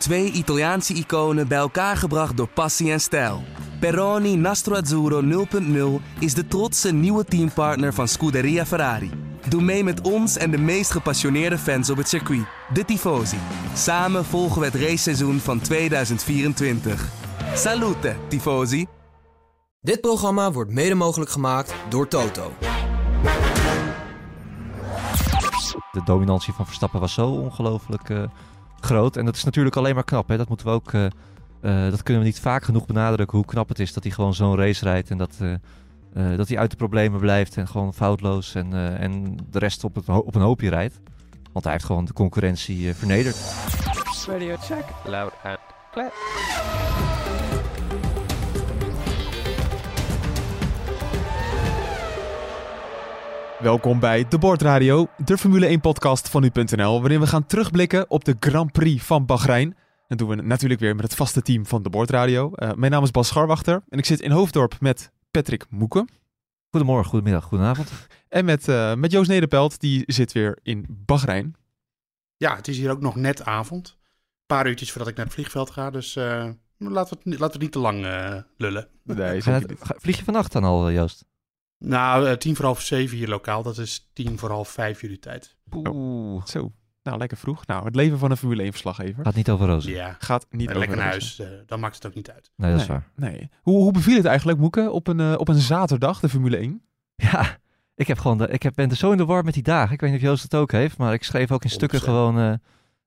Twee 0.00 0.30
Italiaanse 0.32 0.94
iconen 0.94 1.48
bij 1.48 1.58
elkaar 1.58 1.96
gebracht 1.96 2.36
door 2.36 2.48
passie 2.48 2.92
en 2.92 3.00
stijl. 3.00 3.42
Peroni 3.80 4.36
Nastro 4.36 4.74
Azzurro 4.74 5.46
0.0 6.00 6.04
is 6.18 6.34
de 6.34 6.46
trotse 6.48 6.92
nieuwe 6.92 7.24
teampartner 7.24 7.94
van 7.94 8.08
Scuderia 8.08 8.66
Ferrari. 8.66 9.10
Doe 9.48 9.62
mee 9.62 9.84
met 9.84 10.00
ons 10.00 10.36
en 10.36 10.50
de 10.50 10.58
meest 10.58 10.90
gepassioneerde 10.90 11.58
fans 11.58 11.90
op 11.90 11.96
het 11.96 12.08
circuit, 12.08 12.44
de 12.72 12.84
Tifosi. 12.84 13.38
Samen 13.74 14.24
volgen 14.24 14.60
we 14.60 14.66
het 14.66 14.74
raceseizoen 14.74 15.38
van 15.38 15.60
2024. 15.60 17.08
Salute, 17.54 18.16
Tifosi! 18.28 18.86
Dit 19.80 20.00
programma 20.00 20.52
wordt 20.52 20.70
mede 20.70 20.94
mogelijk 20.94 21.30
gemaakt 21.30 21.74
door 21.88 22.08
Toto. 22.08 22.52
De 25.92 26.02
dominantie 26.04 26.52
van 26.52 26.66
Verstappen 26.66 27.00
was 27.00 27.14
zo 27.14 27.26
ongelooflijk 27.26 28.08
uh, 28.08 28.22
groot. 28.80 29.16
En 29.16 29.24
dat 29.24 29.36
is 29.36 29.44
natuurlijk 29.44 29.76
alleen 29.76 29.94
maar 29.94 30.04
knap. 30.04 30.28
Hè? 30.28 30.36
Dat 30.36 30.48
moeten 30.48 30.66
we 30.66 30.72
ook. 30.72 30.92
Uh, 30.92 31.04
uh, 31.62 31.90
dat 31.90 32.02
kunnen 32.02 32.22
we 32.22 32.28
niet 32.28 32.40
vaak 32.40 32.64
genoeg 32.64 32.86
benadrukken 32.86 33.38
hoe 33.38 33.46
knap 33.46 33.68
het 33.68 33.78
is 33.78 33.92
dat 33.92 34.02
hij 34.02 34.12
gewoon 34.12 34.34
zo'n 34.34 34.56
race 34.56 34.84
rijdt. 34.84 35.10
En 35.10 35.18
dat, 35.18 35.36
dat 36.36 36.48
hij 36.48 36.58
uit 36.58 36.70
de 36.70 36.76
problemen 36.76 37.20
blijft 37.20 37.56
en 37.56 37.68
gewoon 37.68 37.94
foutloos. 37.94 38.54
En, 38.54 38.98
en 38.98 39.36
de 39.50 39.58
rest 39.58 39.84
op, 39.84 39.94
het, 39.94 40.08
op 40.08 40.34
een 40.34 40.40
hoopje 40.40 40.70
rijdt. 40.70 41.00
Want 41.52 41.64
hij 41.64 41.72
heeft 41.72 41.84
gewoon 41.84 42.04
de 42.04 42.12
concurrentie 42.12 42.94
vernederd. 42.94 43.36
Radio 44.26 44.56
check. 44.56 44.84
Loud 45.04 45.32
and 45.42 45.58
clear. 45.92 47.19
Welkom 53.62 54.00
bij 54.00 54.28
De 54.28 54.38
Bordradio, 54.38 55.08
de 55.24 55.38
Formule 55.38 55.78
1-podcast 55.78 56.28
van 56.28 56.42
nu.nl, 56.42 57.00
waarin 57.00 57.20
we 57.20 57.26
gaan 57.26 57.46
terugblikken 57.46 58.10
op 58.10 58.24
de 58.24 58.36
Grand 58.40 58.72
Prix 58.72 59.04
van 59.04 59.26
Bahrein. 59.26 59.76
Dat 60.08 60.18
doen 60.18 60.28
we 60.28 60.34
natuurlijk 60.34 60.80
weer 60.80 60.94
met 60.94 61.04
het 61.04 61.14
vaste 61.14 61.42
team 61.42 61.66
van 61.66 61.82
De 61.82 61.90
Bordradio. 61.90 62.52
Uh, 62.54 62.72
mijn 62.72 62.92
naam 62.92 63.02
is 63.02 63.10
Bas 63.10 63.28
Scharwachter 63.28 63.82
en 63.88 63.98
ik 63.98 64.04
zit 64.04 64.20
in 64.20 64.30
Hoofddorp 64.30 64.80
met 64.80 65.10
Patrick 65.30 65.64
Moeken. 65.68 66.08
Goedemorgen, 66.70 67.10
goedemiddag, 67.10 67.44
goedenavond. 67.44 67.90
En 68.28 68.44
met, 68.44 68.68
uh, 68.68 68.94
met 68.94 69.12
Joost 69.12 69.28
Nederpelt, 69.28 69.80
die 69.80 70.02
zit 70.06 70.32
weer 70.32 70.58
in 70.62 70.86
Bahrein. 70.88 71.54
Ja, 72.36 72.56
het 72.56 72.68
is 72.68 72.78
hier 72.78 72.90
ook 72.90 73.00
nog 73.00 73.16
net 73.16 73.44
avond. 73.44 73.88
Een 73.88 74.56
paar 74.56 74.66
uurtjes 74.66 74.90
voordat 74.90 75.08
ik 75.08 75.16
naar 75.16 75.24
het 75.24 75.34
vliegveld 75.34 75.70
ga, 75.70 75.90
dus 75.90 76.16
uh, 76.16 76.24
laten, 76.78 77.18
we 77.22 77.30
het, 77.30 77.38
laten 77.38 77.38
we 77.38 77.44
het 77.44 77.60
niet 77.60 77.72
te 77.72 77.78
lang 77.78 78.00
lullen. 78.56 78.88
Nee, 79.04 79.42
vlieg 79.78 80.16
je 80.16 80.24
vannacht 80.24 80.52
dan 80.52 80.64
al, 80.64 80.90
Joost? 80.90 81.24
Nou, 81.84 82.28
uh, 82.28 82.32
tien 82.32 82.56
voor 82.56 82.64
half 82.64 82.80
zeven 82.80 83.16
hier 83.16 83.28
lokaal. 83.28 83.62
Dat 83.62 83.78
is 83.78 84.10
tien 84.12 84.38
voor 84.38 84.50
half 84.50 84.68
vijf 84.68 85.00
jullie 85.00 85.18
tijd. 85.18 85.56
Oeh. 85.74 86.44
Zo. 86.46 86.72
Nou, 87.02 87.18
lekker 87.18 87.36
vroeg. 87.36 87.66
Nou, 87.66 87.84
het 87.84 87.94
leven 87.94 88.18
van 88.18 88.30
een 88.30 88.36
Formule 88.36 88.72
1-verslaggever. 88.72 89.24
Gaat 89.24 89.34
niet 89.34 89.50
over 89.50 89.66
rozen. 89.66 89.92
Ja. 89.92 90.16
Gaat 90.18 90.46
niet 90.50 90.68
en 90.68 90.76
over 90.76 90.88
lekker 90.88 91.06
huis. 91.06 91.40
Uh, 91.40 91.46
dan 91.66 91.80
maakt 91.80 91.94
het 91.94 92.06
ook 92.06 92.14
niet 92.14 92.30
uit. 92.30 92.50
Nee, 92.56 92.70
dat 92.70 92.80
is 92.80 92.86
nee, 92.86 92.96
waar. 92.96 93.30
Nee. 93.30 93.50
Hoe, 93.62 93.82
hoe 93.82 93.92
beviel 93.92 94.16
het 94.16 94.24
eigenlijk, 94.24 94.58
Moeke, 94.58 94.90
op 94.90 95.06
een, 95.06 95.18
uh, 95.18 95.34
op 95.36 95.48
een 95.48 95.58
zaterdag, 95.58 96.20
de 96.20 96.28
Formule 96.28 96.56
1? 96.56 96.82
Ja, 97.14 97.58
ik, 97.94 98.06
heb 98.06 98.18
gewoon 98.18 98.38
de, 98.38 98.48
ik 98.48 98.62
heb, 98.62 98.74
ben 98.74 98.90
er 98.90 98.96
zo 98.96 99.10
in 99.10 99.16
de 99.16 99.24
war 99.24 99.44
met 99.44 99.54
die 99.54 99.62
dagen. 99.62 99.94
Ik 99.94 100.00
weet 100.00 100.10
niet 100.10 100.20
of 100.20 100.26
Joost 100.26 100.42
het 100.42 100.54
ook 100.54 100.72
heeft, 100.72 100.98
maar 100.98 101.12
ik 101.12 101.24
schreef 101.24 101.52
ook 101.52 101.64
in 101.64 101.70
stukken 101.70 102.00
gewoon 102.00 102.38
uh, 102.38 102.54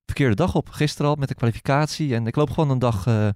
verkeerde 0.05 0.35
dag 0.35 0.55
op. 0.55 0.69
Gisteren 0.69 1.11
al 1.11 1.15
met 1.15 1.27
de 1.27 1.35
kwalificatie. 1.35 2.15
En 2.15 2.27
ik 2.27 2.35
loop 2.35 2.49
gewoon 2.49 2.69
een 2.69 2.79
dag, 2.79 3.05
een 3.05 3.35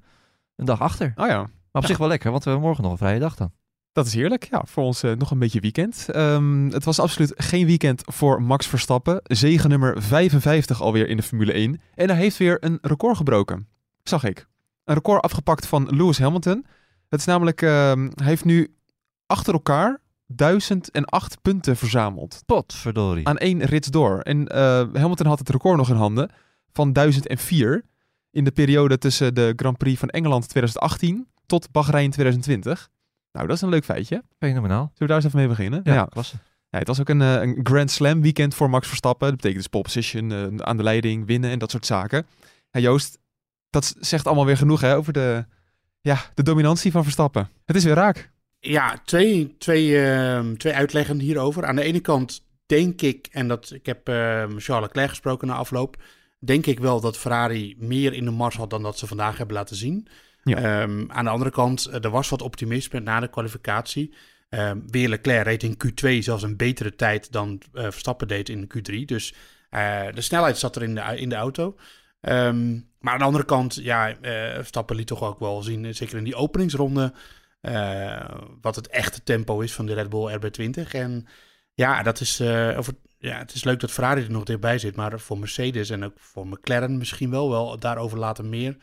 dag 0.55 0.81
achter. 0.81 1.13
Oh 1.15 1.27
ja. 1.27 1.37
Maar 1.37 1.47
op 1.71 1.81
ja. 1.81 1.87
zich 1.87 1.97
wel 1.97 2.07
lekker, 2.07 2.31
want 2.31 2.43
we 2.43 2.49
hebben 2.49 2.67
morgen 2.67 2.83
nog 2.83 2.93
een 2.93 3.05
vrije 3.05 3.19
dag 3.19 3.35
dan. 3.35 3.51
Dat 3.97 4.05
is 4.05 4.13
heerlijk. 4.13 4.47
Ja, 4.51 4.61
voor 4.65 4.83
ons 4.83 5.03
uh, 5.03 5.11
nog 5.11 5.31
een 5.31 5.39
beetje 5.39 5.59
weekend. 5.59 6.07
Um, 6.15 6.71
het 6.71 6.83
was 6.83 6.99
absoluut 6.99 7.33
geen 7.35 7.65
weekend 7.65 8.01
voor 8.05 8.41
Max 8.41 8.67
Verstappen. 8.67 9.19
Zegen 9.23 9.69
nummer 9.69 10.01
55 10.01 10.81
alweer 10.81 11.07
in 11.07 11.17
de 11.17 11.23
Formule 11.23 11.51
1. 11.51 11.81
En 11.95 12.09
hij 12.09 12.17
heeft 12.17 12.37
weer 12.37 12.57
een 12.59 12.77
record 12.81 13.17
gebroken. 13.17 13.67
Zag 14.03 14.23
ik. 14.23 14.47
Een 14.83 14.93
record 14.93 15.21
afgepakt 15.21 15.65
van 15.65 15.95
Lewis 15.95 16.19
Hamilton. 16.19 16.65
Het 17.09 17.19
is 17.19 17.25
namelijk, 17.25 17.61
uh, 17.61 17.69
hij 17.69 18.07
heeft 18.15 18.45
nu 18.45 18.75
achter 19.25 19.53
elkaar 19.53 20.01
1008 20.25 21.41
punten 21.41 21.77
verzameld. 21.77 22.43
Potverdorie. 22.45 23.27
Aan 23.27 23.37
één 23.37 23.63
rit 23.63 23.91
door. 23.91 24.19
En 24.19 24.37
uh, 24.39 24.57
Hamilton 24.93 25.27
had 25.27 25.39
het 25.39 25.49
record 25.49 25.77
nog 25.77 25.89
in 25.89 25.95
handen 25.95 26.29
van 26.71 26.93
1004 26.93 27.83
in 28.31 28.43
de 28.43 28.51
periode 28.51 28.97
tussen 28.97 29.35
de 29.35 29.53
Grand 29.55 29.77
Prix 29.77 29.99
van 29.99 30.09
Engeland 30.09 30.49
2018 30.49 31.27
tot 31.45 31.71
Bahrein 31.71 32.11
2020. 32.11 32.89
Nou, 33.37 33.49
dat 33.49 33.57
is 33.57 33.63
een 33.63 33.69
leuk 33.69 33.85
feitje. 33.85 34.23
Fenomenaal. 34.39 34.91
Zullen 34.93 34.93
we 34.97 35.05
daar 35.05 35.15
eens 35.15 35.25
even 35.25 35.37
mee 35.39 35.47
beginnen? 35.47 35.81
Ja, 35.83 35.93
ja. 35.93 36.05
klasse. 36.05 36.35
Ja, 36.69 36.79
het 36.79 36.87
was 36.87 36.99
ook 36.99 37.09
een, 37.09 37.21
uh, 37.21 37.41
een 37.41 37.59
Grand 37.63 37.91
Slam 37.91 38.21
weekend 38.21 38.55
voor 38.55 38.69
Max 38.69 38.87
Verstappen. 38.87 39.27
Dat 39.27 39.35
betekent 39.35 39.61
dus 39.61 39.69
pole 39.71 39.83
position, 39.83 40.29
uh, 40.29 40.45
aan 40.57 40.77
de 40.77 40.83
leiding, 40.83 41.25
winnen 41.25 41.49
en 41.49 41.59
dat 41.59 41.71
soort 41.71 41.85
zaken. 41.85 42.25
Ja, 42.71 42.79
Joost, 42.79 43.19
dat 43.69 43.95
zegt 43.99 44.25
allemaal 44.25 44.45
weer 44.45 44.57
genoeg 44.57 44.81
hè, 44.81 44.95
over 44.95 45.13
de, 45.13 45.45
ja, 46.01 46.17
de 46.33 46.43
dominantie 46.43 46.91
van 46.91 47.03
Verstappen. 47.03 47.49
Het 47.65 47.75
is 47.75 47.83
weer 47.83 47.93
raak. 47.93 48.31
Ja, 48.59 49.01
twee, 49.05 49.55
twee, 49.57 49.89
uh, 49.89 50.51
twee 50.51 50.73
uitleggen 50.73 51.19
hierover. 51.19 51.65
Aan 51.65 51.75
de 51.75 51.83
ene 51.83 51.99
kant 51.99 52.43
denk 52.65 53.01
ik, 53.01 53.27
en 53.31 53.47
dat 53.47 53.71
ik 53.71 53.85
heb 53.85 54.01
Charles 54.07 54.65
Leclerc 54.65 55.09
gesproken 55.09 55.47
na 55.47 55.53
afloop, 55.53 56.03
denk 56.39 56.65
ik 56.65 56.79
wel 56.79 57.01
dat 57.01 57.17
Ferrari 57.17 57.75
meer 57.79 58.13
in 58.13 58.25
de 58.25 58.31
mars 58.31 58.55
had 58.55 58.69
dan 58.69 58.83
dat 58.83 58.97
ze 58.97 59.07
vandaag 59.07 59.37
hebben 59.37 59.55
laten 59.55 59.75
zien. 59.75 60.07
Um, 60.47 61.11
aan 61.11 61.23
de 61.23 61.29
andere 61.29 61.51
kant, 61.51 62.03
er 62.03 62.09
was 62.09 62.29
wat 62.29 62.41
optimisme 62.41 62.99
na 62.99 63.19
de 63.19 63.27
kwalificatie. 63.27 64.13
Um, 64.49 64.83
weer 64.91 65.09
Leclerc 65.09 65.45
reed 65.45 65.63
in 65.63 65.77
Q2 65.85 66.17
zelfs 66.19 66.43
een 66.43 66.57
betere 66.57 66.95
tijd 66.95 67.31
dan 67.31 67.61
uh, 67.73 67.81
Verstappen 67.83 68.27
deed 68.27 68.49
in 68.49 68.71
Q3. 68.77 69.05
Dus 69.05 69.33
uh, 69.71 70.05
de 70.13 70.21
snelheid 70.21 70.57
zat 70.57 70.75
er 70.75 70.83
in 70.83 70.95
de, 70.95 71.01
in 71.01 71.29
de 71.29 71.35
auto. 71.35 71.75
Um, 72.21 72.89
maar 72.99 73.13
aan 73.13 73.19
de 73.19 73.25
andere 73.25 73.45
kant, 73.45 73.75
ja, 73.75 74.09
uh, 74.09 74.15
Verstappen 74.53 74.95
liet 74.95 75.07
toch 75.07 75.23
ook 75.23 75.39
wel 75.39 75.61
zien, 75.61 75.95
zeker 75.95 76.17
in 76.17 76.23
die 76.23 76.35
openingsronde, 76.35 77.13
wat 78.61 78.75
het 78.75 78.87
echte 78.87 79.23
tempo 79.23 79.59
is 79.59 79.73
van 79.73 79.85
de 79.85 79.93
Red 79.93 80.09
Bull 80.09 80.39
RB20. 80.39 80.91
En 80.91 81.27
ja, 81.73 82.03
dat 82.03 82.19
is, 82.19 82.41
over, 82.77 82.93
ja, 83.17 83.37
het 83.37 83.53
is 83.53 83.63
leuk 83.63 83.79
dat 83.79 83.91
Ferrari 83.91 84.23
er 84.23 84.31
nog 84.31 84.43
dichtbij 84.43 84.79
zit, 84.79 84.95
maar 84.95 85.19
voor 85.19 85.39
Mercedes 85.39 85.89
en 85.89 86.03
ook 86.03 86.19
voor 86.19 86.47
McLaren 86.47 86.97
misschien 86.97 87.29
wel, 87.29 87.49
wel 87.49 87.79
daarover 87.79 88.17
later 88.17 88.45
meer. 88.45 88.77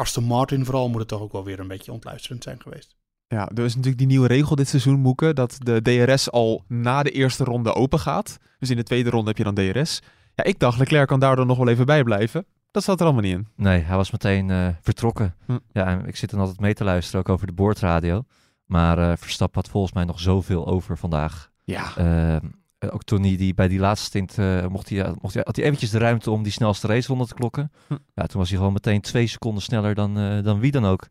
Aston 0.00 0.24
Martin 0.24 0.64
vooral 0.64 0.88
moet 0.88 0.98
het 0.98 1.08
toch 1.08 1.20
ook 1.20 1.32
wel 1.32 1.44
weer 1.44 1.60
een 1.60 1.68
beetje 1.68 1.92
ontluisterend 1.92 2.42
zijn 2.42 2.60
geweest. 2.62 2.96
Ja, 3.26 3.48
er 3.54 3.64
is 3.64 3.74
natuurlijk 3.74 3.98
die 3.98 4.06
nieuwe 4.06 4.26
regel 4.26 4.56
dit 4.56 4.68
seizoen, 4.68 5.00
Moeke, 5.00 5.32
dat 5.32 5.56
de 5.58 5.82
DRS 5.82 6.30
al 6.30 6.64
na 6.68 7.02
de 7.02 7.10
eerste 7.10 7.44
ronde 7.44 7.74
open 7.74 7.98
gaat. 7.98 8.38
Dus 8.58 8.70
in 8.70 8.76
de 8.76 8.82
tweede 8.82 9.10
ronde 9.10 9.28
heb 9.28 9.38
je 9.38 9.52
dan 9.52 9.54
DRS. 9.54 10.02
Ja, 10.34 10.44
ik 10.44 10.58
dacht, 10.58 10.78
Leclerc 10.78 11.08
kan 11.08 11.20
daar 11.20 11.36
dan 11.36 11.46
nog 11.46 11.58
wel 11.58 11.68
even 11.68 11.86
bij 11.86 12.02
blijven. 12.02 12.46
Dat 12.70 12.84
zat 12.84 13.00
er 13.00 13.04
allemaal 13.04 13.22
niet 13.22 13.34
in. 13.34 13.48
Nee, 13.56 13.80
hij 13.80 13.96
was 13.96 14.10
meteen 14.10 14.48
uh, 14.48 14.68
vertrokken. 14.80 15.34
Hm. 15.46 15.58
Ja, 15.72 15.86
en 15.86 16.06
ik 16.06 16.16
zit 16.16 16.30
dan 16.30 16.40
altijd 16.40 16.60
mee 16.60 16.74
te 16.74 16.84
luisteren, 16.84 17.20
ook 17.20 17.28
over 17.28 17.46
de 17.46 17.52
boordradio. 17.52 18.24
Maar 18.66 18.98
uh, 18.98 19.12
Verstappen 19.16 19.60
had 19.60 19.70
volgens 19.70 19.92
mij 19.92 20.04
nog 20.04 20.20
zoveel 20.20 20.66
over 20.66 20.98
vandaag. 20.98 21.50
Ja. 21.64 21.98
Uh, 21.98 22.50
ook 22.88 23.04
toen 23.04 23.22
hij 23.22 23.36
die, 23.36 23.54
bij 23.54 23.68
die 23.68 23.78
laatste 23.78 24.06
stint 24.06 24.38
uh, 24.38 24.66
mocht 24.66 24.88
hij, 24.88 25.14
mocht 25.20 25.34
hij, 25.34 25.42
had 25.46 25.56
hij 25.56 25.64
eventjes 25.64 25.90
de 25.90 25.98
ruimte 25.98 26.30
om 26.30 26.42
die 26.42 26.52
snelste 26.52 26.86
raceronde 26.86 27.26
te 27.26 27.34
klokken. 27.34 27.72
Hm. 27.86 27.96
Ja, 28.14 28.26
toen 28.26 28.40
was 28.40 28.48
hij 28.48 28.58
gewoon 28.58 28.72
meteen 28.72 29.00
twee 29.00 29.26
seconden 29.26 29.62
sneller 29.62 29.94
dan, 29.94 30.18
uh, 30.18 30.44
dan 30.44 30.60
wie 30.60 30.70
dan 30.70 30.84
ook. 30.84 31.08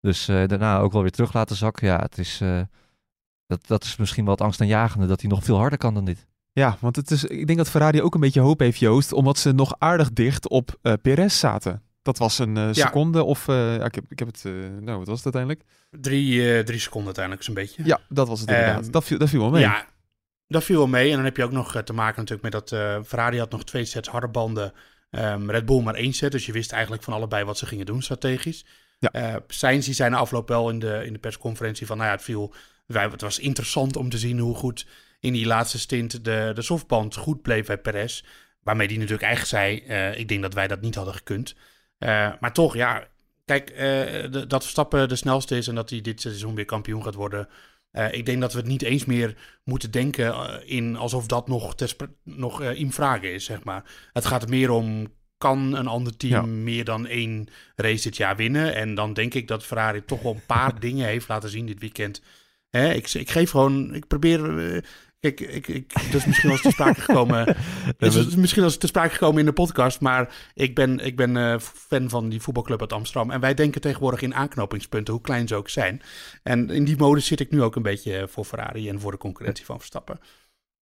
Dus 0.00 0.28
uh, 0.28 0.46
daarna 0.46 0.78
ook 0.78 0.92
wel 0.92 1.02
weer 1.02 1.10
terug 1.10 1.32
laten 1.32 1.56
zakken. 1.56 1.86
Ja, 1.86 1.98
het 2.00 2.18
is, 2.18 2.42
dat, 3.46 3.66
dat 3.66 3.84
is 3.84 3.96
misschien 3.96 4.24
wel 4.24 4.34
het 4.34 4.42
angstaanjagende 4.42 5.06
dat 5.06 5.20
hij 5.20 5.30
nog 5.30 5.44
veel 5.44 5.56
harder 5.56 5.78
kan 5.78 5.94
dan 5.94 6.04
dit. 6.04 6.26
Ja, 6.52 6.76
want 6.80 6.96
het 6.96 7.10
is, 7.10 7.24
ik 7.24 7.46
denk 7.46 7.58
dat 7.58 7.70
Ferrari 7.70 8.02
ook 8.02 8.14
een 8.14 8.20
beetje 8.20 8.40
hoop 8.40 8.60
heeft, 8.60 8.78
Joost, 8.78 9.12
omdat 9.12 9.38
ze 9.38 9.52
nog 9.52 9.74
aardig 9.78 10.12
dicht 10.12 10.48
op 10.48 10.78
Perez 11.02 11.38
zaten. 11.38 11.82
Dat 12.02 12.18
was 12.18 12.38
een 12.38 12.54
ja. 12.54 12.72
seconde 12.72 13.24
of, 13.24 13.46
ja, 13.46 13.84
ik, 13.84 13.94
heb, 13.94 14.04
ik 14.08 14.18
heb 14.18 14.28
het, 14.28 14.44
nou 14.80 14.98
wat 14.98 15.06
was 15.06 15.24
het 15.24 15.34
uiteindelijk? 15.34 15.62
Drie, 15.90 16.62
drie 16.62 16.78
seconden 16.78 17.06
uiteindelijk 17.06 17.44
zo'n 17.44 17.54
beetje. 17.54 17.84
Ja, 17.84 18.00
dat 18.08 18.28
was 18.28 18.40
het 18.40 18.48
inderdaad. 18.48 18.84
Um, 18.84 18.90
dat, 18.90 19.04
viel, 19.04 19.18
dat 19.18 19.28
viel 19.28 19.40
wel 19.40 19.50
mee. 19.50 19.62
Ja, 19.62 19.86
dat 20.46 20.64
viel 20.64 20.76
wel 20.76 20.86
mee. 20.86 21.10
En 21.10 21.16
dan 21.16 21.24
heb 21.24 21.36
je 21.36 21.44
ook 21.44 21.52
nog 21.52 21.82
te 21.82 21.92
maken 21.92 22.18
natuurlijk 22.18 22.42
met 22.42 22.52
dat 22.52 22.72
uh, 22.72 23.02
Ferrari 23.06 23.38
had 23.38 23.50
nog 23.50 23.64
twee 23.64 23.84
sets 23.84 24.08
harde 24.08 24.28
banden. 24.28 24.72
Um, 25.10 25.50
Red 25.50 25.66
Bull 25.66 25.82
maar 25.82 25.94
één 25.94 26.12
set. 26.12 26.32
Dus 26.32 26.46
je 26.46 26.52
wist 26.52 26.72
eigenlijk 26.72 27.02
van 27.02 27.14
allebei 27.14 27.44
wat 27.44 27.58
ze 27.58 27.66
gingen 27.66 27.86
doen 27.86 28.02
strategisch. 28.02 28.64
Ja. 28.98 29.34
Uh, 29.34 29.40
Sainz 29.48 29.84
die 29.84 29.94
zei 29.94 30.10
na 30.10 30.16
afloop 30.16 30.48
wel 30.48 30.70
in 30.70 30.78
de, 30.78 31.02
in 31.06 31.12
de 31.12 31.18
persconferentie 31.18 31.86
van... 31.86 31.96
Nou 31.96 32.08
ja, 32.08 32.14
het 32.14 32.24
viel... 32.24 32.54
Wij, 32.86 33.08
het 33.08 33.20
was 33.20 33.38
interessant 33.38 33.96
om 33.96 34.08
te 34.08 34.18
zien 34.18 34.38
hoe 34.38 34.54
goed 34.54 34.86
in 35.20 35.32
die 35.32 35.46
laatste 35.46 35.78
stint 35.78 36.24
de, 36.24 36.50
de 36.54 36.62
softband 36.62 37.16
goed 37.16 37.42
bleef 37.42 37.66
bij 37.66 37.78
Perez. 37.78 38.22
Waarmee 38.62 38.88
die 38.88 38.98
natuurlijk 38.98 39.24
eigenlijk 39.24 39.54
zei... 39.54 39.82
Uh, 39.88 40.18
ik 40.18 40.28
denk 40.28 40.42
dat 40.42 40.54
wij 40.54 40.68
dat 40.68 40.80
niet 40.80 40.94
hadden 40.94 41.14
gekund. 41.14 41.54
maar 42.40 42.52
toch, 42.52 42.74
ja... 42.74 43.12
Kijk, 43.44 43.76
de, 43.76 44.44
dat 44.48 44.62
Verstappen 44.62 45.08
de 45.08 45.16
snelste 45.16 45.56
is 45.56 45.68
en 45.68 45.74
dat 45.74 45.90
hij 45.90 46.00
dit 46.00 46.20
seizoen 46.20 46.54
weer 46.54 46.64
kampioen 46.64 47.02
gaat 47.02 47.14
worden... 47.14 47.48
Uh, 47.94 48.12
ik 48.12 48.26
denk 48.26 48.40
dat 48.40 48.52
we 48.52 48.58
het 48.58 48.68
niet 48.68 48.82
eens 48.82 49.04
meer 49.04 49.36
moeten 49.64 49.90
denken 49.90 50.26
uh, 50.26 50.54
in 50.64 50.96
alsof 50.96 51.26
dat 51.26 51.48
nog, 51.48 51.74
nog 52.22 52.62
uh, 52.62 52.78
in 52.78 52.92
vragen 52.92 53.32
is, 53.32 53.44
zeg 53.44 53.64
maar. 53.64 53.84
Het 54.12 54.26
gaat 54.26 54.42
er 54.42 54.48
meer 54.48 54.70
om, 54.70 55.06
kan 55.38 55.74
een 55.74 55.86
ander 55.86 56.16
team 56.16 56.32
ja. 56.32 56.42
meer 56.62 56.84
dan 56.84 57.06
één 57.06 57.48
race 57.76 58.02
dit 58.02 58.16
jaar 58.16 58.36
winnen? 58.36 58.74
En 58.74 58.94
dan 58.94 59.12
denk 59.12 59.34
ik 59.34 59.48
dat 59.48 59.64
Ferrari 59.64 60.04
toch 60.04 60.22
wel 60.22 60.34
een 60.34 60.46
paar 60.46 60.80
dingen 60.86 61.06
heeft 61.06 61.28
laten 61.28 61.50
zien 61.50 61.66
dit 61.66 61.80
weekend. 61.80 62.22
Hè, 62.70 62.92
ik, 62.92 63.12
ik 63.12 63.30
geef 63.30 63.50
gewoon, 63.50 63.94
ik 63.94 64.06
probeer, 64.06 64.82
ik, 65.24 65.40
ik, 65.40 65.68
ik, 65.68 65.92
dat 65.94 66.14
is 66.14 66.24
misschien 66.24 66.48
wel 66.48 66.58
eens 66.58 66.62
te 66.62 66.70
sprake 66.70 67.00
gekomen. 67.00 67.38
het 67.98 68.14
is 68.14 68.36
misschien 68.36 68.62
wel 68.62 68.70
eens 68.70 68.80
te 68.80 68.86
sprake 68.86 69.12
gekomen 69.12 69.38
in 69.38 69.44
de 69.44 69.52
podcast. 69.52 70.00
Maar 70.00 70.34
ik 70.54 70.74
ben, 70.74 70.98
ik 70.98 71.16
ben 71.16 71.36
eh, 71.36 71.58
fan 71.58 72.08
van 72.08 72.28
die 72.28 72.40
voetbalclub 72.40 72.80
uit 72.80 72.92
Amsterdam. 72.92 73.30
En 73.30 73.40
wij 73.40 73.54
denken 73.54 73.80
tegenwoordig 73.80 74.22
in 74.22 74.34
aanknopingspunten, 74.34 75.14
hoe 75.14 75.22
klein 75.22 75.48
ze 75.48 75.54
ook 75.54 75.68
zijn. 75.68 76.02
En 76.42 76.70
in 76.70 76.84
die 76.84 76.96
mode 76.96 77.20
zit 77.20 77.40
ik 77.40 77.50
nu 77.50 77.62
ook 77.62 77.76
een 77.76 77.82
beetje 77.82 78.26
voor 78.30 78.44
Ferrari 78.44 78.88
en 78.88 79.00
voor 79.00 79.10
de 79.10 79.18
concurrentie 79.18 79.64
van 79.64 79.78
Verstappen. 79.78 80.18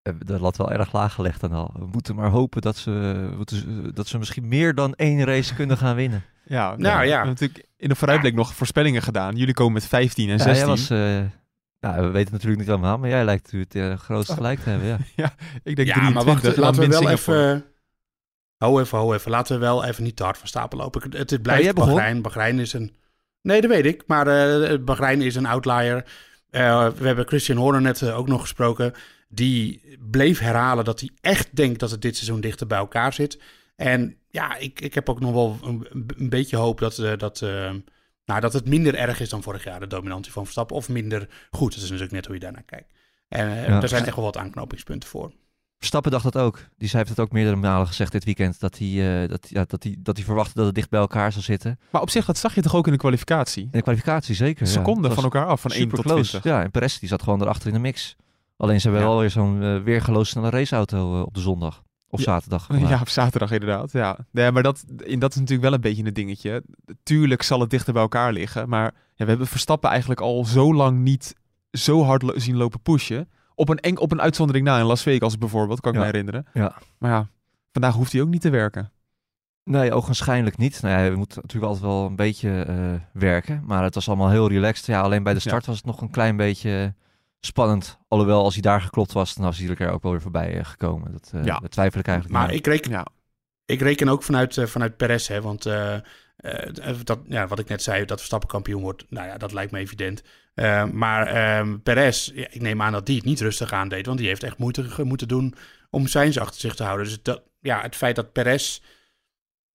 De 0.03 0.41
lat 0.41 0.57
wel 0.57 0.73
erg 0.73 0.93
laag 0.93 1.15
gelegd 1.15 1.41
dan 1.41 1.53
al. 1.53 1.75
We 1.79 1.87
moeten 1.87 2.15
maar 2.15 2.31
hopen 2.31 2.63
dat 2.63 2.77
ze, 2.77 3.91
dat 3.95 4.07
ze 4.07 4.19
misschien 4.19 4.49
meer 4.49 4.75
dan 4.75 4.95
één 4.95 5.25
race 5.25 5.55
kunnen 5.55 5.77
gaan 5.77 5.97
winnen. 5.97 6.25
Ja, 6.45 6.77
nou, 6.77 6.81
ja. 6.81 7.03
We 7.03 7.11
hebben 7.11 7.29
natuurlijk 7.29 7.67
in 7.77 7.89
de 7.89 7.95
vooruitblik 7.95 8.35
nog 8.35 8.55
voorspellingen 8.55 9.03
gedaan. 9.03 9.37
Jullie 9.37 9.55
komen 9.55 9.73
met 9.73 9.87
15 9.87 10.29
en 10.29 10.39
16. 10.39 10.57
Ja, 10.57 10.67
was, 10.67 10.91
uh, 10.91 11.21
nou, 11.83 12.07
we 12.07 12.11
weten 12.11 12.33
natuurlijk 12.33 12.61
niet 12.61 12.71
allemaal, 12.71 12.99
maar 12.99 13.09
jij 13.09 13.25
lijkt 13.25 13.51
het 13.51 13.75
uh, 13.75 13.99
grootste 13.99 14.35
gelijk 14.35 14.61
te 14.61 14.71
hebben. 14.71 14.89
Ja, 14.89 14.99
ja 15.23 15.35
ik 15.63 15.77
denk 15.77 15.89
ja, 15.89 15.95
23, 15.95 16.15
maar 16.15 16.25
wacht, 16.25 16.57
laten 16.57 16.81
we 16.81 16.89
wel 16.89 17.11
even... 17.11 17.65
Hou 18.57 18.81
even, 18.81 18.99
hou 18.99 19.15
even. 19.15 19.31
Laten 19.31 19.55
we 19.55 19.61
wel 19.61 19.85
even 19.85 20.05
niet 20.05 20.17
te 20.17 20.23
hard 20.23 20.39
van 20.39 20.49
stapel 20.49 20.79
lopen. 20.79 21.17
Het, 21.17 21.31
het 21.31 21.43
blijft 21.43 21.65
ja, 21.65 21.73
Bahrein. 21.73 22.23
Bahrein 22.23 22.59
is 22.59 22.73
een... 22.73 22.95
Nee, 23.41 23.61
dat 23.61 23.71
weet 23.71 23.87
ik. 23.87 24.03
Maar 24.07 24.27
uh, 24.27 24.79
Bahrein 24.79 25.23
is 25.23 25.35
een 25.35 25.47
outlier. 25.47 26.05
Uh, 26.51 26.89
we 26.89 27.07
hebben 27.07 27.27
Christian 27.27 27.59
Horner 27.59 27.81
net 27.81 28.11
ook 28.11 28.29
nog 28.29 28.41
gesproken. 28.41 28.93
Die 29.29 29.99
bleef 30.11 30.39
herhalen 30.39 30.85
dat 30.85 31.01
hij 31.01 31.11
echt 31.21 31.49
denkt 31.57 31.81
dat 31.81 31.91
het 31.91 32.03
dit 32.03 32.17
seizoen 32.17 32.41
dichter 32.41 32.67
bij 32.67 32.79
elkaar 32.79 33.13
zit. 33.13 33.39
En 33.77 34.17
ja, 34.29 34.57
ik, 34.57 34.81
ik 34.81 34.95
heb 34.95 35.09
ook 35.09 35.21
nog 35.21 35.33
wel 35.33 35.59
een, 35.63 35.87
een 36.17 36.29
beetje 36.29 36.57
hoop 36.57 36.79
dat, 36.79 36.99
uh, 36.99 37.13
dat, 37.17 37.45
nou, 38.33 38.53
dat 38.53 38.53
het 38.61 38.69
minder 38.69 38.95
erg 38.95 39.21
is 39.21 39.29
dan 39.29 39.43
vorig 39.43 39.65
jaar, 39.65 39.81
de 39.81 39.87
dominantie 39.87 40.33
van 40.33 40.43
Verstappen. 40.43 40.77
Of 40.77 40.89
minder 40.89 41.29
goed. 41.51 41.75
Dat 41.75 41.83
is 41.83 41.91
natuurlijk 41.91 42.13
net 42.13 42.27
hoe 42.27 42.35
je 42.35 42.41
daarnaar 42.41 42.63
kijkt. 42.63 42.93
En 43.29 43.49
uh, 43.49 43.67
ja. 43.67 43.83
er 43.83 43.89
zijn 43.89 44.05
echt 44.05 44.17
wel 44.17 44.25
wat 44.25 44.37
aanknopingspunten 44.37 45.09
voor. 45.09 45.33
Verstappen 45.79 46.11
dacht 46.11 46.25
dat 46.25 46.37
ook. 46.37 46.69
Die 46.77 46.91
heeft 46.93 47.09
het 47.09 47.21
ook 47.21 47.33
meerdere 47.33 47.57
malen 47.57 47.87
gezegd 47.87 48.13
dit 48.13 48.25
weekend. 48.25 48.61
Dat 48.61 48.79
hij, 48.79 49.27
dat, 49.27 49.49
ja, 49.49 49.65
dat, 49.69 49.83
hij, 49.83 49.97
dat 49.99 50.17
hij 50.17 50.25
verwachtte 50.25 50.55
dat 50.55 50.67
het 50.67 50.75
dicht 50.75 50.91
bij 50.91 51.01
elkaar 51.01 51.33
zou 51.33 51.45
zitten. 51.45 51.79
Maar 51.91 52.03
op 52.03 52.11
zich, 52.11 52.25
dat 52.25 52.39
zag 52.39 52.55
je 52.55 52.63
toch 52.63 52.75
ook 52.75 52.87
in 52.87 52.93
de 52.93 52.99
kwalificatie? 52.99 53.63
In 53.63 53.69
de 53.71 53.83
kwalificatie, 53.83 54.35
zeker. 54.35 54.67
Seconden 54.67 55.09
ja. 55.09 55.15
van 55.15 55.25
elkaar 55.25 55.47
af, 55.47 55.61
van 55.61 55.71
1 55.71 55.89
tot 55.89 56.01
close. 56.01 56.29
20. 56.29 56.53
Ja, 56.53 56.63
en 56.63 56.71
Perez 56.71 56.99
die 56.99 57.09
zat 57.09 57.23
gewoon 57.23 57.43
erachter 57.43 57.69
in 57.69 57.75
de 57.75 57.81
mix. 57.81 58.17
Alleen 58.57 58.81
ze 58.81 58.89
hebben 58.89 59.07
ja. 59.07 59.11
wel 59.11 59.21
weer 59.21 59.31
zo'n 59.31 59.63
uh, 59.63 59.83
weergeloos 59.83 60.29
snelle 60.29 60.51
raceauto 60.51 61.17
uh, 61.17 61.23
op 61.23 61.35
de 61.35 61.41
zondag. 61.41 61.83
Of 62.13 62.21
zaterdag. 62.21 62.69
Ja, 62.89 63.01
op 63.01 63.09
zaterdag 63.09 63.51
inderdaad. 63.51 63.93
Ja, 63.93 64.19
nee, 64.31 64.51
maar 64.51 64.63
dat, 64.63 64.85
in, 65.03 65.19
dat 65.19 65.31
is 65.31 65.37
natuurlijk 65.37 65.63
wel 65.63 65.73
een 65.73 65.81
beetje 65.81 66.05
een 66.05 66.15
dingetje. 66.15 66.63
Tuurlijk 67.03 67.43
zal 67.43 67.61
het 67.61 67.71
dichter 67.71 67.93
bij 67.93 68.03
elkaar 68.03 68.33
liggen. 68.33 68.69
Maar 68.69 68.95
ja, 69.15 69.25
we 69.25 69.31
hebben 69.31 69.47
Verstappen 69.47 69.91
eigenlijk 69.91 70.21
al 70.21 70.45
zo 70.45 70.75
lang 70.75 70.99
niet 70.99 71.35
zo 71.71 72.03
hard 72.03 72.23
lo 72.23 72.39
zien 72.39 72.57
lopen 72.57 72.81
pushen. 72.81 73.29
Op 73.55 73.69
een, 73.69 73.79
eng, 73.79 73.97
op 73.97 74.13
een 74.13 74.21
uitzondering 74.21 74.65
na 74.65 74.79
in 74.79 74.85
Las 74.85 75.03
Vegas 75.03 75.39
bijvoorbeeld, 75.39 75.81
kan 75.81 75.93
ik 75.93 75.99
ja. 75.99 76.05
me 76.05 76.11
herinneren. 76.11 76.47
Ja. 76.55 76.75
Maar 76.99 77.11
ja, 77.11 77.29
vandaag 77.73 77.95
hoeft 77.95 78.13
hij 78.13 78.21
ook 78.21 78.29
niet 78.29 78.41
te 78.41 78.51
werken. 78.51 78.91
Nee, 79.65 79.93
ogenschijnlijk 79.93 80.57
niet. 80.57 80.83
Nou 80.83 81.03
ja, 81.03 81.11
we 81.11 81.17
moeten 81.17 81.41
natuurlijk 81.43 81.73
altijd 81.73 81.93
wel 81.93 82.07
een 82.07 82.17
beetje 82.17 82.67
uh, 82.69 83.01
werken. 83.13 83.63
Maar 83.67 83.83
het 83.83 83.95
was 83.95 84.09
allemaal 84.09 84.31
heel 84.31 84.49
relaxed. 84.49 84.87
Ja, 84.87 85.01
alleen 85.01 85.23
bij 85.23 85.35
de 85.35 85.41
start 85.41 85.65
ja. 85.65 85.71
was 85.71 85.77
het 85.77 85.87
nog 85.87 86.01
een 86.01 86.11
klein 86.11 86.37
beetje 86.37 86.95
spannend. 87.47 87.99
Alhoewel, 88.09 88.45
als 88.45 88.53
hij 88.53 88.63
daar 88.63 88.81
geklopt 88.81 89.13
was, 89.13 89.35
dan 89.35 89.45
was 89.45 89.59
hij 89.59 89.69
er 89.69 89.93
ook 89.93 90.03
wel 90.03 90.13
weer 90.13 90.21
voorbij 90.21 90.57
uh, 90.57 90.65
gekomen. 90.65 91.13
Dat, 91.13 91.33
uh, 91.35 91.45
ja. 91.45 91.59
dat 91.59 91.71
twijfel 91.71 92.01
ik 92.01 92.07
eigenlijk 92.07 92.39
Maar 92.39 92.55
ik 92.55 92.67
reken, 92.67 92.91
ja. 92.91 93.07
ik 93.65 93.81
reken 93.81 94.09
ook 94.09 94.23
vanuit, 94.23 94.57
uh, 94.57 94.67
vanuit 94.67 94.97
Perez, 94.97 95.29
hè, 95.29 95.41
want 95.41 95.63
dat, 97.05 97.19
ja, 97.25 97.47
wat 97.47 97.59
ik 97.59 97.69
net 97.69 97.83
zei, 97.83 98.05
dat 98.05 98.19
Verstappen 98.19 98.49
kampioen 98.49 98.83
wordt, 98.83 99.05
nou 99.09 99.27
ja, 99.27 99.37
dat 99.37 99.53
lijkt 99.53 99.73
me 99.73 99.79
evident. 99.79 100.23
maar 100.93 101.59
um, 101.59 101.83
Perez, 101.83 102.31
ja, 102.35 102.47
ik 102.51 102.61
neem 102.61 102.83
aan 102.83 102.93
dat 102.93 103.07
die 103.07 103.17
het 103.17 103.25
niet 103.25 103.41
rustig 103.41 103.73
aan 103.73 103.89
deed, 103.89 104.07
want 104.07 104.19
die 104.19 104.29
heeft 104.29 104.43
echt 104.43 104.59
moeite 104.59 105.05
moeten 105.05 105.29
doen 105.29 105.55
om 105.91 106.07
zijn 106.07 106.39
achter 106.39 106.61
zich 106.61 106.75
te 106.75 106.85
houden. 106.85 107.07
Dus 107.07 107.23
dat, 107.23 107.43
ja, 107.61 107.81
het 107.81 107.97
feit 107.97 108.17
dat 108.17 108.33
Perez 108.33 108.81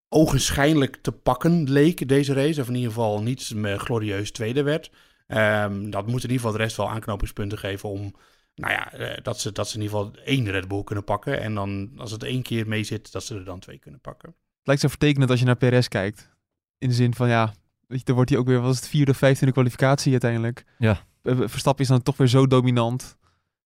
ogenschijnlijk 0.10 0.98
te 1.02 1.12
pakken 1.12 1.70
leek 1.70 2.08
deze 2.08 2.34
race, 2.34 2.62
of 2.62 2.68
in 2.68 2.76
ieder 2.76 2.92
geval 2.92 3.22
niet 3.22 3.54
glorieus 3.78 4.32
tweede 4.32 4.64
werd... 4.64 4.90
Um, 5.28 5.90
dat 5.90 6.08
moet 6.08 6.24
in 6.24 6.30
ieder 6.30 6.36
geval 6.36 6.52
de 6.52 6.58
rest 6.58 6.78
wel 6.78 6.90
aanknopingspunten 6.90 7.58
geven 7.58 7.90
om, 7.90 8.16
nou 8.56 8.74
ja, 8.74 9.00
uh, 9.00 9.18
dat, 9.24 9.40
ze, 9.40 9.52
dat 9.52 9.70
ze 9.70 9.76
in 9.76 9.82
ieder 9.82 9.98
geval 9.98 10.16
één 10.26 10.52
Red 10.52 10.68
Bull 10.68 10.84
kunnen 10.84 11.04
pakken. 11.04 11.42
En 11.42 11.54
dan, 11.54 11.92
als 11.98 12.12
het 12.12 12.24
één 12.24 12.42
keer 12.42 12.68
mee 12.68 12.84
zit, 12.84 13.12
dat 13.12 13.24
ze 13.24 13.36
er 13.36 13.46
dan 13.46 13.60
twee 13.60 13.80
kunnen 13.80 14.00
pakken. 14.00 14.30
Het 14.30 14.68
lijkt 14.68 14.82
zo 14.82 14.88
vertekenend 14.88 15.30
als 15.30 15.40
je 15.40 15.46
naar 15.46 15.56
Perez 15.56 15.88
kijkt. 15.88 16.30
In 16.78 16.90
de 16.90 16.96
zin 16.96 17.14
van, 17.14 17.28
ja, 17.28 17.54
weet 17.88 18.00
je, 18.00 18.06
dan 18.06 18.16
wordt 18.16 18.30
hij 18.30 18.40
ook 18.40 18.48
weer, 18.48 18.62
was 18.62 18.76
het 18.76 18.88
vierde 18.88 19.12
of 19.12 19.18
vijfde 19.18 19.52
kwalificatie 19.52 20.12
uiteindelijk. 20.12 20.66
Ja. 20.78 21.06
Verstappen 21.24 21.84
is 21.84 21.90
dan 21.90 22.04
toch 22.04 22.18
weer 22.18 22.28
zo 22.28 22.48
dominant. 22.48 23.18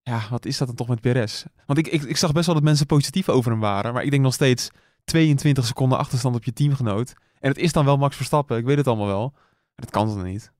Ja, 0.04 0.28
wat 0.30 0.46
is 0.46 0.58
dat 0.58 0.68
dan 0.68 0.76
toch 0.76 0.88
met 0.88 1.02
Perez? 1.02 1.44
Want 1.66 1.80
ik, 1.80 1.88
ik, 1.88 2.04
ik 2.04 2.18
zag 2.18 2.32
best 2.32 2.46
wel 2.46 2.56
dat 2.56 2.64
mensen 2.64 2.86
positief 2.86 3.30
over 3.30 3.52
hem 3.52 3.60
waren. 3.60 3.94
Maar 3.94 4.04
ik 4.04 4.12
denk 4.12 4.24
nog 4.24 4.34
steeds 4.34 4.70
22 5.04 5.66
seconden 5.66 5.98
achterstand 5.98 6.36
op 6.36 6.44
je 6.44 6.54
teamgenoot. 6.54 7.14
En 7.40 7.50
het 7.50 7.58
is 7.58 7.72
dan 7.72 7.86
wel 7.86 7.98
Max 7.98 8.16
Verstappen, 8.16 8.58
ik 8.58 8.66
weet 8.66 8.78
het 8.78 8.88
allemaal 8.88 9.08
wel. 9.08 9.32
Maar 9.32 9.86
dat 9.86 9.90
kan 9.90 10.08
dan 10.08 10.24
niet. 10.24 10.52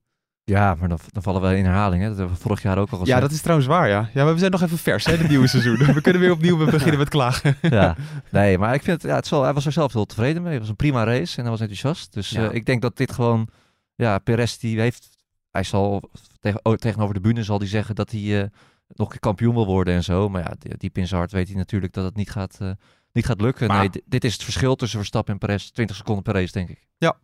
Ja, 0.44 0.74
maar 0.74 0.88
dan, 0.88 0.98
dan, 1.08 1.22
vallen 1.22 1.42
we 1.42 1.56
in 1.56 1.64
herhaling. 1.64 2.02
Hè? 2.02 2.08
Dat 2.08 2.16
hebben 2.16 2.34
we 2.34 2.42
vorig 2.42 2.62
jaar 2.62 2.78
ook 2.78 2.90
al 2.90 2.98
gezegd. 2.98 3.18
Ja, 3.18 3.20
dat 3.20 3.30
is 3.30 3.40
trouwens 3.40 3.68
waar, 3.68 3.88
ja. 3.88 4.10
Ja, 4.14 4.24
maar 4.24 4.32
we 4.32 4.38
zijn 4.38 4.50
nog 4.50 4.62
even 4.62 4.78
vers, 4.78 5.04
hè, 5.04 5.16
het 5.16 5.28
nieuwe 5.28 5.46
seizoen. 5.46 5.76
we 5.94 6.00
kunnen 6.00 6.20
weer 6.20 6.32
opnieuw 6.32 6.56
beginnen 6.64 6.98
met 6.98 7.08
klagen. 7.08 7.56
ja, 7.60 7.96
nee, 8.30 8.58
maar 8.58 8.74
ik 8.74 8.82
vind 8.82 9.02
het, 9.02 9.10
ja, 9.10 9.16
het 9.16 9.28
wel, 9.28 9.42
hij 9.42 9.52
was 9.52 9.66
er 9.66 9.72
zelf 9.72 9.92
heel 9.92 10.04
tevreden 10.04 10.42
mee. 10.42 10.52
Het 10.52 10.60
was 10.60 10.68
een 10.68 10.76
prima 10.76 11.04
race 11.04 11.36
en 11.36 11.42
hij 11.42 11.50
was 11.50 11.60
enthousiast. 11.60 12.12
Dus 12.12 12.30
ja. 12.30 12.48
uh, 12.48 12.54
ik 12.54 12.66
denk 12.66 12.82
dat 12.82 12.96
dit 12.96 13.12
gewoon, 13.12 13.48
ja, 13.94 14.18
Perez 14.18 14.56
die 14.56 14.80
heeft, 14.80 15.08
hij 15.50 15.62
zal 15.62 16.10
tegen, 16.40 16.60
oh, 16.62 16.74
tegenover 16.74 17.14
de 17.14 17.20
bühne 17.20 17.42
zal 17.42 17.58
hij 17.58 17.68
zeggen 17.68 17.94
dat 17.94 18.10
hij 18.10 18.20
uh, 18.20 18.42
nog 18.86 19.12
een 19.12 19.20
kampioen 19.20 19.54
wil 19.54 19.66
worden 19.66 19.94
en 19.94 20.04
zo. 20.04 20.28
Maar 20.28 20.42
ja, 20.42 20.74
diep 20.76 20.98
in 20.98 21.06
zijn 21.06 21.20
hart 21.20 21.32
weet 21.32 21.48
hij 21.48 21.56
natuurlijk 21.56 21.92
dat 21.92 22.04
het 22.04 22.16
niet 22.16 22.30
gaat, 22.30 22.58
uh, 22.62 22.70
niet 23.12 23.26
gaat 23.26 23.40
lukken. 23.40 23.66
Maar, 23.66 23.78
nee, 23.78 24.02
dit 24.06 24.24
is 24.24 24.32
het 24.32 24.42
verschil 24.42 24.74
tussen 24.74 24.98
Verstappen 24.98 25.32
en 25.32 25.38
Perez. 25.38 25.70
20 25.70 25.96
seconden 25.96 26.22
per 26.22 26.34
race, 26.34 26.52
denk 26.52 26.68
ik. 26.68 26.88
Ja, 26.98 27.16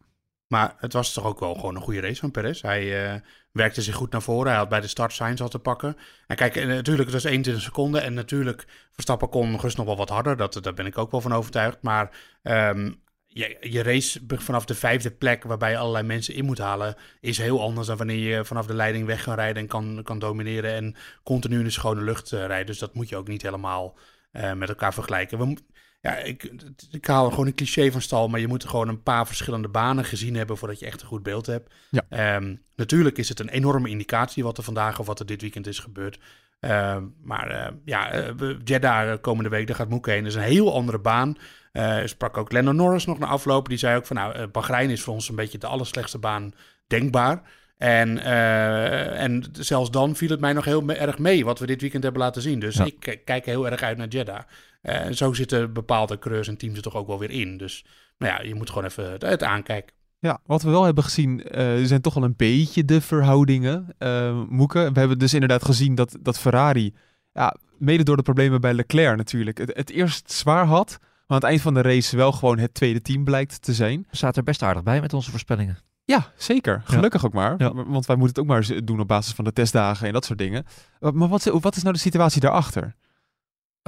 maar 0.49 0.75
het 0.79 0.93
was 0.93 1.13
toch 1.13 1.25
ook 1.25 1.41
wel 1.41 1.55
gewoon 1.55 1.77
een 1.77 1.83
goede 1.83 2.01
race 2.01 2.21
van 2.21 2.31
Perez. 2.31 2.63
Hij 2.63 3.15
uh, 3.15 3.21
werkte 3.53 3.83
zich 3.83 3.95
goed 3.95 4.13
naar 4.13 4.23
voren. 4.23 4.49
Hij 4.49 4.59
had 4.59 4.69
bij 4.69 4.81
de 4.81 4.87
start 4.87 5.13
signs 5.13 5.41
al 5.41 5.49
te 5.49 5.59
pakken. 5.59 5.97
En 6.27 6.37
kijk, 6.37 6.55
natuurlijk, 6.55 7.11
het 7.11 7.23
was 7.23 7.25
21 7.25 7.63
seconden. 7.63 8.03
En 8.03 8.15
natuurlijk, 8.15 8.67
Verstappen 8.93 9.29
kon 9.29 9.59
gerust 9.59 9.77
nog 9.77 9.87
wel 9.87 9.97
wat 9.97 10.09
harder. 10.09 10.37
Dat, 10.37 10.59
daar 10.63 10.75
ben 10.75 10.87
ik 10.87 10.99
ook 10.99 11.11
wel 11.11 11.21
van 11.21 11.33
overtuigd. 11.33 11.83
Maar 11.83 12.11
um, 12.43 13.01
je, 13.27 13.57
je 13.61 13.83
race 13.83 14.21
vanaf 14.27 14.65
de 14.65 14.75
vijfde 14.75 15.11
plek, 15.11 15.45
waarbij 15.45 15.71
je 15.71 15.79
allerlei 15.79 16.07
mensen 16.07 16.35
in 16.35 16.45
moet 16.45 16.59
halen, 16.59 16.97
is 17.21 17.39
heel 17.39 17.63
anders 17.63 17.87
dan 17.87 17.97
wanneer 17.97 18.37
je 18.37 18.45
vanaf 18.45 18.67
de 18.67 18.75
leiding 18.75 19.07
weg 19.07 19.23
kan 19.23 19.35
rijden 19.35 19.63
en 19.63 19.69
kan, 19.69 20.01
kan 20.05 20.19
domineren. 20.19 20.73
En 20.73 20.97
continu 21.23 21.59
in 21.59 21.65
de 21.65 21.71
schone 21.71 22.01
lucht 22.01 22.33
uh, 22.33 22.47
rijden. 22.47 22.67
Dus 22.67 22.79
dat 22.79 22.95
moet 22.95 23.09
je 23.09 23.17
ook 23.17 23.29
niet 23.29 23.43
helemaal 23.43 23.99
uh, 24.33 24.53
met 24.53 24.69
elkaar 24.69 24.95
vergelijken. 24.95 25.39
We, 25.39 25.57
ja, 26.01 26.17
ik, 26.17 26.53
ik 26.91 27.07
haal 27.07 27.31
gewoon 27.31 27.47
een 27.47 27.55
cliché 27.55 27.91
van 27.91 28.01
stal, 28.01 28.29
maar 28.29 28.41
je 28.41 28.49
moet 28.49 28.65
gewoon 28.65 28.89
een 28.89 29.03
paar 29.03 29.27
verschillende 29.27 29.69
banen 29.69 30.05
gezien 30.05 30.37
hebben 30.37 30.57
voordat 30.57 30.79
je 30.79 30.87
echt 30.87 31.01
een 31.01 31.07
goed 31.07 31.23
beeld 31.23 31.47
hebt. 31.47 31.75
Ja. 31.91 32.37
Um, 32.37 32.63
natuurlijk 32.77 33.19
is 33.19 33.29
het 33.29 33.41
een 33.41 33.49
enorme 33.49 33.89
indicatie 33.89 34.45
wat 34.45 34.59
er 34.59 34.65
vandaag 34.65 34.99
of 34.99 35.07
wat 35.07 35.21
er 35.21 35.27
dit 35.27 35.41
weekend 35.41 35.67
is 35.67 35.79
gebeurd. 35.79 36.19
Um, 36.61 37.15
maar 37.23 37.51
uh, 37.51 37.67
ja, 37.85 38.15
uh, 38.15 38.57
Jeddah 38.65 39.21
komende 39.21 39.51
week, 39.51 39.67
daar 39.67 39.77
gaat 39.77 39.89
Moeke 39.89 40.11
heen. 40.11 40.23
Dat 40.23 40.29
is 40.29 40.35
een 40.35 40.43
heel 40.43 40.75
andere 40.75 40.99
baan. 40.99 41.37
Uh, 41.73 41.99
sprak 42.05 42.37
ook 42.37 42.53
Lennon 42.53 42.77
Norris 42.77 43.05
nog 43.05 43.19
na 43.19 43.27
afloop. 43.27 43.69
Die 43.69 43.79
zei 43.79 43.97
ook 43.97 44.07
van 44.07 44.17
nou, 44.17 44.47
Bahrein 44.47 44.91
is 44.91 45.03
voor 45.03 45.15
ons 45.15 45.29
een 45.29 45.37
beetje 45.37 45.59
de 45.59 45.67
allerslechtste 45.67 46.19
baan 46.19 46.53
denkbaar. 46.87 47.43
En, 47.77 48.19
en 48.19 49.45
zelfs 49.53 49.91
dan 49.91 50.17
viel 50.17 50.29
het 50.29 50.41
mij 50.41 50.53
nog 50.53 50.65
heel 50.65 50.89
erg 50.89 51.19
mee 51.19 51.45
wat 51.45 51.59
we 51.59 51.67
dit 51.67 51.81
weekend 51.81 52.03
hebben 52.03 52.23
laten 52.23 52.43
zien. 52.43 52.61
Dus 52.61 52.77
ja. 52.77 52.85
ik 52.85 53.21
kijk 53.25 53.45
heel 53.45 53.71
erg 53.71 53.83
uit 53.83 53.97
naar 53.97 54.09
Jeddah. 54.09 54.41
En 54.81 55.15
zo 55.15 55.33
zitten 55.33 55.73
bepaalde 55.73 56.19
coureurs 56.19 56.49
en 56.49 56.57
teams 56.57 56.77
er 56.77 56.83
toch 56.83 56.95
ook 56.95 57.07
wel 57.07 57.19
weer 57.19 57.31
in. 57.31 57.57
Dus 57.57 57.85
nou 58.19 58.33
ja, 58.33 58.49
je 58.49 58.55
moet 58.55 58.69
gewoon 58.69 58.85
even 58.85 59.11
het, 59.19 59.43
aankijken. 59.43 59.97
Ja, 60.21 60.41
wat 60.47 60.63
we 60.63 60.71
wel 60.71 60.85
hebben 60.85 61.05
gezien, 61.05 61.59
uh, 61.61 61.87
zijn 61.87 62.01
toch 62.01 62.15
wel 62.15 62.25
een 62.25 62.37
beetje 62.37 62.85
de 62.85 63.01
verhoudingen. 63.01 63.95
Uh, 63.99 64.43
Moeke, 64.49 64.91
we 64.93 64.99
hebben 64.99 65.19
dus 65.19 65.35
inderdaad 65.35 65.65
gezien 65.65 65.95
dat, 65.95 66.17
dat 66.21 66.39
Ferrari, 66.39 66.95
ja, 67.33 67.57
mede 67.79 68.03
door 68.03 68.17
de 68.17 68.23
problemen 68.23 68.61
bij 68.61 68.75
Leclerc 68.75 69.17
natuurlijk, 69.17 69.59
het, 69.59 69.77
het 69.77 69.91
eerst 69.91 70.33
zwaar 70.33 70.65
had. 70.65 70.97
Maar 71.01 71.37
aan 71.37 71.37
het 71.37 71.45
eind 71.45 71.61
van 71.61 71.75
de 71.75 71.83
race 71.83 72.17
wel 72.17 72.33
gewoon 72.33 72.59
het 72.59 72.75
tweede 72.75 73.03
team 73.03 73.25
blijkt 73.25 73.63
te 73.63 73.75
zijn. 73.75 74.07
We 74.11 74.17
zaten 74.17 74.37
er 74.37 74.45
best 74.45 74.63
aardig 74.63 74.83
bij 74.83 75.01
met 75.01 75.13
onze 75.13 75.31
voorspellingen. 75.31 75.79
Ja, 76.05 76.33
zeker. 76.37 76.83
Gelukkig 76.85 77.21
ja. 77.21 77.27
ook 77.27 77.35
maar. 77.35 77.55
Ja. 77.59 77.73
Want 77.75 78.07
wij 78.07 78.17
moeten 78.17 78.27
het 78.27 78.39
ook 78.39 78.47
maar 78.47 78.85
doen 78.85 79.01
op 79.01 79.09
basis 79.09 79.35
van 79.35 79.45
de 79.45 79.53
testdagen 79.53 80.07
en 80.07 80.13
dat 80.13 80.25
soort 80.25 80.39
dingen. 80.39 80.65
Maar 81.01 81.29
wat, 81.29 81.45
wat 81.45 81.77
is 81.77 81.83
nou 81.83 81.95
de 81.95 82.01
situatie 82.01 82.41
daarachter? 82.41 82.95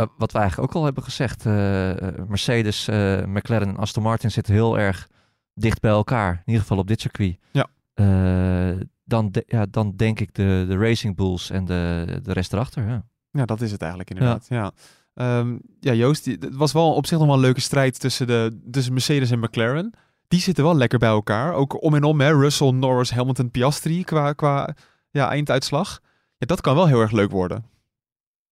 Uh, 0.00 0.06
wat 0.18 0.32
we 0.32 0.38
eigenlijk 0.38 0.70
ook 0.70 0.76
al 0.76 0.84
hebben 0.84 1.02
gezegd. 1.02 1.44
Uh, 1.46 1.52
Mercedes, 2.28 2.88
uh, 2.88 3.24
McLaren 3.24 3.68
en 3.68 3.76
Aston 3.76 4.02
Martin 4.02 4.30
zitten 4.30 4.54
heel 4.54 4.78
erg 4.78 5.08
dicht 5.54 5.80
bij 5.80 5.90
elkaar. 5.90 6.32
In 6.32 6.42
ieder 6.44 6.60
geval 6.60 6.78
op 6.78 6.88
dit 6.88 7.00
circuit. 7.00 7.38
Ja. 7.52 7.68
dan, 9.04 9.30
de, 9.30 9.42
ja, 9.46 9.66
dan 9.70 9.96
denk 9.96 10.20
ik 10.20 10.34
de, 10.34 10.64
de 10.68 10.76
Racing 10.76 11.16
Bulls 11.16 11.50
en 11.50 11.64
de, 11.64 12.20
de 12.22 12.32
rest 12.32 12.52
erachter. 12.52 12.88
Ja. 12.88 13.04
ja, 13.30 13.44
dat 13.44 13.60
is 13.60 13.72
het 13.72 13.80
eigenlijk 13.80 14.10
inderdaad. 14.10 14.46
Ja, 14.48 14.72
ja. 15.14 15.38
Um, 15.38 15.60
ja 15.80 15.92
Joost, 15.92 16.24
het 16.24 16.56
was 16.56 16.72
wel 16.72 16.94
op 16.94 17.06
zich 17.06 17.18
nog 17.18 17.26
wel 17.26 17.36
een 17.36 17.42
leuke 17.42 17.60
strijd 17.60 18.00
tussen, 18.00 18.26
de, 18.26 18.60
tussen 18.70 18.92
Mercedes 18.92 19.30
en 19.30 19.38
McLaren. 19.38 19.94
Die 20.28 20.40
zitten 20.40 20.64
wel 20.64 20.76
lekker 20.76 20.98
bij 20.98 21.08
elkaar. 21.08 21.54
Ook 21.54 21.82
om 21.82 21.94
en 21.94 22.04
om, 22.04 22.20
hè. 22.20 22.32
Russell, 22.32 22.70
Norris, 22.70 23.10
Hamilton, 23.10 23.50
Piastri 23.50 24.04
qua, 24.04 24.32
qua 24.32 24.74
ja, 25.10 25.28
einduitslag. 25.28 26.00
Ja, 26.36 26.46
dat 26.46 26.60
kan 26.60 26.74
wel 26.74 26.86
heel 26.86 27.00
erg 27.00 27.10
leuk 27.10 27.30
worden. 27.30 27.64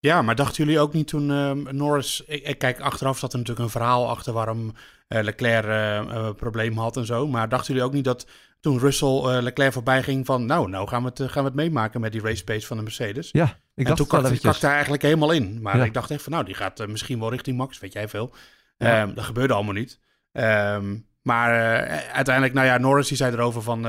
Ja, 0.00 0.22
maar 0.22 0.34
dachten 0.34 0.64
jullie 0.64 0.80
ook 0.80 0.92
niet 0.92 1.08
toen 1.08 1.30
ehm, 1.30 1.76
Norris... 1.76 2.22
Ik, 2.26 2.58
kijk, 2.58 2.80
achteraf 2.80 3.18
zat 3.18 3.32
er 3.32 3.38
natuurlijk 3.38 3.64
een 3.66 3.72
verhaal 3.72 4.08
achter 4.08 4.32
waarom 4.32 4.72
eh, 5.08 5.22
Leclerc 5.22 5.64
een 6.10 6.34
probleem 6.34 6.78
had 6.78 6.96
en 6.96 7.06
zo. 7.06 7.26
Maar 7.26 7.48
dachten 7.48 7.74
jullie 7.74 7.88
ook 7.88 7.94
niet 7.94 8.04
dat 8.04 8.26
toen 8.60 8.78
Russell 8.78 9.42
Leclerc 9.42 9.72
voorbij 9.72 10.02
ging 10.02 10.26
van... 10.26 10.46
Nou, 10.46 10.68
nou 10.68 10.88
gaan 10.88 11.02
we 11.02 11.08
het, 11.08 11.30
gaan 11.30 11.42
we 11.42 11.48
het 11.48 11.58
meemaken 11.58 12.00
met 12.00 12.12
die 12.12 12.20
race 12.20 12.44
pace 12.44 12.66
van 12.66 12.76
de 12.76 12.82
Mercedes. 12.82 13.30
Ja, 13.32 13.44
ik 13.44 13.50
en 13.74 13.84
dacht 13.84 13.96
toen 13.96 14.20
wel 14.20 14.30
kakte, 14.40 14.66
hij 14.66 14.74
eigenlijk 14.74 15.02
helemaal 15.02 15.30
in. 15.30 15.62
Maar 15.62 15.76
Ja. 15.76 15.84
ik 15.84 15.94
dacht 15.94 16.10
echt 16.10 16.22
van, 16.22 16.32
nou, 16.32 16.44
die 16.44 16.54
gaat 16.54 16.86
misschien 16.86 17.20
wel 17.20 17.30
richting 17.30 17.56
Max, 17.56 17.78
weet 17.78 17.92
jij 17.92 18.08
veel. 18.08 18.34
Ja. 18.76 19.02
Ehm, 19.02 19.14
dat 19.14 19.24
gebeurde 19.24 19.54
allemaal 19.54 19.74
niet. 19.74 20.00
Ehm, 20.32 20.96
maar 21.22 21.50
uiteindelijk, 22.12 22.54
nou 22.54 22.66
ja, 22.66 22.78
Norris 22.78 23.08
die 23.08 23.16
zei 23.16 23.32
erover 23.32 23.62
van... 23.62 23.82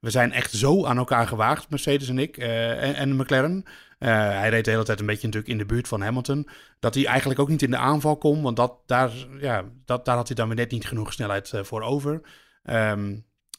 we 0.00 0.10
zijn 0.10 0.32
echt 0.32 0.52
zo 0.52 0.86
aan 0.86 0.98
elkaar 0.98 1.26
gewaagd, 1.26 1.70
Mercedes 1.70 2.08
en 2.08 2.18
ik, 2.18 2.36
en, 2.36 2.94
en 2.94 3.16
McLaren. 3.16 3.64
Eh, 4.00 4.08
hij 4.10 4.48
reed 4.48 4.64
de 4.64 4.70
hele 4.70 4.84
tijd 4.84 5.00
een 5.00 5.06
beetje 5.06 5.26
natuurlijk 5.26 5.52
in 5.52 5.58
de 5.58 5.66
buurt 5.66 5.88
van 5.88 6.00
Hamilton. 6.00 6.48
Dat 6.78 6.94
hij 6.94 7.06
eigenlijk 7.06 7.40
ook 7.40 7.48
niet 7.48 7.62
in 7.62 7.70
de 7.70 7.76
aanval 7.76 8.16
kon, 8.16 8.42
want 8.42 8.56
dat, 8.56 8.78
daar, 8.86 9.10
ja, 9.40 9.64
dat, 9.84 10.04
daar 10.04 10.16
had 10.16 10.26
hij 10.26 10.36
dan 10.36 10.46
weer 10.46 10.56
net 10.56 10.70
niet 10.70 10.86
genoeg 10.86 11.12
snelheid 11.12 11.52
eh, 11.52 11.62
voor 11.62 11.82
over. 11.82 12.20
Ehm, 12.62 13.10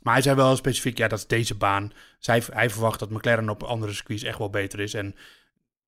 maar 0.01 0.13
hij 0.13 0.21
zei 0.21 0.35
wel 0.35 0.55
specifiek, 0.55 0.97
ja, 0.97 1.07
dat 1.07 1.19
is 1.19 1.27
deze 1.27 1.55
baan. 1.55 1.91
Zij, 2.19 2.43
hij 2.53 2.69
verwacht 2.69 2.99
dat 2.99 3.09
McLaren 3.09 3.49
op 3.49 3.63
andere 3.63 3.93
circuits 3.93 4.23
echt 4.23 4.37
wel 4.37 4.49
beter 4.49 4.79
is. 4.79 4.93
En 4.93 5.15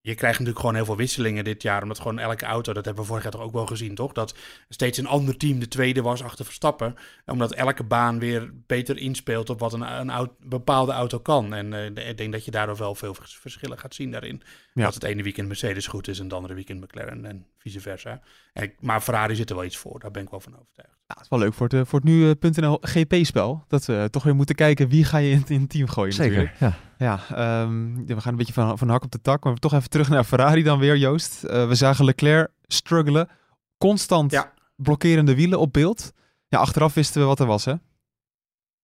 je 0.06 0.16
krijgt 0.16 0.40
natuurlijk 0.40 0.60
gewoon 0.60 0.76
heel 0.76 0.86
veel 0.86 0.96
wisselingen 0.96 1.44
dit 1.44 1.62
jaar. 1.62 1.82
Omdat 1.82 2.00
gewoon 2.00 2.20
elke 2.20 2.46
auto, 2.46 2.74
dat 2.74 2.86
hebben 2.86 3.04
we 3.04 3.10
vorig 3.10 3.24
jaar 3.24 3.32
toch 3.32 3.42
ook 3.42 3.54
wel 3.54 3.66
gezien, 3.66 3.96
toch? 3.96 4.12
Dat 4.12 4.36
steeds 4.70 4.98
een 4.98 5.08
ander 5.08 5.38
team 5.38 5.60
de 5.60 5.68
tweede 5.68 6.02
was 6.02 6.24
achter 6.24 6.46
Verstappen. 6.46 6.96
Omdat 7.26 7.54
elke 7.54 7.84
baan 7.84 8.20
weer 8.20 8.52
beter 8.68 8.98
inspeelt 8.98 9.50
op 9.50 9.60
wat 9.60 9.74
een, 9.74 10.30
bepaalde 10.40 10.92
auto 10.92 11.20
kan. 11.20 11.54
En 11.54 11.74
eh, 11.74 12.10
ik 12.10 12.18
denk 12.18 12.32
dat 12.32 12.46
je 12.46 12.52
daardoor 12.52 12.78
wel 12.78 12.96
veel 12.96 13.14
vers- 13.14 13.38
verschillen 13.38 13.80
gaat 13.80 13.96
zien 13.96 14.12
daarin. 14.12 14.42
Ja. 14.74 14.84
Dat 14.84 14.94
het 14.94 15.04
ene 15.04 15.24
weekend 15.24 15.48
Mercedes 15.48 15.88
goed 15.88 16.08
is 16.08 16.18
en 16.18 16.24
het 16.24 16.34
andere 16.34 16.54
weekend 16.54 16.82
McLaren 16.82 17.26
en 17.26 17.46
vice 17.58 17.80
versa. 17.80 18.22
En, 18.54 18.64
ik- 18.64 18.76
maar 18.80 19.02
Ferrari 19.02 19.36
zit 19.36 19.50
er 19.50 19.56
wel 19.56 19.66
iets 19.66 19.78
voor, 19.78 20.00
daar 20.00 20.12
ben 20.12 20.24
ik 20.24 20.30
wel 20.30 20.40
van 20.40 20.54
overtuigd. 20.60 20.92
Ja, 21.08 21.14
het 21.14 21.24
is 21.24 21.30
wel 21.30 21.40
leuk 21.40 21.54
voor 21.54 21.68
het, 21.68 21.76
eh, 21.76 21.82
voor 21.86 22.00
het 22.00 22.08
nu 22.08 22.30
eh, 22.30 22.74
GP-spel. 22.82 23.64
Dat 23.68 23.86
we 23.86 24.08
toch 24.12 24.24
weer 24.24 24.36
moeten 24.36 24.56
kijken 24.56 24.88
wie 24.90 25.04
ga 25.06 25.18
je 25.18 25.32
in, 25.32 25.44
in 25.48 25.62
het 25.62 25.70
team 25.70 25.88
gooien 25.88 26.18
natuurlijk. 26.18 26.52
Zeker, 26.58 26.76
ja. 26.98 27.18
Ja, 27.28 27.36
ehm, 27.64 27.98
ja, 28.08 28.16
we 28.16 28.22
gaan 28.22 28.32
een 28.32 28.38
beetje 28.38 28.54
van, 28.54 28.78
van 28.78 28.90
hak 28.90 29.04
op 29.04 29.12
de 29.12 29.22
tak. 29.22 29.44
Maar 29.44 29.56
toch 29.56 29.74
even 29.74 29.90
terug 29.90 30.10
naar 30.10 30.24
Ferrari 30.24 30.64
dan 30.64 30.80
weer, 30.80 30.98
Joost. 30.98 31.44
Eh, 31.44 31.68
we 31.68 31.76
zagen 31.76 32.06
Leclerc 32.06 32.52
struggelen. 32.68 33.30
Constant 33.78 34.32
Ja. 34.32 34.54
blokkerende 34.76 35.36
wielen 35.36 35.60
op 35.60 35.74
beeld. 35.74 36.12
Ja, 36.48 36.60
achteraf 36.60 36.94
wisten 36.94 37.22
we 37.22 37.28
wat 37.28 37.40
er 37.40 37.46
was, 37.46 37.66
hè? 37.66 37.74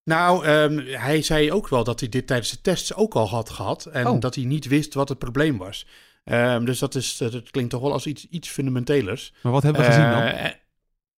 Nou, 0.10 0.46
ehm, 0.46 0.78
hij 0.86 1.22
zei 1.22 1.52
ook 1.52 1.68
wel 1.68 1.84
dat 1.84 2.00
hij 2.00 2.10
dit 2.10 2.28
tijdens 2.28 2.50
de 2.52 2.62
tests 2.62 2.94
ook 2.94 3.14
al 3.14 3.30
had 3.30 3.50
gehad. 3.50 3.86
En 3.86 4.08
Oh. 4.08 4.20
dat 4.20 4.36
hij 4.36 4.44
niet 4.44 4.68
wist 4.68 4.94
wat 4.94 5.10
het 5.10 5.18
probleem 5.20 5.58
was. 5.58 5.86
Ehm, 6.24 6.66
dus 6.66 6.80
dat, 6.80 6.96
is, 6.96 7.18
dat 7.18 7.52
klinkt 7.52 7.70
toch 7.72 7.82
wel 7.82 7.92
als 7.92 8.06
iets, 8.06 8.28
iets 8.30 8.50
fundamentelers. 8.50 9.34
Maar 9.42 9.52
wat 9.52 9.64
hebben 9.64 9.82
we 9.82 9.88
gezien 9.88 10.10
dan? 10.10 10.22
Eh, 10.22 10.46
eh, 10.46 10.52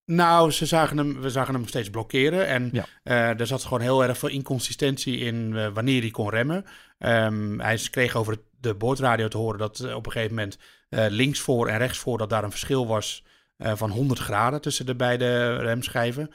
nou, 0.05 0.51
ze 0.51 0.65
zagen 0.65 0.97
hem, 0.97 1.21
we 1.21 1.29
zagen 1.29 1.53
hem 1.53 1.67
steeds 1.67 1.89
blokkeren. 1.89 2.47
En 2.47 2.69
Ja. 2.71 2.85
eh, 3.03 3.39
er 3.39 3.47
zat 3.47 3.63
gewoon 3.63 3.81
heel 3.81 4.03
erg 4.03 4.17
veel 4.17 4.29
inconsistentie 4.29 5.17
in 5.17 5.73
wanneer 5.73 6.01
hij 6.01 6.11
kon 6.11 6.29
remmen. 6.29 6.65
Ehm, 6.97 7.59
hij 7.59 7.77
kreeg 7.91 8.15
over 8.15 8.37
de 8.59 8.75
boordradio 8.75 9.27
te 9.27 9.37
horen 9.37 9.59
dat 9.59 9.93
op 9.93 10.05
een 10.05 10.11
gegeven 10.11 10.35
moment 10.35 10.57
eh, 10.89 11.05
links 11.09 11.39
voor 11.39 11.67
en 11.67 11.77
rechts 11.77 11.97
voor 11.97 12.17
dat 12.17 12.29
daar 12.29 12.43
een 12.43 12.51
verschil 12.51 12.87
was 12.87 13.23
van 13.63 13.89
100 13.89 14.19
graden 14.19 14.61
tussen 14.61 14.85
de 14.85 14.95
beide 14.95 15.55
remschijven. 15.55 16.31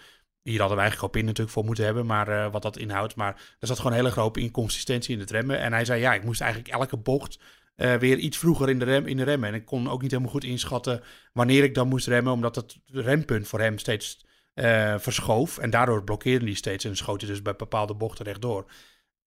Hier 0.47 0.59
hadden 0.59 0.77
we 0.77 0.83
eigenlijk 0.83 1.13
al 1.13 1.21
pin 1.21 1.25
natuurlijk 1.25 1.57
voor 1.57 1.65
moeten 1.65 1.85
hebben, 1.85 2.07
maar 2.07 2.29
eh, 2.29 2.53
wat 2.53 2.63
dat 2.63 2.79
inhoudt. 2.79 3.15
Maar 3.15 3.57
er 3.59 3.67
zat 3.67 3.77
gewoon 3.77 3.93
een 3.93 3.99
hele 3.99 4.11
grote 4.11 4.41
inconsistentie 4.41 5.15
in 5.15 5.21
het 5.21 5.31
remmen. 5.31 5.59
En 5.59 5.73
hij 5.73 5.85
zei, 5.85 6.01
ja, 6.01 6.15
ik 6.15 6.25
moest 6.25 6.41
eigenlijk 6.41 6.73
elke 6.73 6.97
bocht 6.97 7.39
eh, 7.77 7.95
weer 7.95 8.19
iets 8.19 8.39
vroeger 8.39 8.69
in 8.69 8.79
de, 8.79 8.85
rem, 8.85 9.07
in 9.07 9.17
de 9.17 9.23
remmen. 9.23 9.49
En 9.49 9.55
ik 9.55 9.65
kon 9.65 9.91
ook 9.91 10.03
niet 10.03 10.11
helemaal 10.11 10.33
goed 10.33 10.45
inschatten 10.45 11.03
wanneer 11.33 11.63
ik 11.63 11.75
dan 11.75 11.89
moest 11.89 12.07
remmen, 12.07 12.33
omdat 12.33 12.57
het 12.57 12.79
rempunt 12.87 13.49
voor 13.49 13.61
hem 13.61 13.79
steeds 13.79 14.25
eh, 14.55 14.99
verschoof. 14.99 15.59
En 15.59 15.71
daardoor 15.71 16.05
blokkeerde 16.05 16.45
hij 16.45 16.55
steeds 16.55 16.85
en 16.85 16.97
schoot 16.97 17.21
hij 17.21 17.31
dus 17.31 17.43
bij 17.43 17.57
bepaalde 17.57 17.95
bochten 17.95 18.25
rechtdoor. 18.25 18.71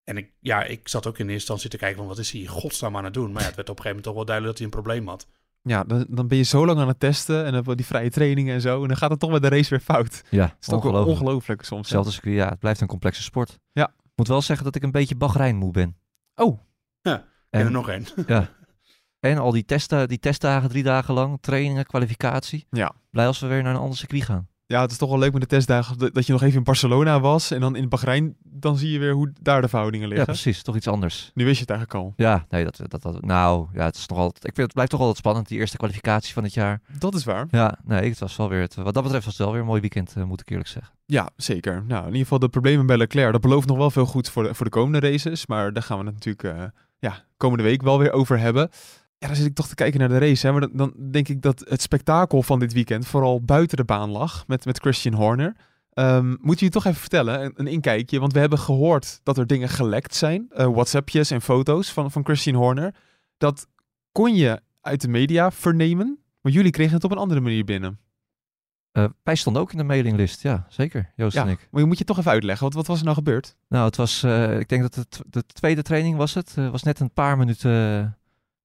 En 0.03 0.17
ik, 0.17 0.31
ja, 0.39 0.63
ik 0.63 0.87
zat 0.87 1.07
ook 1.07 1.17
in 1.17 1.23
eerste 1.23 1.33
instantie 1.33 1.69
te 1.69 1.77
kijken 1.77 1.97
van 1.97 2.07
wat 2.07 2.17
is 2.17 2.31
hij 2.31 2.41
in 2.41 2.47
godsnaam 2.47 2.97
aan 2.97 3.03
het 3.03 3.13
doen. 3.13 3.31
Maar 3.31 3.41
ja, 3.41 3.47
het 3.47 3.55
werd 3.55 3.69
op 3.69 3.77
een 3.77 3.83
gegeven 3.83 4.03
moment 4.03 4.03
toch 4.03 4.15
wel 4.15 4.25
duidelijk 4.25 4.57
dat 4.57 4.65
hij 4.65 4.65
een 4.65 4.83
probleem 4.83 5.07
had. 5.07 5.27
Ja, 5.61 5.83
dan, 5.83 6.05
dan 6.09 6.27
ben 6.27 6.37
je 6.37 6.43
zo 6.43 6.65
lang 6.65 6.79
aan 6.79 6.87
het 6.87 6.99
testen 6.99 7.37
en 7.37 7.43
dan 7.45 7.53
heb 7.53 7.65
je 7.65 7.75
die 7.75 7.85
vrije 7.85 8.09
trainingen 8.09 8.53
en 8.53 8.61
zo. 8.61 8.81
En 8.81 8.87
dan 8.87 8.97
gaat 8.97 9.09
het 9.09 9.19
toch 9.19 9.31
met 9.31 9.41
de 9.41 9.49
race 9.49 9.69
weer 9.69 9.79
fout. 9.79 10.21
Ja, 10.29 10.43
Het 10.43 10.55
is 10.59 10.67
toch 10.67 10.75
ongelooflijk. 10.85 11.19
ongelooflijk 11.19 11.61
soms. 11.63 11.71
hè? 11.71 11.77
Hetzelfde 11.97 12.11
circuit, 12.11 12.35
ja, 12.35 12.49
het 12.49 12.59
blijft 12.59 12.81
een 12.81 12.87
complexe 12.87 13.23
sport. 13.23 13.59
Ja. 13.71 13.87
Ik 13.87 14.15
moet 14.15 14.27
wel 14.27 14.41
zeggen 14.41 14.65
dat 14.65 14.75
ik 14.75 14.83
een 14.83 14.91
beetje 14.91 15.15
Bahrein 15.15 15.55
moe 15.55 15.71
ben. 15.71 15.97
Oh, 16.35 16.59
En 17.01 17.11
er 17.49 17.65
En, 17.65 17.71
nog 17.71 17.89
één. 17.89 18.05
ja. 18.27 18.49
en 19.19 19.37
al 19.37 19.51
die, 19.51 19.65
testen, 19.65 20.07
die 20.07 20.19
testdagen, 20.19 20.69
drie 20.69 20.83
dagen 20.83 21.13
lang, 21.13 21.37
trainingen, 21.41 21.85
kwalificatie. 21.85 22.65
Ja. 22.69 22.91
Blij 23.11 23.27
als 23.27 23.39
we 23.39 23.47
weer 23.47 23.63
naar 23.63 23.73
een 23.73 23.79
ander 23.81 23.97
circuit 23.97 24.23
gaan. 24.23 24.47
Ja, 24.71 24.81
het 24.81 24.91
is 24.91 24.97
toch 24.97 25.09
wel 25.09 25.19
leuk 25.19 25.31
met 25.31 25.41
de 25.41 25.47
testdagen 25.47 25.97
dat 26.13 26.25
je 26.25 26.31
nog 26.31 26.41
even 26.41 26.57
in 26.57 26.63
Barcelona 26.63 27.19
was. 27.19 27.51
En 27.51 27.59
dan 27.59 27.75
in 27.75 27.89
Bahrein, 27.89 28.35
dan 28.43 28.77
zie 28.77 28.91
je 28.91 28.99
weer 28.99 29.13
hoe 29.13 29.33
daar 29.41 29.61
de 29.61 29.67
verhoudingen 29.67 30.07
Ja, 30.07 30.13
liggen. 30.15 30.33
precies. 30.33 30.61
Toch 30.61 30.75
iets 30.75 30.87
anders. 30.87 31.31
nu 31.33 31.43
wist 31.43 31.55
je 31.55 31.61
het 31.61 31.69
eigenlijk 31.69 31.99
al. 31.99 32.13
Ja, 32.15 32.45
nee, 32.49 32.63
dat, 32.63 32.79
dat, 32.87 33.01
dat, 33.01 33.21
nou, 33.25 33.67
ja, 33.73 33.85
het 33.85 33.95
is 33.95 34.05
nog 34.07 34.17
altijd, 34.17 34.43
ik 34.45 34.53
vind 34.53 34.57
het 34.65 34.73
blijft 34.73 34.91
toch 34.91 34.99
altijd 34.99 35.17
spannend, 35.17 35.47
die 35.47 35.59
eerste 35.59 35.77
kwalificatie 35.77 36.33
van 36.33 36.43
het 36.43 36.53
jaar. 36.53 36.81
Dat 36.99 37.15
is 37.15 37.23
waar. 37.23 37.47
Ja, 37.51 37.77
nee, 37.83 38.09
het 38.09 38.19
was 38.19 38.35
wel 38.35 38.49
weer, 38.49 38.61
het, 38.61 38.75
wat 38.75 38.93
dat 38.93 39.03
betreft 39.03 39.25
was 39.25 39.33
het 39.33 39.43
wel 39.43 39.51
weer 39.51 39.61
een 39.61 39.67
mooi 39.67 39.81
weekend, 39.81 40.13
eh, 40.17 40.23
moet 40.23 40.41
ik 40.41 40.49
eerlijk 40.49 40.69
zeggen. 40.69 40.93
Ja, 41.05 41.29
zeker. 41.35 41.83
Nou, 41.87 41.99
in 42.01 42.07
ieder 42.07 42.21
geval 42.21 42.39
de 42.39 42.49
problemen 42.49 42.85
bij 42.85 42.97
Leclerc, 42.97 43.31
dat 43.31 43.41
belooft 43.41 43.67
nog 43.67 43.77
wel 43.77 43.91
veel 43.91 44.05
goed 44.05 44.29
voor 44.29 44.43
de, 44.43 44.53
voor 44.53 44.65
de 44.65 44.71
komende 44.71 45.09
races. 45.09 45.45
Maar 45.47 45.73
daar 45.73 45.83
gaan 45.83 45.99
we 45.99 46.05
het 46.05 46.13
natuurlijk 46.13 46.43
eh, 46.43 46.63
ja, 46.99 47.23
komende 47.37 47.63
week 47.63 47.81
wel 47.81 47.99
weer 47.99 48.11
over 48.11 48.39
hebben. 48.39 48.69
Ja, 49.19 49.27
dan 49.27 49.35
zit 49.35 49.45
ik 49.45 49.55
toch 49.55 49.67
te 49.67 49.75
kijken 49.75 49.99
naar 49.99 50.09
de 50.09 50.17
race. 50.17 50.45
Hè. 50.45 50.51
Maar 50.51 50.61
dan, 50.61 50.71
dan 50.73 50.93
denk 51.11 51.27
ik 51.27 51.41
dat 51.41 51.63
het 51.69 51.81
spektakel 51.81 52.43
van 52.43 52.59
dit 52.59 52.73
weekend 52.73 53.07
vooral 53.07 53.41
buiten 53.41 53.77
de 53.77 53.83
baan 53.83 54.09
lag 54.09 54.47
met, 54.47 54.65
met 54.65 54.79
Christian 54.79 55.13
Horner. 55.15 55.55
Ehm, 55.93 56.35
moet 56.41 56.59
je 56.59 56.65
je 56.65 56.71
toch 56.71 56.85
even 56.85 56.99
vertellen, 56.99 57.43
een, 57.43 57.51
een 57.55 57.67
inkijkje. 57.67 58.19
Want 58.19 58.33
we 58.33 58.39
hebben 58.39 58.59
gehoord 58.59 59.19
dat 59.23 59.37
er 59.37 59.47
dingen 59.47 59.69
gelekt 59.69 60.15
zijn. 60.15 60.45
eh, 60.49 60.67
WhatsAppjes 60.67 61.31
en 61.31 61.41
foto's 61.41 61.91
van, 61.93 62.11
van 62.11 62.23
Christian 62.23 62.55
Horner. 62.55 62.95
Dat 63.37 63.67
kon 64.11 64.35
je 64.35 64.61
uit 64.81 65.01
de 65.01 65.07
media 65.07 65.51
vernemen. 65.51 66.19
Maar 66.41 66.51
jullie 66.51 66.71
kregen 66.71 66.93
het 66.93 67.03
op 67.03 67.11
een 67.11 67.17
andere 67.17 67.39
manier 67.41 67.63
binnen. 67.65 67.99
Eh, 68.91 69.05
wij 69.23 69.35
stonden 69.35 69.61
ook 69.61 69.71
in 69.71 69.77
de 69.77 69.83
mailinglist, 69.83 70.41
ja, 70.41 70.65
zeker, 70.69 71.11
Joost 71.15 71.35
Ja, 71.35 71.43
en 71.43 71.49
ik. 71.49 71.67
maar 71.71 71.81
je 71.81 71.87
moet 71.87 71.97
je 71.97 72.03
toch 72.03 72.17
even 72.17 72.31
uitleggen. 72.31 72.63
Wat, 72.65 72.73
wat 72.73 72.87
was 72.87 72.97
er 72.97 73.03
nou 73.03 73.15
gebeurd? 73.15 73.55
Nou, 73.67 73.85
het 73.85 73.95
was, 73.95 74.23
eh, 74.23 74.59
ik 74.59 74.69
denk 74.69 74.81
dat 74.81 74.95
het 74.95 75.21
de 75.27 75.45
tweede 75.45 75.81
training 75.81 76.17
was 76.17 76.33
het, 76.33 76.53
eh, 76.57 76.69
was 76.69 76.83
net 76.83 76.99
een 76.99 77.11
paar 77.13 77.37
minuten 77.37 78.17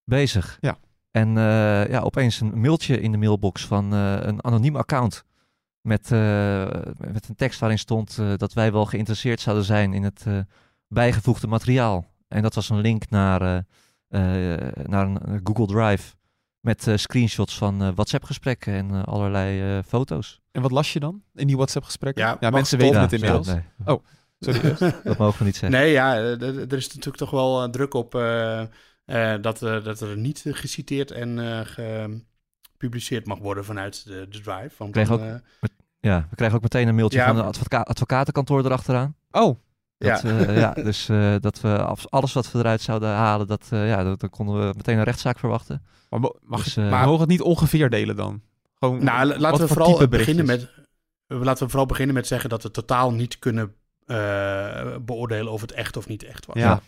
bezig. 0.04 0.58
Ja. 0.60 0.76
En 1.10 1.28
eh, 1.38 1.88
ja, 1.88 2.00
opeens 2.00 2.40
een 2.40 2.60
mailtje 2.60 3.00
in 3.00 3.12
de 3.12 3.18
mailbox 3.18 3.66
van 3.66 3.92
eh, 3.92 4.16
een 4.20 4.44
anoniem 4.44 4.76
account. 4.76 5.24
Met, 5.80 6.12
eh, 6.12 6.64
met 7.12 7.28
een 7.28 7.36
tekst 7.36 7.60
waarin 7.60 7.78
stond 7.78 8.18
eh, 8.18 8.32
dat 8.36 8.52
wij 8.52 8.72
wel 8.72 8.84
geïnteresseerd 8.86 9.40
zouden 9.40 9.64
zijn 9.64 9.92
in 9.92 10.02
het 10.02 10.22
eh, 10.26 10.38
bijgevoegde 10.88 11.46
materiaal. 11.46 12.04
En 12.28 12.42
dat 12.42 12.54
was 12.54 12.68
een 12.68 12.80
link 12.80 13.10
naar, 13.10 13.42
eh, 13.42 14.54
eh, 14.54 14.70
naar 14.86 15.06
een 15.06 15.40
Google 15.44 15.66
Drive 15.66 16.14
met 16.60 16.86
eh, 16.88 16.96
screenshots 16.96 17.58
van 17.58 17.82
eh, 17.82 17.88
WhatsApp-gesprekken 17.94 18.74
en 18.74 19.04
allerlei 19.04 19.76
eh, 19.76 19.84
foto's. 19.86 20.40
En 20.52 20.62
wat 20.62 20.70
las 20.70 20.92
je 20.92 21.00
dan 21.00 21.22
in 21.34 21.46
die 21.46 21.56
WhatsApp-gesprekken? 21.56 22.36
Ja, 22.40 22.50
mensen 22.50 22.78
weten 22.78 23.00
het 23.00 23.10
Ja, 23.10 23.16
inmiddels. 23.16 23.46
nee, 23.46 23.98
Sorry. 24.38 24.76
dat 25.04 25.18
mogen 25.18 25.38
we 25.38 25.44
niet 25.44 25.56
zeggen. 25.56 25.78
Nee, 25.78 25.90
ja, 25.92 26.14
er 26.16 26.72
is 26.72 26.86
natuurlijk 26.86 27.16
toch 27.16 27.30
wel 27.30 27.70
druk 27.70 27.94
op 27.94 28.12
dat, 29.40 29.62
eh, 29.62 29.84
dat 29.84 30.00
er 30.00 30.16
niet 30.16 30.42
eh, 30.46 30.54
geciteerd 30.54 31.10
en 31.10 31.38
eh, 31.38 31.60
gepubliceerd 32.72 33.26
mag 33.26 33.38
worden 33.38 33.64
vanuit 33.64 34.04
de, 34.04 34.26
de 34.30 34.40
drive. 34.40 34.70
Want 34.78 34.94
dan, 34.94 35.08
ook- 35.10 35.20
eh, 35.20 35.34
Ja, 36.00 36.26
we 36.30 36.36
kregen 36.36 36.54
ook 36.56 36.62
meteen 36.62 36.88
een 36.88 36.94
mailtje 36.94 37.18
Ja, 37.18 37.26
van 37.34 37.44
advoca 37.44 37.80
advocatenkantoor 37.80 38.64
erachteraan. 38.64 39.16
Oh, 39.30 39.56
Dat, 39.98 40.22
Ja. 40.22 40.30
ja. 40.40 40.50
ja, 40.52 40.72
dus 40.90 41.08
eh, 41.08 41.34
dat 41.40 41.60
we 41.60 41.78
alles 42.08 42.32
wat 42.32 42.52
we 42.52 42.58
eruit 42.58 42.80
zouden 42.80 43.08
halen, 43.08 43.46
dat, 43.46 43.66
eh, 43.70 43.88
ja, 43.88 44.02
dat, 44.04 44.20
dan 44.20 44.30
konden 44.30 44.58
we 44.68 44.74
meteen 44.76 44.98
een 44.98 45.04
rechtszaak 45.04 45.38
verwachten. 45.38 45.82
maar 46.10 46.20
mag 46.42 46.62
Dus, 46.64 46.74
je, 46.74 46.80
eh, 46.82 46.90
maar 46.90 47.04
mogen 47.04 47.20
het 47.20 47.28
niet 47.28 47.40
ongeveer 47.42 47.90
delen 47.90 48.16
dan? 48.16 48.42
Gewoon, 48.78 49.04
nou, 49.04 49.26
laten 49.38 49.60
we 49.60 49.66
voor 49.66 49.76
vooral 49.84 50.08
beginnen 50.08 50.46
met, 50.46 50.70
eh, 51.26 51.40
laten 51.42 51.62
we 51.64 51.68
vooral 51.70 51.86
beginnen 51.88 52.14
met 52.14 52.26
zeggen 52.26 52.50
dat 52.50 52.62
we 52.62 52.70
totaal 52.70 53.12
niet 53.12 53.38
kunnen 53.38 53.74
eh, 54.06 54.96
beoordelen 55.00 55.52
of 55.52 55.60
het 55.60 55.72
echt 55.72 55.96
of 55.96 56.08
niet 56.08 56.22
echt 56.22 56.46
was. 56.46 56.56
Ja. 56.56 56.80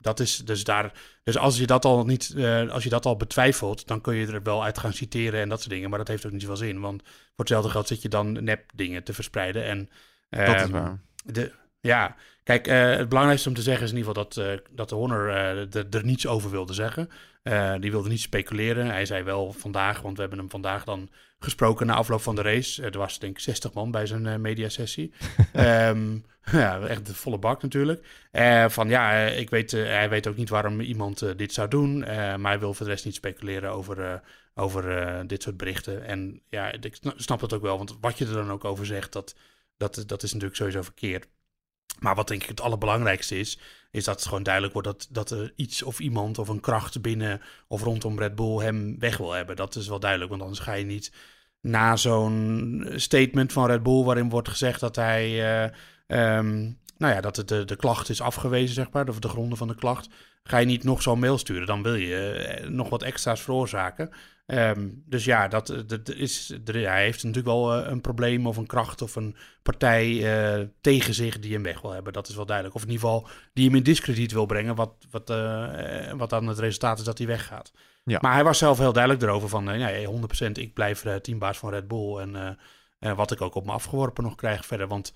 Eh, 0.00 0.06
dat 0.06 0.20
is 0.20 0.36
dus 0.36 0.64
daar. 0.64 0.92
Dus 1.22 1.38
als 1.38 1.58
je 1.58 1.66
dat 1.66 1.84
al 1.84 2.04
niet, 2.04 2.34
eh, 2.36 2.70
als 2.70 2.82
je 2.82 2.88
dat 2.88 3.06
al 3.06 3.16
betwijfelt, 3.16 3.86
dan 3.86 4.00
kun 4.00 4.14
je 4.14 4.26
er 4.26 4.42
wel 4.42 4.64
uit 4.64 4.78
gaan 4.78 4.92
citeren 4.92 5.40
en 5.40 5.48
dat 5.48 5.58
soort 5.58 5.70
dingen. 5.70 5.90
Maar 5.90 5.98
dat 5.98 6.08
heeft 6.08 6.26
ook 6.26 6.32
niet 6.32 6.40
zoveel 6.40 6.56
zin. 6.56 6.80
Want 6.80 7.02
voor 7.02 7.34
hetzelfde 7.36 7.70
geld 7.70 7.88
zit 7.88 8.02
je 8.02 8.08
dan 8.08 8.44
nep 8.44 8.70
dingen 8.74 9.04
te 9.04 9.12
verspreiden. 9.12 9.64
En 9.64 9.90
dat 10.28 10.60
is 10.60 10.70
waar. 10.70 11.00
de, 11.24 11.52
ja, 11.80 12.16
kijk, 12.42 12.66
eh, 12.66 12.96
het 12.96 13.08
belangrijkste 13.08 13.48
om 13.48 13.54
te 13.54 13.62
zeggen 13.62 13.84
is 13.84 13.90
in 13.90 13.96
ieder 13.96 14.12
geval 14.12 14.28
dat, 14.28 14.44
eh, 14.44 14.66
dat 14.70 14.88
de 14.88 14.94
Horner 14.94 15.28
eh, 15.28 15.94
er, 15.94 16.04
niets 16.04 16.26
over 16.26 16.50
wilde 16.50 16.72
zeggen. 16.72 17.10
Eh, 17.42 17.74
die 17.78 17.90
wilde 17.90 18.08
niet 18.08 18.20
speculeren. 18.20 18.86
Hij 18.86 19.06
zei 19.06 19.22
wel 19.22 19.52
vandaag, 19.52 20.00
want 20.00 20.14
we 20.14 20.20
hebben 20.20 20.38
hem 20.38 20.50
vandaag 20.50 20.84
dan 20.84 21.10
gesproken 21.40 21.86
na 21.86 21.94
afloop 21.94 22.20
van 22.20 22.34
de 22.34 22.42
race. 22.42 22.82
er 22.82 22.98
was 22.98 23.18
denk 23.18 23.36
ik 23.36 23.42
60 23.42 23.72
man 23.72 23.90
bij 23.90 24.06
zijn 24.06 24.26
eh, 24.26 24.36
mediasessie. 24.36 25.12
Ehm, 25.52 26.18
ja, 26.52 26.80
echt 26.80 27.06
de 27.06 27.14
volle 27.14 27.38
bak 27.38 27.62
natuurlijk. 27.62 28.06
Eh, 28.30 28.68
van 28.68 28.88
ja, 28.88 29.26
eh, 29.26 29.38
ik 29.38 29.50
weet, 29.50 29.70
hij 29.70 30.08
weet 30.08 30.26
ook 30.26 30.36
niet 30.36 30.48
waarom 30.48 30.80
iemand 30.80 31.38
dit 31.38 31.52
zou 31.52 31.68
doen. 31.68 31.98
maar 31.98 32.50
hij 32.50 32.58
wil 32.58 32.74
voor 32.74 32.86
de 32.86 32.92
rest 32.92 33.04
niet 33.04 33.14
speculeren 33.14 33.70
over, 33.70 34.22
over 34.54 35.26
dit 35.26 35.42
soort 35.42 35.56
berichten. 35.56 36.04
En 36.04 36.42
ja, 36.48 36.72
ik 36.72 36.94
sna- 36.94 37.14
snap 37.16 37.40
dat 37.40 37.52
ook 37.52 37.62
wel. 37.62 37.76
Want 37.76 37.96
wat 38.00 38.18
je 38.18 38.26
er 38.26 38.32
dan 38.32 38.50
ook 38.50 38.64
over 38.64 38.86
zegt, 38.86 39.12
dat, 39.12 39.34
dat, 39.76 40.04
dat 40.06 40.22
is 40.22 40.30
natuurlijk 40.32 40.58
sowieso 40.58 40.82
verkeerd. 40.82 41.28
Maar 41.98 42.14
wat 42.14 42.28
denk 42.28 42.42
ik 42.42 42.48
het 42.48 42.60
allerbelangrijkste 42.60 43.38
is, 43.38 43.58
is 43.90 44.04
dat 44.04 44.14
het 44.14 44.24
gewoon 44.26 44.42
duidelijk 44.42 44.72
wordt 44.72 44.88
dat, 44.88 45.08
dat 45.10 45.30
er 45.30 45.52
iets 45.56 45.82
of 45.82 46.00
iemand 46.00 46.38
of 46.38 46.48
een 46.48 46.60
kracht 46.60 47.00
binnen 47.00 47.40
of 47.68 47.82
rondom 47.82 48.18
Red 48.18 48.34
Bull 48.34 48.56
hem 48.56 48.98
weg 48.98 49.16
wil 49.16 49.32
hebben. 49.32 49.56
Dat 49.56 49.76
is 49.76 49.88
wel 49.88 50.00
duidelijk, 50.00 50.30
want 50.30 50.42
anders 50.42 50.60
ga 50.60 50.72
je 50.72 50.84
niet 50.84 51.12
na 51.60 51.96
zo'n 51.96 52.86
statement 52.94 53.52
van 53.52 53.66
Red 53.66 53.82
Bull 53.82 54.04
waarin 54.04 54.28
wordt 54.28 54.48
gezegd 54.48 54.80
dat 54.80 54.96
hij, 54.96 55.24
eh, 55.26 55.70
ehm, 56.06 56.58
nou 56.96 57.14
ja, 57.14 57.20
dat 57.20 57.36
het 57.36 57.48
de, 57.48 57.64
de 57.64 57.76
klacht 57.76 58.08
is 58.08 58.20
afgewezen, 58.20 58.74
zeg 58.74 58.90
maar, 58.90 59.08
of 59.08 59.18
de 59.18 59.28
gronden 59.28 59.58
van 59.58 59.68
de 59.68 59.74
klacht, 59.74 60.08
ga 60.42 60.58
je 60.58 60.66
niet 60.66 60.84
nog 60.84 61.02
zo'n 61.02 61.18
mail 61.18 61.38
sturen. 61.38 61.66
Dan 61.66 61.82
wil 61.82 61.94
je 61.94 62.16
eh, 62.16 62.68
nog 62.68 62.88
wat 62.88 63.02
extra's 63.02 63.40
veroorzaken. 63.40 64.10
Ehm, 64.50 64.88
dus 65.06 65.24
ja, 65.24 65.48
dat, 65.48 65.84
dat 65.86 66.08
is, 66.08 66.54
hij 66.64 67.02
heeft 67.02 67.24
natuurlijk 67.24 67.54
wel 67.54 67.74
eh, 67.74 67.90
een 67.90 68.00
probleem 68.00 68.46
of 68.46 68.56
een 68.56 68.66
kracht 68.66 69.02
of 69.02 69.16
een 69.16 69.36
partij 69.62 70.06
eh, 70.60 70.66
tegen 70.80 71.14
zich 71.14 71.38
die 71.38 71.52
hem 71.52 71.62
weg 71.62 71.80
wil 71.80 71.90
hebben. 71.90 72.12
Dat 72.12 72.28
is 72.28 72.34
wel 72.34 72.46
duidelijk. 72.46 72.76
Of 72.76 72.82
in 72.82 72.90
ieder 72.90 73.08
geval 73.08 73.28
die 73.52 73.66
hem 73.66 73.74
in 73.74 73.82
discrediet 73.82 74.32
wil 74.32 74.46
brengen, 74.46 74.74
wat, 74.74 74.92
wat, 75.10 75.30
eh, 75.30 76.10
eh, 76.10 76.18
wat 76.18 76.30
dan 76.30 76.46
het 76.46 76.58
resultaat 76.58 76.98
is 76.98 77.04
dat 77.04 77.18
hij 77.18 77.26
weggaat. 77.26 77.72
Ja. 78.04 78.18
Maar 78.22 78.34
hij 78.34 78.44
was 78.44 78.58
zelf 78.58 78.78
heel 78.78 78.92
duidelijk 78.92 79.22
erover 79.22 79.48
van, 79.48 79.70
eh, 79.70 79.78
nee, 79.78 80.06
100% 80.06 80.58
ik 80.58 80.74
blijf 80.74 81.04
eh, 81.04 81.14
teambaas 81.14 81.58
van 81.58 81.70
Red 81.70 81.88
Bull. 81.88 82.16
En 82.18 82.36
eh, 82.36 82.50
eh, 83.10 83.16
wat 83.16 83.30
ik 83.30 83.40
ook 83.40 83.54
op 83.54 83.66
me 83.66 83.72
afgeworpen 83.72 84.24
nog 84.24 84.34
krijg 84.34 84.66
verder. 84.66 84.86
Want 84.88 85.12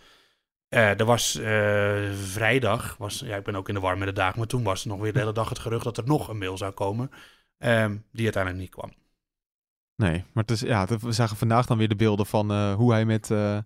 eh, 0.69 1.01
er 1.01 1.05
was 1.05 1.35
eh, 1.39 2.13
vrijdag, 2.13 2.97
was, 2.97 3.19
ja, 3.19 3.37
ik 3.37 3.45
ben 3.45 3.57
ook 3.57 3.69
in 3.69 3.75
de 3.75 3.81
war 3.81 3.99
met 3.99 4.09
de 4.09 4.15
dagen, 4.15 4.39
maar 4.39 4.49
toen 4.49 4.63
was 4.63 4.83
er 4.83 4.89
nog 4.89 5.01
weer 5.01 5.13
de 5.13 5.19
hele 5.19 5.33
dag 5.33 5.49
het 5.49 5.59
gerucht 5.59 5.85
dat 5.85 5.97
er 5.97 6.05
nog 6.07 6.29
een 6.29 6.39
mail 6.39 6.57
zou 6.57 6.73
komen. 6.73 7.11
ehm, 7.59 7.97
die 8.13 8.25
uiteindelijk 8.25 8.63
niet 8.63 8.71
kwam. 8.73 8.93
Nee, 9.97 10.25
maar 10.33 10.43
het 10.47 10.51
is, 10.51 10.61
ja, 10.61 10.87
we 11.01 11.13
zagen 11.13 11.37
vandaag 11.37 11.67
dan 11.67 11.79
weer 11.79 11.89
de 11.89 11.97
beelden 11.97 12.27
van 12.27 12.51
eh, 12.51 12.75
hoe 12.75 12.93
hij 12.93 13.05
met, 13.05 13.31
eh, 13.31 13.59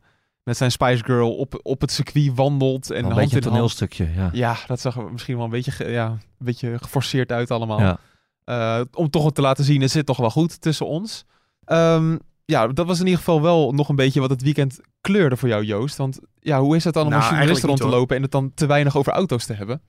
met 0.42 0.56
zijn 0.56 0.70
Spice 0.70 1.04
Girl 1.04 1.36
op, 1.36 1.60
op 1.62 1.80
het 1.80 1.92
circuit 1.92 2.30
wandelt. 2.34 2.90
En 2.90 2.96
een 2.96 3.04
hand 3.04 3.14
beetje 3.14 3.36
een 3.36 3.42
hand. 3.42 3.52
toneelstukje, 3.54 4.10
ja. 4.14 4.30
Ja, 4.32 4.56
dat 4.66 4.80
zag 4.80 4.96
er 4.96 5.12
misschien 5.12 5.34
wel 5.36 5.44
een 5.44 5.50
beetje, 5.50 5.70
ge- 5.70 5.90
ja, 5.90 6.06
een 6.10 6.20
beetje 6.38 6.78
geforceerd 6.78 7.32
uit 7.32 7.50
allemaal. 7.50 7.80
Ja. 7.80 7.98
Eh, 8.44 8.80
om 8.92 9.10
toch 9.10 9.32
te 9.32 9.40
laten 9.40 9.64
zien, 9.64 9.80
het 9.80 9.90
zit 9.90 10.06
toch 10.06 10.16
wel 10.16 10.30
goed 10.30 10.60
tussen 10.60 10.86
ons. 10.86 11.24
Ehm, 11.64 12.16
ja, 12.44 12.66
dat 12.66 12.86
was 12.86 12.98
in 12.98 13.04
ieder 13.04 13.18
geval 13.18 13.42
wel 13.42 13.72
nog 13.72 13.88
een 13.88 13.96
beetje 13.96 14.20
wat 14.20 14.30
het 14.30 14.42
weekend 14.42 14.80
kleurde 15.00 15.36
voor 15.36 15.48
jou, 15.48 15.64
Joost. 15.64 15.96
Want 15.96 16.18
ja, 16.40 16.60
hoe 16.60 16.76
is 16.76 16.84
het 16.84 16.94
dan 16.94 17.02
om 17.04 17.08
Nou, 17.10 17.20
als 17.22 17.30
journalist 17.30 17.64
rond 17.64 17.78
te 17.80 17.88
lopen 17.88 18.16
en 18.16 18.22
het 18.22 18.30
dan 18.30 18.52
te 18.54 18.66
weinig 18.66 18.96
over 18.96 19.12
auto's 19.12 19.44
te 19.46 19.52
hebben? 19.52 19.80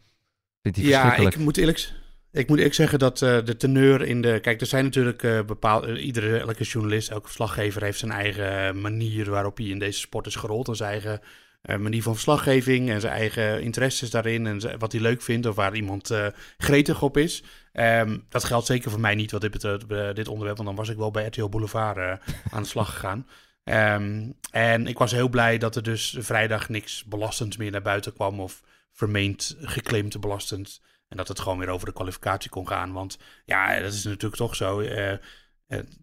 Vindt 0.62 0.78
hij 0.78 0.88
Ja, 0.88 1.16
ik 1.16 1.38
moet 1.38 1.58
eerlijk, 1.58 1.94
ik 2.32 2.48
moet 2.48 2.58
eerlijk 2.58 2.76
zeggen 2.76 3.00
dat 3.00 3.22
eh, 3.22 3.38
de 3.46 3.58
teneur 3.58 4.02
in 4.02 4.22
de... 4.22 4.40
Kijk, 4.40 4.62
er 4.62 4.68
zijn 4.68 4.84
natuurlijk 4.84 5.24
eh 5.24 5.42
bepaalde... 5.46 6.02
iedere, 6.02 6.40
elke 6.40 6.64
journalist, 6.64 7.10
elke 7.10 7.26
verslaggever 7.26 7.84
heeft 7.84 8.00
zijn 8.00 8.12
eigen 8.12 8.82
manier 8.82 9.30
waarop 9.30 9.58
hij 9.58 9.66
in 9.66 9.80
deze 9.80 10.00
sport 10.00 10.26
is 10.26 10.36
gerold. 10.36 10.68
En 10.68 10.76
zijn 10.76 10.92
eigen 10.92 11.22
eh, 11.62 11.78
manier 11.78 12.04
van 12.04 12.14
verslaggeving 12.14 12.90
en 12.90 13.02
zijn 13.02 13.14
eigen 13.14 13.62
interesses 13.62 14.10
daarin. 14.10 14.48
En 14.48 14.80
wat 14.80 14.92
hij 14.92 15.02
leuk 15.02 15.22
vindt 15.22 15.46
of 15.46 15.56
waar 15.56 15.76
iemand 15.76 16.10
eh, 16.10 16.28
gretig 16.58 17.02
op 17.02 17.18
is. 17.18 17.44
Ehm, 17.72 18.18
dat 18.30 18.44
geldt 18.44 18.66
zeker 18.66 18.92
voor 18.92 19.00
mij 19.00 19.16
niet 19.16 19.32
wat 19.32 19.42
dit 19.42 19.52
betreft, 19.52 19.90
dit 20.16 20.28
onderwerp. 20.28 20.58
Want 20.58 20.70
dan 20.70 20.78
was 20.78 20.90
ik 20.90 20.98
wel 20.98 21.12
bij 21.12 21.26
RTL 21.26 21.50
Boulevard 21.50 21.98
eh, 21.98 22.34
aan 22.54 22.62
de 22.62 22.68
slag 22.68 22.94
gegaan. 22.94 23.28
Ehm, 23.64 24.32
en 24.52 24.88
ik 24.88 24.98
was 24.98 25.12
heel 25.12 25.30
blij 25.30 25.58
dat 25.58 25.76
er 25.76 25.84
dus 25.84 26.16
vrijdag 26.20 26.70
niks 26.70 27.04
belastends 27.04 27.58
meer 27.58 27.72
naar 27.72 27.82
buiten 27.82 28.14
kwam. 28.14 28.40
Of 28.40 28.64
vermeend 28.92 29.56
geclaimd 29.60 30.20
belastend. 30.20 30.82
En 31.10 31.18
dat 31.18 31.28
het 31.28 31.40
gewoon 31.40 31.58
weer 31.58 31.70
over 31.70 31.88
de 31.88 31.94
kwalificatie 31.94 32.50
kon 32.50 32.68
gaan. 32.68 32.94
Want 32.94 33.18
ja, 33.46 33.80
dat 33.80 33.94
is 33.94 34.04
natuurlijk 34.04 34.36
toch 34.36 34.56
zo. 34.56 34.80
eh, 34.80 35.12
eh, 35.12 35.20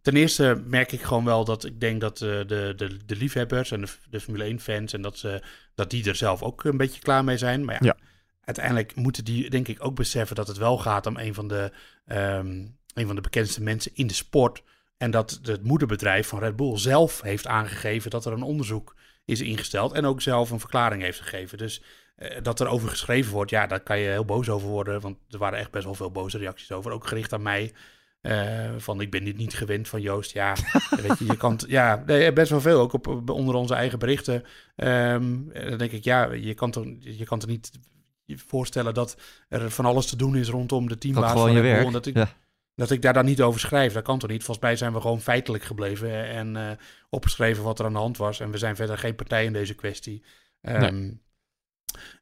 ten 0.02 0.16
eerste 0.16 0.62
merk 0.66 0.92
ik 0.92 1.02
gewoon 1.02 1.24
wel 1.24 1.44
dat 1.44 1.64
ik 1.64 1.80
denk 1.80 2.00
dat 2.00 2.20
eh, 2.20 2.28
de, 2.28 2.72
de, 2.76 2.96
de 3.06 3.16
liefhebbers 3.16 3.70
en 3.70 3.80
de, 3.80 3.88
de 4.10 4.20
Formule 4.20 4.58
1-fans... 4.58 4.92
en 4.92 5.02
dat, 5.02 5.18
ze, 5.18 5.42
dat 5.74 5.90
die 5.90 6.08
er 6.08 6.14
zelf 6.16 6.42
ook 6.42 6.64
een 6.64 6.76
beetje 6.76 7.00
klaar 7.00 7.24
mee 7.24 7.38
zijn. 7.38 7.64
Maar 7.64 7.74
ja, 7.74 7.80
Ja. 7.82 7.96
uiteindelijk 8.40 8.94
moeten 8.94 9.24
die 9.24 9.50
denk 9.50 9.68
ik 9.68 9.84
ook 9.84 9.94
beseffen 9.94 10.36
dat 10.36 10.48
het 10.48 10.56
wel 10.56 10.78
gaat 10.78 11.06
om 11.06 11.16
een 11.16 11.34
van 11.34 11.48
de, 11.48 11.72
ehm, 12.06 12.64
een 12.94 13.06
van 13.06 13.14
de 13.14 13.20
bekendste 13.20 13.62
mensen 13.62 13.90
in 13.94 14.06
de 14.06 14.14
sport. 14.14 14.62
En 14.96 15.10
dat 15.10 15.38
het 15.42 15.62
moederbedrijf 15.62 16.28
van 16.28 16.38
Red 16.38 16.56
Bull 16.56 16.78
zelf 16.78 17.20
heeft 17.20 17.46
aangegeven 17.46 18.10
dat 18.10 18.24
er 18.24 18.32
een 18.32 18.42
onderzoek 18.42 18.94
is 19.24 19.40
ingesteld. 19.40 19.92
En 19.92 20.04
ook 20.04 20.22
zelf 20.22 20.50
een 20.50 20.60
verklaring 20.60 21.02
heeft 21.02 21.20
gegeven. 21.20 21.58
Dus 21.58 21.82
dat 22.42 22.60
er 22.60 22.66
over 22.68 22.88
geschreven 22.88 23.32
wordt, 23.32 23.50
ja, 23.50 23.66
daar 23.66 23.80
kan 23.80 23.98
je 23.98 24.08
heel 24.08 24.24
boos 24.24 24.48
over 24.48 24.68
worden. 24.68 25.00
Want 25.00 25.16
er 25.30 25.38
waren 25.38 25.58
echt 25.58 25.70
best 25.70 25.84
wel 25.84 25.94
veel 25.94 26.10
boze 26.10 26.38
reacties 26.38 26.72
over. 26.72 26.90
Ook 26.92 27.06
gericht 27.06 27.32
aan 27.32 27.42
mij. 27.42 27.72
eh, 28.20 28.70
van 28.76 29.00
ik 29.00 29.10
ben 29.10 29.24
dit 29.24 29.36
niet 29.36 29.54
gewend 29.54 29.88
van 29.88 30.00
Joost. 30.00 30.32
Ja, 30.32 30.54
weet 31.00 31.18
je, 31.18 31.24
je 31.24 31.36
kan. 31.36 31.60
Ja, 31.68 32.02
nee, 32.06 32.32
best 32.32 32.50
wel 32.50 32.60
veel. 32.60 32.80
Ook 32.80 32.92
op, 32.92 33.06
op- 33.06 33.30
onder 33.30 33.54
onze 33.54 33.74
eigen 33.74 33.98
berichten. 33.98 34.44
Eh, 34.76 35.10
dan 35.68 35.78
denk 35.78 35.92
ik, 35.92 36.04
ja, 36.04 36.32
je 36.32 36.54
kan 36.54 36.70
toch, 36.70 36.84
je 37.00 37.24
kan 37.24 37.38
toch 37.38 37.48
niet 37.48 37.70
voorstellen 38.26 38.94
dat 38.94 39.16
er 39.48 39.70
van 39.70 39.84
alles 39.84 40.06
te 40.06 40.16
doen 40.16 40.36
is 40.36 40.48
rondom 40.48 40.88
de 40.88 40.98
teambaas 40.98 41.32
van 41.32 41.52
je 41.52 41.60
werk. 41.60 41.92
Dat 41.92 42.06
ik, 42.06 42.14
Ja. 42.16 42.28
dat 42.74 42.90
ik 42.90 43.02
daar 43.02 43.12
dan 43.12 43.24
niet 43.24 43.42
over 43.42 43.60
schrijf. 43.60 43.92
Dat 43.92 44.02
kan 44.04 44.18
toch 44.18 44.30
niet? 44.30 44.44
Volgens 44.44 44.66
mij 44.66 44.76
zijn 44.76 44.92
we 44.92 45.00
gewoon 45.00 45.20
feitelijk 45.20 45.64
gebleven 45.64 46.24
en 46.28 46.56
eh, 46.56 46.70
opgeschreven 47.10 47.62
wat 47.62 47.78
er 47.78 47.84
aan 47.84 47.92
de 47.92 47.98
hand 47.98 48.16
was. 48.16 48.40
En 48.40 48.50
we 48.50 48.58
zijn 48.58 48.76
verder 48.76 48.98
geen 48.98 49.14
partij 49.14 49.44
in 49.44 49.52
deze 49.52 49.74
kwestie. 49.74 50.22
Ehm, 50.60 51.10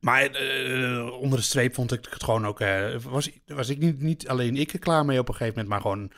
Maar 0.00 0.24
eh, 0.24 1.11
onder 1.20 1.38
de 1.38 1.44
streep 1.44 1.74
vond 1.74 1.92
ik 1.92 2.07
het 2.11 2.24
gewoon 2.24 2.46
ook... 2.46 2.61
eh, 2.61 2.96
was, 3.03 3.31
was 3.46 3.68
ik 3.68 3.79
niet, 3.79 4.00
niet 4.00 4.29
alleen 4.29 4.57
ik 4.57 4.72
er 4.72 4.79
klaar 4.79 5.05
mee 5.05 5.18
op 5.18 5.29
een 5.29 5.35
gegeven 5.35 5.62
moment... 5.62 5.68
maar 5.72 5.92
gewoon 5.92 6.11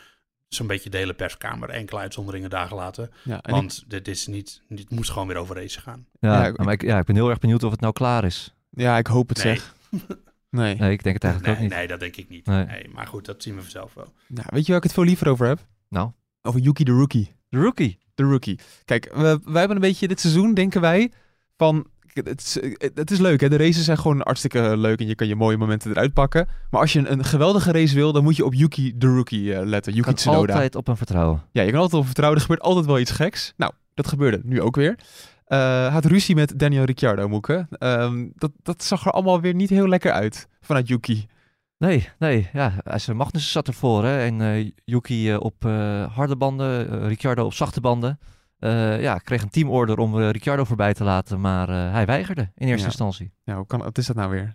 zo'n 0.49 0.67
beetje 0.67 0.91
de 0.91 0.97
hele 0.97 1.15
perskamer. 1.15 1.69
Enkele 1.71 2.01
uitzonderingen 2.01 2.51
dagen 2.51 2.77
later. 2.77 3.09
Ja, 3.23 3.33
en 3.35 3.39
ik- 3.39 3.51
Want 3.51 3.85
dit, 3.91 4.09
is 4.09 4.27
niet, 4.27 4.63
dit 4.69 4.91
moest 4.91 5.11
gewoon 5.11 5.29
weer 5.29 5.37
over 5.37 5.57
race 5.57 5.81
gaan. 5.81 6.07
Ja, 6.21 6.33
Ja, 6.43 6.47
ik- 6.47 6.57
maar 6.59 6.73
ik, 6.73 6.83
ja, 6.83 6.99
ik 6.99 7.05
ben 7.07 7.17
heel 7.17 7.29
erg 7.31 7.39
benieuwd 7.39 7.63
of 7.63 7.71
het 7.71 7.81
nou 7.81 7.93
klaar 7.93 8.25
is. 8.25 8.55
ja, 8.71 8.99
ik 8.99 9.07
hoop 9.07 9.29
het 9.29 9.45
Nee. 9.45 9.55
zeg. 9.57 9.75
Nee. 10.51 10.75
Nee, 10.77 10.93
ik 10.93 11.03
denk 11.03 11.15
het 11.15 11.25
eigenlijk 11.25 11.45
Nee, 11.45 11.55
ook 11.55 11.61
niet. 11.61 11.79
nee, 11.79 11.87
dat 11.89 12.01
denk 12.01 12.17
ik 12.17 12.29
niet. 12.29 12.47
Nee. 12.47 12.65
Nee. 12.65 12.89
maar 12.89 13.07
goed, 13.07 13.25
dat 13.25 13.43
zien 13.43 13.55
we 13.55 13.61
vanzelf 13.63 13.95
wel. 13.95 14.13
Nou, 14.27 14.47
weet 14.51 14.63
je 14.63 14.69
waar 14.69 14.77
ik 14.77 14.83
het 14.83 14.93
veel 14.93 15.05
liever 15.05 15.29
over 15.29 15.47
heb? 15.47 15.59
Nou, 15.89 16.11
Over 16.43 16.61
Yuki 16.61 16.85
de 16.85 16.93
Rookie. 16.93 17.35
de 17.49 17.59
rookie. 17.59 17.99
De 18.15 18.23
Rookie. 18.23 18.59
Kijk, 18.85 19.11
we, 19.15 19.41
wij 19.45 19.59
hebben 19.59 19.77
een 19.77 19.83
beetje 19.83 20.09
dit 20.09 20.21
seizoen, 20.21 20.55
denken 20.55 20.81
wij, 20.81 21.13
van... 21.57 21.87
Het 22.25 22.41
is, 22.41 22.59
het 22.95 23.11
is 23.11 23.19
leuk, 23.19 23.41
hè? 23.41 23.49
De 23.49 23.57
races 23.57 23.85
zijn 23.85 23.99
gewoon 23.99 24.21
hartstikke 24.25 24.77
leuk 24.77 25.01
en 25.01 25.07
je 25.07 25.15
kan 25.15 25.27
je 25.27 25.37
mooie 25.37 25.57
momenten 25.57 25.91
eruit 25.91 26.13
pakken. 26.13 26.49
Maar 26.71 26.81
als 26.81 26.93
je 26.93 26.99
een, 26.99 27.13
een 27.13 27.25
geweldige 27.25 27.73
race 27.73 27.95
wil, 27.95 28.13
dan 28.13 28.23
moet 28.23 28.37
je 28.37 28.45
op 28.45 28.55
Yuki 28.55 28.93
de 28.97 29.07
Rookie 29.07 29.55
eh, 29.55 29.67
letten. 29.67 29.93
Je 29.93 29.99
Yuki 29.99 30.11
kan 30.11 30.19
Tsunoda. 30.19 30.53
altijd 30.53 30.75
op 30.75 30.87
hem 30.87 30.97
vertrouwen. 30.97 31.43
Ja, 31.53 31.63
je 31.63 31.71
kan 31.71 31.81
altijd 31.81 32.01
op 32.01 32.07
vertrouwen. 32.07 32.39
Er 32.39 32.47
gebeurt 32.47 32.67
altijd 32.67 32.87
wel 32.87 32.99
iets 32.99 33.11
geks. 33.11 33.53
Nou, 33.57 33.73
dat 33.95 34.07
gebeurde 34.09 34.41
nu 34.45 34.61
ook 34.61 34.77
weer. 34.77 34.99
Eh, 35.47 35.59
hij 35.59 35.91
had 35.91 36.05
ruzie 36.05 36.35
met 36.35 36.59
Daniel 36.59 36.85
Ricciardo, 36.85 37.29
Moeke. 37.29 37.67
Ehm, 37.71 38.27
dat, 38.35 38.51
dat 38.63 38.85
zag 38.85 39.07
er 39.07 39.13
allemaal 39.13 39.41
weer 39.41 39.55
niet 39.55 39.71
heel 39.71 39.89
lekker 39.89 40.13
uit 40.13 40.49
vanuit 40.61 40.89
Yuki. 40.89 41.27
Nee, 41.79 42.09
nee. 42.19 42.49
Ja, 42.53 42.73
Magnussen 43.15 43.53
zat 43.53 43.69
ervoor. 43.69 44.05
Hè, 44.05 44.19
en 44.25 44.41
eh, 44.41 44.71
Yuki 44.85 45.31
eh, 45.31 45.41
op 45.41 45.65
eh, 45.65 46.15
harde 46.15 46.37
banden, 46.37 46.91
eh, 46.91 47.09
Ricciardo 47.09 47.45
op 47.45 47.53
zachte 47.55 47.81
banden. 47.81 48.19
Eh, 48.59 49.01
ja, 49.01 49.19
kreeg 49.19 49.43
een 49.43 49.49
teamorder 49.51 49.99
om 49.99 50.21
eh, 50.21 50.31
Ricciardo 50.31 50.65
voorbij 50.65 50.95
te 50.95 51.05
laten, 51.05 51.41
maar 51.41 51.69
eh, 51.69 51.93
hij 51.93 52.07
weigerde 52.07 52.41
in 52.55 52.67
eerste 52.67 52.79
Ja. 52.81 52.87
instantie. 52.87 53.33
Ja, 53.45 53.57
hoe 53.57 53.67
kan, 53.67 53.79
wat 53.79 53.99
is 53.99 54.07
dat 54.07 54.17
nou 54.17 54.31
weer? 54.31 54.55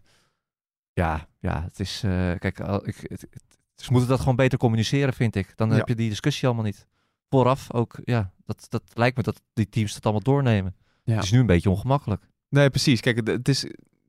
Ja, 0.93 1.27
ja, 1.39 1.63
het 1.63 1.79
is. 1.79 1.99
kijk, 2.39 2.59
ik, 2.83 2.95
het, 3.01 3.21
het- 3.21 3.57
ze 3.75 3.91
moeten 3.91 4.09
dat 4.09 4.19
gewoon 4.19 4.35
beter 4.35 4.57
communiceren, 4.57 5.13
vind 5.13 5.35
ik. 5.35 5.53
Dan 5.57 5.69
Ja. 5.69 5.75
heb 5.75 5.87
je 5.87 5.95
die 5.95 6.09
discussie 6.09 6.45
allemaal 6.47 6.65
niet. 6.65 6.87
Vooraf 7.29 7.73
ook, 7.73 7.99
ja, 8.03 8.31
dat, 8.45 8.65
dat 8.69 8.83
lijkt 8.93 9.17
me 9.17 9.23
dat 9.23 9.41
die 9.53 9.69
teams 9.69 9.93
dat 9.93 10.03
allemaal 10.03 10.21
doornemen. 10.23 10.75
Ja. 11.03 11.15
Het 11.15 11.23
is 11.23 11.31
nu 11.31 11.39
een 11.39 11.45
beetje 11.45 11.69
ongemakkelijk. 11.69 12.29
Nee, 12.49 12.69
precies. 12.69 12.99
Kijk, 13.01 13.15
het, 13.15 13.27
het 13.27 13.47
is, 13.47 13.63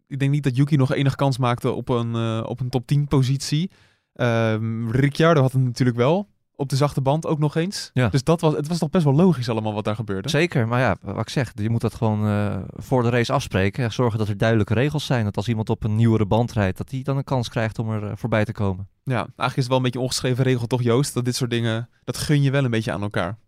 ik 0.06 0.18
denk 0.18 0.30
niet 0.30 0.42
dat 0.42 0.56
Yuki 0.56 0.76
nog 0.76 0.92
enige 0.94 1.16
kans 1.16 1.38
maakte 1.38 1.70
op 1.72 1.88
een, 1.88 2.44
op 2.44 2.60
een 2.60 2.68
top 2.68 2.86
10 2.86 3.08
positie. 3.08 3.70
Ehm, 4.12 4.90
Ricciardo 4.90 5.40
had 5.40 5.52
het 5.52 5.62
natuurlijk 5.62 5.96
wel. 5.98 6.28
Op 6.62 6.68
de 6.68 6.76
zachte 6.76 7.00
band 7.00 7.26
ook 7.26 7.38
nog 7.38 7.56
eens. 7.56 7.90
Ja. 7.92 8.08
Dus 8.08 8.24
dat 8.24 8.40
was, 8.40 8.54
het 8.54 8.68
was 8.68 8.78
toch 8.78 8.90
best 8.90 9.04
wel 9.04 9.14
logisch 9.14 9.48
allemaal 9.48 9.74
wat 9.74 9.84
daar 9.84 9.94
gebeurde. 9.94 10.28
Zeker, 10.28 10.68
maar 10.68 10.80
ja, 10.80 10.96
wat 11.00 11.20
ik 11.20 11.28
zeg, 11.28 11.52
je 11.54 11.70
moet 11.70 11.80
dat 11.80 11.94
gewoon 11.94 12.26
eh, 12.26 12.62
voor 12.68 13.02
de 13.02 13.08
race 13.08 13.32
afspreken. 13.32 13.92
Zorgen 13.92 14.18
dat 14.18 14.28
er 14.28 14.36
duidelijke 14.36 14.74
regels 14.74 15.06
zijn. 15.06 15.24
Dat 15.24 15.36
als 15.36 15.48
iemand 15.48 15.70
op 15.70 15.84
een 15.84 15.96
nieuwere 15.96 16.26
band 16.26 16.52
rijdt, 16.52 16.78
dat 16.78 16.88
die 16.88 17.04
dan 17.04 17.16
een 17.16 17.24
kans 17.24 17.48
krijgt 17.48 17.78
om 17.78 17.90
er 17.90 18.04
eh, 18.04 18.12
voorbij 18.16 18.44
te 18.44 18.52
komen. 18.52 18.88
Ja, 19.04 19.16
eigenlijk 19.16 19.56
is 19.56 19.56
het 19.56 19.66
wel 19.66 19.76
een 19.76 19.82
beetje 19.82 19.98
een 19.98 20.04
ongeschreven 20.04 20.44
regel 20.44 20.66
toch, 20.66 20.82
Joost? 20.82 21.14
Dat 21.14 21.24
dit 21.24 21.36
soort 21.36 21.50
dingen, 21.50 21.88
dat 22.04 22.16
gun 22.16 22.42
je 22.42 22.50
wel 22.50 22.64
een 22.64 22.70
beetje 22.70 22.92
aan 22.92 23.02
elkaar. 23.02 23.38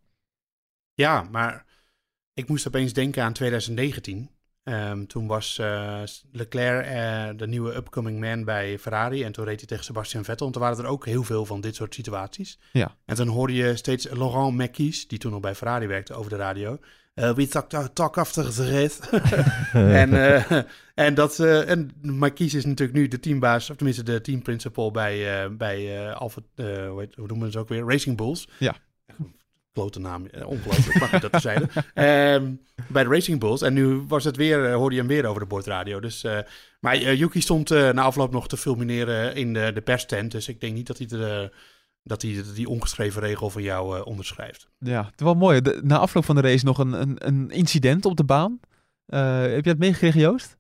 Ja, 0.95 1.27
maar 1.31 1.65
ik 2.33 2.49
moest 2.49 2.67
opeens 2.67 2.93
denken 2.93 3.23
aan 3.23 3.33
2019. 3.33 4.31
Ehm, 4.65 5.05
toen 5.05 5.27
was 5.27 5.59
eh, 5.59 6.03
Leclerc 6.33 6.87
eh, 6.87 7.29
de 7.37 7.47
nieuwe 7.47 7.75
upcoming 7.75 8.21
man 8.21 8.45
bij 8.45 8.79
Ferrari. 8.79 9.23
En 9.23 9.33
toen 9.33 9.45
reed 9.45 9.59
hij 9.59 9.69
tegen 9.69 9.85
Sebastian 9.85 10.25
Vettel. 10.25 10.47
En 10.47 10.53
toen 10.53 10.63
waren 10.63 10.79
er 10.79 10.91
ook 10.91 11.07
heel 11.07 11.23
veel 11.23 11.47
van 11.47 11.61
dit 11.61 11.75
soort 11.75 11.95
situaties. 11.95 12.59
Ja. 12.73 12.97
En 13.05 13.17
dan 13.17 13.29
hoorde 13.29 13.55
je 13.55 13.77
steeds 13.77 14.09
Laurent 14.11 14.55
Mekies, 14.55 15.09
die 15.09 15.19
toen 15.19 15.31
nog 15.31 15.41
bij 15.41 15.55
Ferrari 15.55 15.87
werkte, 15.87 16.15
over 16.15 16.31
de 16.31 16.37
radio. 16.37 16.79
Uh, 17.15 17.35
we 17.35 17.49
talk, 17.49 17.71
talk, 17.93 18.19
after 18.19 18.53
the 18.53 18.71
race. 18.71 19.21
en, 20.03 20.11
uh, 20.11 20.63
en, 20.95 21.15
dat, 21.15 21.39
uh, 21.39 21.71
en 21.71 21.91
Marquise 22.03 22.57
is 22.57 22.65
natuurlijk 22.65 22.99
nu 22.99 23.09
de 23.09 23.21
teambaas, 23.21 23.71
of 23.71 23.77
tenminste 23.77 24.03
de 24.03 24.21
teamprincipal 24.21 24.91
bij, 24.91 25.49
bij 25.57 26.13
Alpha, 26.13 26.41
hoe, 26.57 27.01
heet, 27.01 27.15
hoe 27.15 27.27
noemen 27.27 27.47
het 27.47 27.57
ook 27.57 27.69
weer? 27.69 27.89
Racing 27.89 28.17
Bulls. 28.17 28.49
Ja. 28.59 28.77
Klote 29.75 30.01
naam, 30.01 30.27
ongelooflijk, 30.45 31.01
mag 31.01 31.13
ik 31.13 31.31
dat 31.31 31.43
zeiden. 31.43 31.69
um, 31.75 32.61
bij 32.93 33.05
de 33.05 33.11
Racing 33.11 33.41
Bulls. 33.41 33.63
En 33.63 33.73
nu 33.73 34.05
was 34.09 34.25
het 34.25 34.37
weer, 34.37 34.73
hoorde 34.73 34.95
je 34.95 35.01
hem 35.01 35.11
weer 35.11 35.27
over 35.27 35.41
de 35.41 35.47
bordradio. 35.47 36.01
Dus, 36.01 36.27
maar 36.81 36.99
Yuki 36.99 37.41
stond 37.41 37.69
na 37.71 38.03
afloop 38.03 38.33
nog 38.33 38.49
te 38.49 38.57
fulmineren 38.57 39.35
in 39.35 39.53
de, 39.53 39.71
de 39.75 39.81
perstent. 39.81 40.31
Dus 40.31 40.49
ik 40.49 40.61
denk 40.61 40.75
niet 40.75 40.87
dat 40.87 40.99
hij 40.99 41.09
er 41.09 41.53
dat 42.05 42.23
hij 42.23 42.43
die 42.55 42.69
ongeschreven 42.69 43.23
regel 43.23 43.51
van 43.51 43.63
jou 43.63 44.05
onderschrijft. 44.05 44.69
Ja, 44.79 45.05
het 45.05 45.21
was 45.21 45.33
wel 45.33 45.41
mooi. 45.41 45.61
De, 45.61 45.81
na 45.83 45.99
afloop 45.99 46.25
van 46.25 46.35
de 46.35 46.41
race 46.41 46.65
nog 46.65 46.79
een, 46.79 46.93
een, 46.93 47.17
een 47.27 47.51
incident 47.51 48.05
op 48.05 48.17
de 48.17 48.25
baan. 48.25 48.61
Heb 49.07 49.65
je 49.65 49.71
het 49.71 49.79
meegekregen, 49.79 50.21
Joost? 50.21 50.57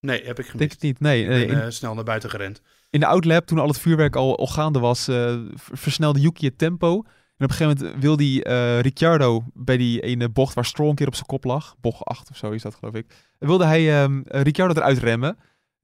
Nee, 0.00 0.24
heb 0.24 0.38
ik 0.38 0.44
gemist. 0.44 0.58
Denk 0.58 0.70
het 0.70 0.82
niet, 0.82 1.00
nee. 1.00 1.22
Ik 1.22 1.48
ben 1.48 1.62
in, 1.62 1.72
snel 1.72 1.94
naar 1.94 2.04
buiten 2.04 2.30
gerend. 2.30 2.62
In 2.90 3.00
de 3.00 3.06
outlap, 3.06 3.46
toen 3.46 3.58
al 3.58 3.68
het 3.68 3.78
vuurwerk 3.78 4.16
al, 4.16 4.38
al 4.38 4.46
gaande 4.46 4.78
was, 4.78 5.08
versnelde 5.56 6.20
Yuki 6.20 6.46
het 6.46 6.58
tempo. 6.58 7.04
En 7.36 7.44
op 7.44 7.50
een 7.50 7.56
gegeven 7.56 7.84
moment 7.84 8.02
wil 8.02 8.16
die 8.16 8.48
Ricciardo 8.80 9.44
bij 9.54 9.76
die 9.76 10.00
ene 10.00 10.28
bocht 10.28 10.54
waar 10.54 10.64
Stroll 10.64 10.88
een 10.88 10.94
keer 10.94 11.06
op 11.06 11.14
zijn 11.14 11.26
kop 11.26 11.44
lag, 11.44 11.76
bocht 11.80 12.04
8 12.04 12.30
of 12.30 12.36
zo 12.36 12.50
is 12.50 12.62
dat 12.62 12.74
geloof 12.74 12.94
ik, 12.94 13.06
wilde 13.38 13.64
hij 13.64 14.02
um, 14.02 14.22
Ricciardo 14.24 14.74
eruit 14.74 14.98
remmen. 14.98 15.38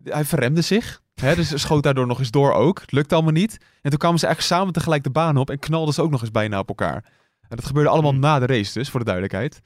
Hij 0.05 0.25
verremde 0.25 0.61
zich. 0.61 1.03
Hè, 1.15 1.35
dus 1.35 1.61
schoot 1.61 1.83
daardoor 1.83 2.07
nog 2.07 2.19
eens 2.19 2.31
door 2.31 2.53
ook. 2.53 2.81
Het 2.81 2.93
lukte 2.93 3.15
allemaal 3.15 3.33
niet. 3.33 3.59
En 3.83 3.91
toen 3.91 3.99
kwamen 3.99 4.19
ze 4.19 4.27
echt 4.27 4.45
samen 4.45 4.73
tegelijk 4.73 5.05
de 5.05 5.11
baan 5.11 5.37
op 5.37 5.51
en 5.51 5.59
knalden 5.59 5.95
ze 5.95 6.03
ook 6.03 6.11
nog 6.11 6.21
eens 6.21 6.31
bijna 6.31 6.59
op 6.59 6.69
elkaar. 6.69 7.05
En 7.49 7.57
dat 7.57 7.67
gebeurde 7.67 7.88
allemaal 7.88 8.11
Hmm. 8.11 8.21
na 8.21 8.38
de 8.38 8.47
race 8.47 8.73
dus, 8.73 8.88
voor 8.88 9.01
de 9.01 9.07
duidelijkheid. 9.07 9.61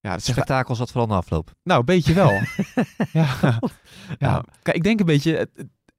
Ja, 0.00 0.10
dat 0.10 0.26
Het 0.26 0.30
spektakel 0.30 0.74
zat 0.74 0.90
vooral 0.90 1.08
na 1.08 1.16
afloop. 1.16 1.52
Nou, 1.62 1.80
een 1.80 1.86
beetje 1.86 2.14
wel. 2.14 2.32
ja. 3.12 3.58
ja. 4.18 4.44
Kijk, 4.62 4.76
ik 4.76 4.82
denk 4.82 5.00
een 5.00 5.06
beetje... 5.06 5.50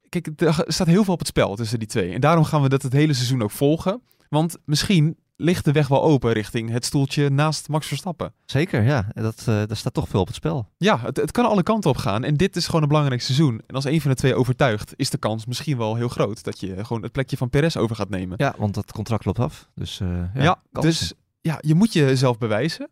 Kijk, 0.10 0.42
er 0.42 0.64
staat 0.68 0.88
heel 0.88 1.04
veel 1.04 1.14
op 1.14 1.20
het 1.20 1.28
spel 1.28 1.56
tussen 1.56 1.80
die 1.80 1.88
twee. 1.88 2.14
En 2.14 2.22
daarom 2.22 2.44
gaan 2.44 2.62
we 2.62 2.70
dat 2.70 2.82
het 2.82 2.94
hele 2.94 3.14
seizoen 3.14 3.42
ook 3.42 3.52
volgen. 3.52 4.02
Want 4.30 4.58
misschien 4.66 5.18
ligt 5.42 5.66
de 5.66 5.72
weg 5.72 5.88
wel 5.88 6.04
open 6.04 6.32
richting 6.32 6.70
het 6.70 6.86
stoeltje 6.86 7.30
naast 7.30 7.68
Max 7.68 7.88
Verstappen. 7.88 8.34
Zeker, 8.46 8.84
ja. 8.84 9.08
Dat, 9.14 9.40
eh 9.40 9.46
daar 9.46 9.76
staat 9.76 9.94
toch 9.94 10.08
veel 10.08 10.20
op 10.20 10.28
het 10.28 10.36
spel. 10.36 10.70
Ja, 10.78 11.00
het, 11.00 11.18
het 11.18 11.32
kan 11.32 11.46
alle 11.46 11.64
kanten 11.64 11.90
op 11.90 11.98
gaan. 11.98 12.24
En 12.24 12.38
dit 12.38 12.56
is 12.56 12.66
gewoon 12.66 12.82
een 12.82 12.88
belangrijk 12.88 13.22
seizoen. 13.22 13.62
En 13.68 13.76
als 13.76 13.86
een 13.86 14.02
van 14.02 14.12
de 14.12 14.18
twee 14.18 14.36
overtuigt, 14.36 14.94
is 14.96 15.10
de 15.10 15.18
kans 15.18 15.46
misschien 15.46 15.78
wel 15.78 15.96
heel 15.96 16.08
groot 16.08 16.44
dat 16.44 16.60
je 16.60 16.86
gewoon 16.86 17.02
het 17.02 17.12
plekje 17.12 17.38
van 17.38 17.50
Perez 17.50 17.76
over 17.76 17.96
gaat 17.96 18.10
nemen. 18.10 18.38
Ja, 18.38 18.56
want 18.58 18.74
dat 18.74 18.92
contract 18.92 19.26
loopt 19.26 19.40
af. 19.40 19.70
Dus 19.76 20.00
eh, 20.00 20.08
ja, 20.34 20.44
Ja, 20.44 20.82
dus 20.82 21.14
ja, 21.42 21.58
je 21.62 21.76
moet 21.76 21.94
jezelf 21.94 22.38
bewijzen. 22.38 22.90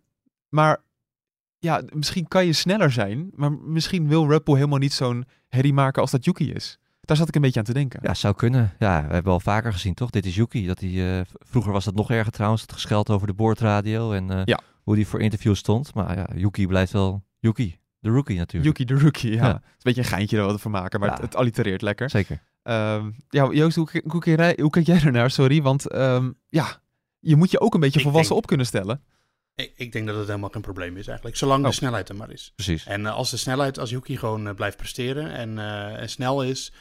Maar 0.50 0.84
ja, 1.60 1.82
misschien 1.94 2.28
kan 2.28 2.46
je 2.46 2.54
sneller 2.54 2.92
zijn. 2.92 3.30
Maar 3.36 3.52
misschien 3.52 4.08
wil 4.08 4.30
Red 4.30 4.44
Bull 4.44 4.56
helemaal 4.56 4.80
niet 4.80 4.94
zo'n 4.94 5.26
herrie 5.48 5.74
maken 5.74 6.02
als 6.02 6.12
dat 6.12 6.26
Yuki 6.26 6.52
is. 6.52 6.79
Daar 7.10 7.18
zat 7.18 7.28
ik 7.28 7.36
een 7.36 7.42
beetje 7.42 7.60
aan 7.60 7.66
te 7.66 7.74
denken. 7.74 8.00
Ja, 8.04 8.14
zou 8.14 8.36
kunnen. 8.36 8.76
Ja, 8.80 9.08
we 9.08 9.14
hebben 9.14 9.32
al 9.32 9.40
vaker 9.40 9.74
gezien, 9.74 9.94
toch? 9.94 10.10
Dit 10.10 10.26
is 10.26 10.36
Yuki. 10.36 10.68
Dat 10.68 10.80
hij, 10.80 11.20
eh, 11.20 11.26
vroeger 11.40 11.72
was 11.72 11.86
dat 11.86 11.96
nog 11.96 12.12
erger 12.12 12.32
trouwens, 12.32 12.62
het 12.62 12.72
gescheld 12.74 13.10
over 13.10 13.28
de 13.28 13.34
boordradio 13.34 14.12
en 14.12 14.30
eh, 14.32 14.42
Ja. 14.46 14.60
hoe 14.84 14.96
hij 14.96 15.06
voor 15.06 15.22
interviews 15.22 15.60
stond. 15.60 15.94
Maar 15.94 16.18
ja, 16.18 16.28
Yuki 16.36 16.68
blijft 16.68 16.92
wel 16.92 17.24
Yuki. 17.40 17.80
De 18.00 18.10
rookie 18.10 18.38
natuurlijk. 18.38 18.78
Yuki 18.78 18.94
de 18.94 19.00
rookie, 19.04 19.32
ja. 19.32 19.46
Ja. 19.46 19.54
Het 19.54 19.56
is 19.64 19.70
een 19.70 19.76
beetje 19.82 20.02
een 20.02 20.08
geintje 20.08 20.38
dat 20.38 20.46
we 20.48 20.54
ervan 20.54 20.72
maken, 20.72 21.00
maar 21.00 21.10
Ja. 21.10 21.16
het, 21.16 21.24
het 21.24 21.36
allitereert 21.36 21.82
lekker. 21.82 22.10
Zeker. 22.10 22.42
Ehm, 22.64 23.10
ja, 23.30 23.52
Joost, 23.52 23.76
hoe, 23.76 23.90
hoe, 24.08 24.22
kijk 24.22 24.38
jij- 24.40 24.58
hoe 24.62 24.70
kijk 24.70 24.86
jij 24.86 25.02
ernaar? 25.04 25.32
Sorry, 25.32 25.62
want 25.62 25.88
ehm, 25.90 26.32
ja, 26.48 26.82
je 27.20 27.36
moet 27.36 27.52
je 27.52 27.60
ook 27.60 27.74
een 27.74 27.80
beetje 27.80 28.00
Ik 28.00 28.06
volwassen 28.06 28.32
denk- 28.34 28.44
op 28.44 28.48
kunnen 28.50 28.66
stellen. 28.66 29.02
Ik, 29.56 29.74
ik 29.76 29.92
denk 29.92 30.08
dat 30.08 30.16
het 30.18 30.28
helemaal 30.28 30.50
geen 30.50 30.62
probleem 30.62 30.98
is 30.98 31.08
eigenlijk. 31.08 31.38
Zolang 31.38 31.64
Oh. 31.64 31.70
de 31.70 31.76
snelheid 31.76 32.10
er 32.10 32.16
maar 32.16 32.32
is. 32.32 32.52
Precies. 32.56 32.86
En 32.86 33.06
eh, 33.06 33.14
als 33.14 33.30
de 33.32 33.38
snelheid, 33.38 33.80
als 33.80 33.90
Yuki 33.90 34.18
gewoon 34.18 34.56
blijft 34.56 34.78
presteren 34.78 35.32
en, 35.34 35.58
eh, 35.60 36.02
en 36.02 36.10
snel 36.10 36.44
is, 36.44 36.74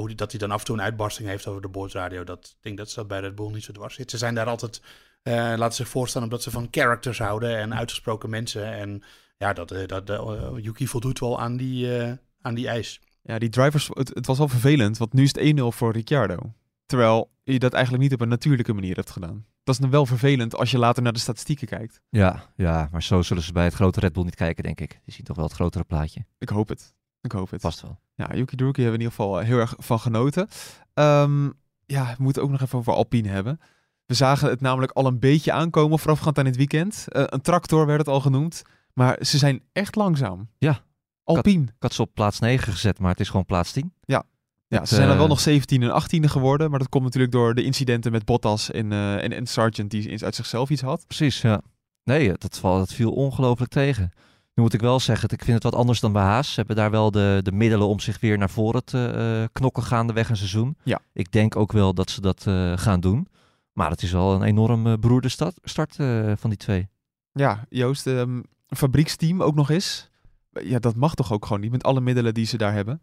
hoe 0.00 0.08
die, 0.08 0.16
dat 0.16 0.30
hij 0.30 0.40
dan 0.40 0.50
af 0.50 0.58
en 0.58 0.64
toe 0.64 0.76
een 0.76 0.82
uitbarsting 0.82 1.28
heeft 1.28 1.46
over 1.46 1.62
de 1.62 1.68
boordradio, 1.68 2.24
dat 2.24 2.38
ik 2.38 2.62
denk 2.62 2.76
dat 2.76 2.88
ze 2.90 2.94
dat 2.94 3.08
bij 3.08 3.20
Red 3.20 3.34
Bull 3.34 3.50
niet 3.52 3.64
zo 3.64 3.72
dwars 3.72 3.94
zit. 3.94 4.10
Ze 4.10 4.18
zijn 4.18 4.34
daar 4.34 4.46
altijd, 4.46 4.82
eh, 5.22 5.34
laten 5.34 5.74
zich 5.74 5.88
voorstaan 5.88 6.22
omdat 6.22 6.42
ze 6.42 6.50
van 6.50 6.68
characters 6.70 7.18
houden 7.18 7.56
en 7.56 7.74
uitgesproken 7.74 8.30
mensen. 8.30 8.64
En 8.64 9.02
ja, 9.40 9.52
dat, 9.52 9.70
eh, 9.70 9.86
dat 9.86 10.10
eh, 10.10 10.50
Yuki 10.56 10.86
voldoet 10.86 11.18
wel 11.18 11.40
aan 11.40 11.56
die, 11.56 11.98
eh, 11.98 12.12
aan 12.40 12.54
die 12.54 12.68
eis. 12.68 13.00
Ja, 13.22 13.38
die 13.38 13.48
drivers, 13.48 13.90
het, 13.92 14.08
het 14.08 14.26
was 14.26 14.38
wel 14.38 14.48
vervelend, 14.48 14.98
want 14.98 15.12
nu 15.12 15.22
is 15.22 15.34
het 15.34 15.38
1-0 15.38 15.72
voor 15.72 15.92
Ricciardo. 15.92 16.52
Terwijl 16.86 17.30
je 17.42 17.58
dat 17.58 17.72
eigenlijk 17.72 18.02
niet 18.02 18.12
op 18.12 18.20
een 18.20 18.28
natuurlijke 18.28 18.72
manier 18.72 18.96
hebt 18.96 19.10
gedaan. 19.10 19.46
Dat 19.64 19.74
is 19.74 19.80
dan 19.80 19.90
wel 19.90 20.06
vervelend 20.06 20.56
als 20.56 20.70
je 20.70 20.78
later 20.78 21.02
naar 21.02 21.12
de 21.12 21.18
statistieken 21.18 21.66
kijkt. 21.66 22.00
Ja, 22.08 22.52
ja, 22.56 22.88
maar 22.92 23.02
zo 23.02 23.22
zullen 23.22 23.42
ze 23.42 23.52
bij 23.52 23.64
het 23.64 23.74
grote 23.74 24.00
Red 24.00 24.12
Bull 24.12 24.24
niet 24.24 24.34
kijken, 24.34 24.62
denk 24.62 24.80
ik. 24.80 25.00
Die 25.04 25.14
zien 25.14 25.24
toch 25.24 25.36
wel 25.36 25.44
het 25.44 25.54
grotere 25.54 25.84
plaatje. 25.84 26.24
Ik 26.38 26.48
hoop 26.48 26.68
het. 26.68 26.94
Ik 27.20 27.32
hoop 27.32 27.50
het. 27.50 27.60
Vast 27.60 27.80
wel. 27.80 27.98
Ja, 28.14 28.34
Yuki 28.34 28.56
de 28.56 28.64
Rookie 28.64 28.84
hebben 28.84 29.00
we 29.00 29.06
in 29.06 29.10
ieder 29.10 29.24
geval 29.24 29.40
eh, 29.40 29.46
heel 29.46 29.58
erg 29.58 29.74
van 29.78 30.00
genoten. 30.00 30.48
Ehm, 30.94 31.44
ja, 31.86 32.14
we 32.16 32.22
moeten 32.22 32.42
ook 32.42 32.50
nog 32.50 32.60
even 32.60 32.78
over 32.78 32.92
Alpine 32.92 33.28
hebben. 33.28 33.60
We 34.06 34.14
zagen 34.14 34.48
het 34.48 34.60
namelijk 34.60 34.92
al 34.92 35.06
een 35.06 35.18
beetje 35.18 35.52
aankomen 35.52 35.98
voorafgaand 35.98 36.38
aan 36.38 36.46
het 36.46 36.56
weekend. 36.56 37.04
Eh, 37.08 37.22
een 37.26 37.40
tractor 37.40 37.86
werd 37.86 37.98
het 37.98 38.08
al 38.08 38.20
genoemd. 38.20 38.62
Maar 38.94 39.16
ze 39.20 39.38
zijn 39.38 39.62
echt 39.72 39.94
langzaam. 39.94 40.48
Ja. 40.58 40.80
Alpine. 41.24 41.62
Ik 41.64 41.72
had 41.78 41.92
ze 41.92 42.02
op 42.02 42.14
plaats 42.14 42.38
9 42.38 42.72
gezet, 42.72 42.98
maar 42.98 43.10
het 43.10 43.20
is 43.20 43.28
gewoon 43.28 43.44
plaats 43.44 43.72
10. 43.72 43.92
Ja, 44.00 44.24
Het, 44.68 44.88
ze 44.88 44.94
zijn 44.94 45.06
dan 45.06 45.12
eh, 45.12 45.18
wel 45.18 45.28
nog 45.28 45.40
17 45.40 45.82
en 45.82 45.90
18 45.92 46.28
geworden. 46.28 46.70
Maar 46.70 46.78
dat 46.78 46.88
komt 46.88 47.04
natuurlijk 47.04 47.32
door 47.32 47.54
de 47.54 47.64
incidenten 47.64 48.12
met 48.12 48.24
Bottas 48.24 48.70
en, 48.70 48.92
eh, 48.92 49.24
en, 49.24 49.32
en 49.32 49.46
Sargent 49.46 49.90
die 49.90 50.24
uit 50.24 50.34
zichzelf 50.34 50.70
iets 50.70 50.82
had. 50.82 51.06
Precies, 51.06 51.40
ja. 51.40 51.60
Nee, 52.04 52.32
dat, 52.38 52.58
dat 52.62 52.92
viel 52.92 53.12
ongelooflijk 53.12 53.70
tegen. 53.70 54.12
Nu 54.54 54.62
moet 54.62 54.72
ik 54.74 54.80
wel 54.80 55.00
zeggen, 55.00 55.28
ik 55.28 55.42
vind 55.44 55.54
het 55.54 55.62
wat 55.62 55.74
anders 55.74 56.00
dan 56.00 56.12
bij 56.12 56.22
Haas. 56.22 56.48
Ze 56.48 56.54
hebben 56.58 56.76
daar 56.76 56.90
wel 56.90 57.10
de, 57.10 57.40
de 57.42 57.52
middelen 57.52 57.86
om 57.86 58.00
zich 58.00 58.20
weer 58.20 58.38
naar 58.38 58.50
voren 58.50 58.84
te 58.84 59.06
eh, 59.06 59.48
knokken 59.52 59.82
gaandeweg 59.82 60.28
een 60.28 60.36
seizoen. 60.36 60.76
Ja. 60.84 61.00
Ik 61.12 61.32
denk 61.32 61.56
ook 61.56 61.72
wel 61.72 61.94
dat 61.94 62.10
ze 62.10 62.20
dat 62.20 62.46
eh, 62.46 62.76
gaan 62.78 63.00
doen. 63.00 63.28
Maar 63.72 63.90
het 63.90 64.02
is 64.02 64.12
wel 64.12 64.34
een 64.34 64.42
enorm 64.42 64.86
eh, 64.86 64.94
beroerde 64.98 65.28
start, 65.28 65.58
start 65.62 65.98
eh, 65.98 66.32
van 66.36 66.50
die 66.50 66.58
twee. 66.58 66.88
Ja, 67.32 67.66
Joost, 67.68 68.06
ehm, 68.06 68.36
een 68.66 68.76
fabrieksteam 68.76 69.42
ook 69.42 69.54
nog 69.54 69.70
eens. 69.70 70.10
Ja, 70.50 70.78
dat 70.78 70.96
mag 70.96 71.14
toch 71.14 71.32
ook 71.32 71.46
gewoon 71.46 71.60
niet 71.60 71.70
met 71.70 71.82
alle 71.84 72.00
middelen 72.00 72.34
die 72.34 72.46
ze 72.46 72.56
daar 72.56 72.72
hebben. 72.72 73.02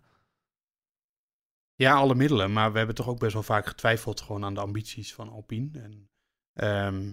Ja, 1.76 1.96
alle 1.96 2.16
middelen, 2.16 2.54
maar 2.54 2.72
we 2.72 2.78
hebben 2.78 2.96
toch 2.96 3.08
ook 3.08 3.20
best 3.20 3.34
wel 3.34 3.44
vaak 3.44 3.66
getwijfeld 3.68 4.22
gewoon 4.22 4.44
aan 4.46 4.54
de 4.54 4.60
ambities 4.60 5.14
van 5.14 5.30
Alpine. 5.30 5.70
En 5.80 6.10
ehm, 6.54 7.12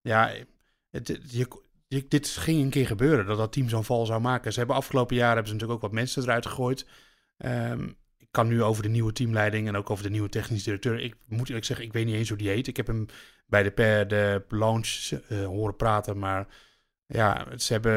ja, 0.00 0.30
het, 0.90 1.08
het- 1.08 1.30
je, 1.32 1.64
dit 1.88 2.28
ging 2.28 2.62
een 2.62 2.70
keer 2.70 2.86
gebeuren, 2.86 3.26
dat 3.26 3.36
dat 3.38 3.52
team 3.52 3.68
zo'n 3.68 3.84
val 3.84 4.06
zou 4.06 4.20
maken. 4.20 4.52
Ze 4.52 4.58
hebben 4.58 4.76
afgelopen 4.76 5.16
jaar 5.16 5.34
hebben 5.34 5.46
ze 5.46 5.52
natuurlijk 5.52 5.78
ook 5.82 5.90
wat 5.90 6.00
mensen 6.00 6.22
eruit 6.22 6.46
gegooid. 6.46 6.86
Ehm, 7.36 7.88
ik 8.18 8.28
kan 8.30 8.48
nu 8.48 8.62
over 8.62 8.82
de 8.82 8.88
nieuwe 8.88 9.12
teamleiding 9.12 9.68
en 9.68 9.76
ook 9.76 9.90
over 9.90 10.04
de 10.04 10.10
nieuwe 10.10 10.28
technisch 10.28 10.62
directeur. 10.62 11.00
Ik 11.00 11.16
moet 11.26 11.48
eerlijk 11.48 11.66
zeggen, 11.66 11.86
ik 11.86 11.92
weet 11.92 12.06
niet 12.06 12.14
eens 12.14 12.28
hoe 12.28 12.38
die 12.38 12.48
heet. 12.48 12.66
Ik 12.66 12.76
heb 12.76 12.86
hem 12.86 13.06
bij 13.46 13.62
de, 13.62 14.04
de 14.08 14.44
launch 14.48 15.10
eh, 15.28 15.44
horen 15.44 15.76
praten, 15.76 16.18
maar 16.18 16.46
ja, 17.06 17.58
ze 17.58 17.72
hebben 17.72 17.96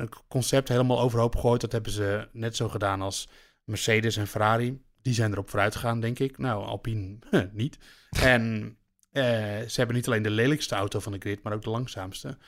een 0.00 0.10
concept 0.28 0.68
helemaal 0.68 1.00
overhoop 1.00 1.34
gegooid. 1.34 1.60
Dat 1.60 1.72
hebben 1.72 1.92
ze 1.92 2.28
net 2.32 2.56
zo 2.56 2.68
gedaan 2.68 3.00
als 3.02 3.28
Mercedes 3.64 4.16
en 4.16 4.26
Ferrari. 4.26 4.82
Die 5.02 5.14
zijn 5.14 5.32
erop 5.32 5.50
vooruit 5.50 5.74
gegaan, 5.74 6.00
denk 6.00 6.18
ik. 6.18 6.38
Nou, 6.38 6.64
Alpine 6.64 7.18
niet. 7.52 7.78
En 8.10 8.76
eh, 9.12 9.24
ze 9.60 9.74
hebben 9.74 9.96
niet 9.96 10.06
alleen 10.06 10.22
de 10.22 10.30
lelijkste 10.30 10.74
auto 10.74 11.00
van 11.00 11.12
de 11.12 11.18
grid, 11.18 11.42
maar 11.42 11.52
ook 11.52 11.62
de 11.62 11.70
langzaamste. 11.70 12.38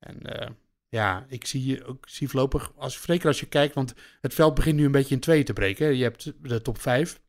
En 0.00 0.22
eh, 0.22 0.50
ja, 0.88 1.26
ik 1.28 1.46
zie 1.46 1.84
ook 1.84 2.08
zie 2.08 2.28
voorlopig, 2.28 2.72
als, 2.76 3.08
als 3.24 3.40
je 3.40 3.46
kijkt, 3.46 3.74
want 3.74 3.94
het 4.20 4.34
veld 4.34 4.54
begint 4.54 4.76
nu 4.76 4.84
een 4.84 4.92
beetje 4.92 5.14
in 5.14 5.20
twee 5.20 5.42
te 5.42 5.52
breken. 5.52 5.96
Je 5.96 6.02
hebt 6.02 6.32
de 6.42 6.62
top 6.62 6.80
5, 6.80 7.20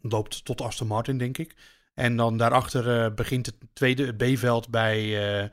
loopt 0.00 0.44
tot 0.44 0.60
Aston 0.60 0.86
Martin, 0.86 1.18
denk 1.18 1.38
ik. 1.38 1.54
En 1.94 2.16
dan 2.16 2.36
daarachter 2.36 3.04
eh, 3.04 3.14
begint 3.14 3.46
het 3.46 3.56
tweede 3.72 4.12
B-veld 4.12 4.68
bij 4.68 4.98
eh, 5.00 5.48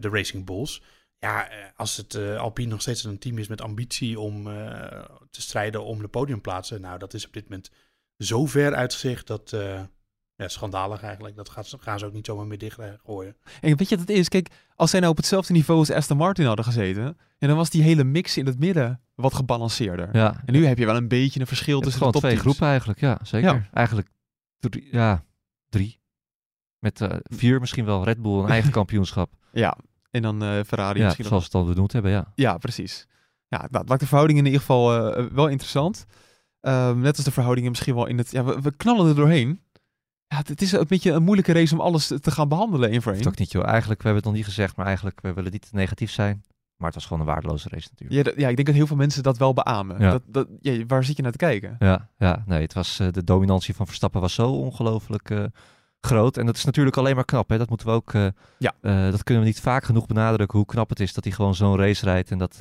de 0.00 0.08
Racing 0.08 0.44
Bulls. 0.44 0.82
Ja, 1.18 1.50
als 1.76 1.96
het 1.96 2.14
Alpine 2.14 2.68
nog 2.68 2.80
steeds 2.80 3.04
een 3.04 3.18
team 3.18 3.38
is 3.38 3.48
met 3.48 3.60
ambitie 3.60 4.20
om 4.20 4.44
te 5.30 5.40
strijden 5.40 5.84
om 5.84 6.02
de 6.02 6.08
podiumplaatsen, 6.08 6.80
nou, 6.80 6.98
dat 6.98 7.14
is 7.14 7.26
op 7.26 7.32
dit 7.32 7.42
moment 7.42 7.70
zo 8.18 8.46
ver 8.46 8.74
uitzicht 8.74 9.26
dat 9.26 9.56
ja, 10.38 10.48
schandalig 10.48 11.02
eigenlijk. 11.02 11.36
Dat 11.36 11.48
gaat, 11.48 11.74
gaan 11.80 11.98
ze 11.98 12.06
ook 12.06 12.12
niet 12.12 12.26
zomaar 12.26 12.46
meer 12.46 12.58
dichtgooien. 12.58 13.36
En 13.60 13.76
weet 13.76 13.88
je 13.88 13.96
wat 13.96 14.08
het 14.08 14.16
is? 14.16 14.28
Kijk, 14.28 14.48
als 14.74 14.90
zij 14.90 15.00
nou 15.00 15.12
op 15.12 15.18
hetzelfde 15.18 15.52
niveau 15.52 15.78
als 15.80 15.90
Aston 15.90 16.16
Martin 16.16 16.46
hadden 16.46 16.64
gezeten, 16.64 17.18
ja, 17.38 17.46
dan 17.46 17.56
was 17.56 17.70
die 17.70 17.82
hele 17.82 18.04
mix 18.04 18.36
in 18.36 18.46
het 18.46 18.58
midden 18.58 19.00
wat 19.14 19.34
gebalanceerder. 19.34 20.08
Ja, 20.12 20.42
En 20.44 20.52
nu 20.52 20.66
heb 20.66 20.78
je 20.78 20.86
wel 20.86 20.96
een 20.96 21.08
beetje 21.08 21.40
een 21.40 21.46
verschil 21.46 21.80
tussen 21.80 22.00
de 22.00 22.08
twee 22.10 22.20
topteams. 22.20 22.40
groepen 22.40 22.66
eigenlijk. 22.68 23.00
Ja, 23.00 23.18
zeker. 23.22 23.54
Ja. 23.54 23.68
Eigenlijk 23.72 24.08
drie, 24.58 24.88
ja, 24.92 25.24
drie. 25.68 26.00
Met 26.78 27.00
eh, 27.00 27.16
vier 27.22 27.60
misschien 27.60 27.84
wel. 27.84 28.04
Red 28.04 28.22
Bull 28.22 28.38
een 28.42 28.48
eigen 28.50 28.70
kampioenschap. 28.80 29.32
Ja, 29.52 29.76
en 30.10 30.22
dan 30.22 30.42
eh, 30.42 30.60
Ferrari 30.66 30.98
ja, 30.98 31.04
misschien 31.04 31.24
nog. 31.24 31.32
zoals 31.32 31.48
we 31.52 31.58
het 31.58 31.66
al 31.66 31.72
benoemd 31.74 31.92
hebben, 31.92 32.10
ja. 32.10 32.32
Ja, 32.34 32.58
precies. 32.58 33.06
Ja, 33.48 33.58
nou, 33.58 33.78
het 33.78 33.88
maakt 33.88 34.00
de 34.00 34.06
verhoudingen 34.06 34.44
in 34.44 34.50
ieder 34.50 34.66
geval 34.66 35.12
eh, 35.16 35.26
wel 35.32 35.48
interessant. 35.48 36.06
Ehm, 36.60 36.98
net 37.00 37.16
als 37.16 37.24
de 37.24 37.30
verhoudingen 37.30 37.70
misschien 37.70 37.94
wel 37.94 38.06
in 38.06 38.18
het... 38.18 38.30
Ja, 38.30 38.44
we, 38.44 38.60
we 38.60 38.76
knallen 38.76 39.08
er 39.08 39.14
doorheen. 39.14 39.60
Ja, 40.28 40.36
het, 40.46 40.62
is 40.62 40.72
een 40.72 40.84
beetje 40.88 41.12
een 41.12 41.22
moeilijke 41.22 41.52
race 41.52 41.74
om 41.74 41.80
alles 41.80 42.06
te 42.06 42.30
gaan 42.30 42.48
behandelen 42.48 42.90
één 42.90 43.02
voor 43.02 43.12
één. 43.12 43.22
Dat 43.22 43.32
ook 43.32 43.38
niet, 43.38 43.52
joh. 43.52 43.66
Eigenlijk, 43.66 44.02
we 44.02 44.08
hebben 44.08 44.22
het 44.24 44.32
nog 44.32 44.34
niet 44.42 44.54
gezegd, 44.54 44.76
maar 44.76 44.86
eigenlijk, 44.86 45.20
we 45.20 45.32
willen 45.32 45.52
niet 45.52 45.62
te 45.70 45.76
negatief 45.76 46.10
zijn. 46.10 46.42
Maar 46.76 46.86
het 46.86 46.94
was 46.96 47.06
gewoon 47.06 47.20
een 47.20 47.32
waardeloze 47.32 47.68
race 47.68 47.88
natuurlijk. 47.90 48.26
Ja, 48.26 48.32
ja, 48.42 48.48
ik 48.48 48.54
denk 48.54 48.66
dat 48.68 48.76
heel 48.76 48.86
veel 48.86 48.96
mensen 48.96 49.22
dat 49.22 49.38
wel 49.38 49.52
beamen. 49.54 50.00
Ja. 50.00 50.10
Dat, 50.10 50.22
dat, 50.26 50.48
ja, 50.60 50.84
waar 50.86 51.04
zit 51.04 51.16
je 51.16 51.22
naar 51.22 51.32
te 51.32 51.38
kijken? 51.38 51.76
Ja, 51.78 52.08
ja 52.18 52.42
nee, 52.46 52.62
het 52.62 52.72
was, 52.72 52.98
eh, 52.98 53.06
de 53.10 53.24
dominantie 53.24 53.74
van 53.74 53.86
Verstappen 53.86 54.20
was 54.20 54.34
zo 54.34 54.50
ongelooflijk 54.50 55.30
eh, 55.30 55.44
groot. 56.00 56.36
En 56.36 56.46
dat 56.46 56.56
is 56.56 56.64
natuurlijk 56.64 56.96
alleen 56.96 57.14
maar 57.14 57.24
knap. 57.24 57.48
Hè? 57.48 57.58
Dat 57.58 57.68
moeten 57.68 57.86
we 57.86 57.92
ook. 57.92 58.14
eh, 58.14 58.26
Ja. 58.58 58.72
dat 59.10 59.22
kunnen 59.22 59.42
we 59.42 59.48
niet 59.48 59.60
vaak 59.60 59.84
genoeg 59.84 60.06
benadrukken 60.06 60.58
hoe 60.58 60.66
knap 60.66 60.88
het 60.88 61.00
is 61.00 61.12
dat 61.12 61.24
hij 61.24 61.32
gewoon 61.32 61.54
zo'n 61.54 61.76
race 61.76 62.04
rijdt. 62.04 62.30
En 62.30 62.38
dat, 62.38 62.58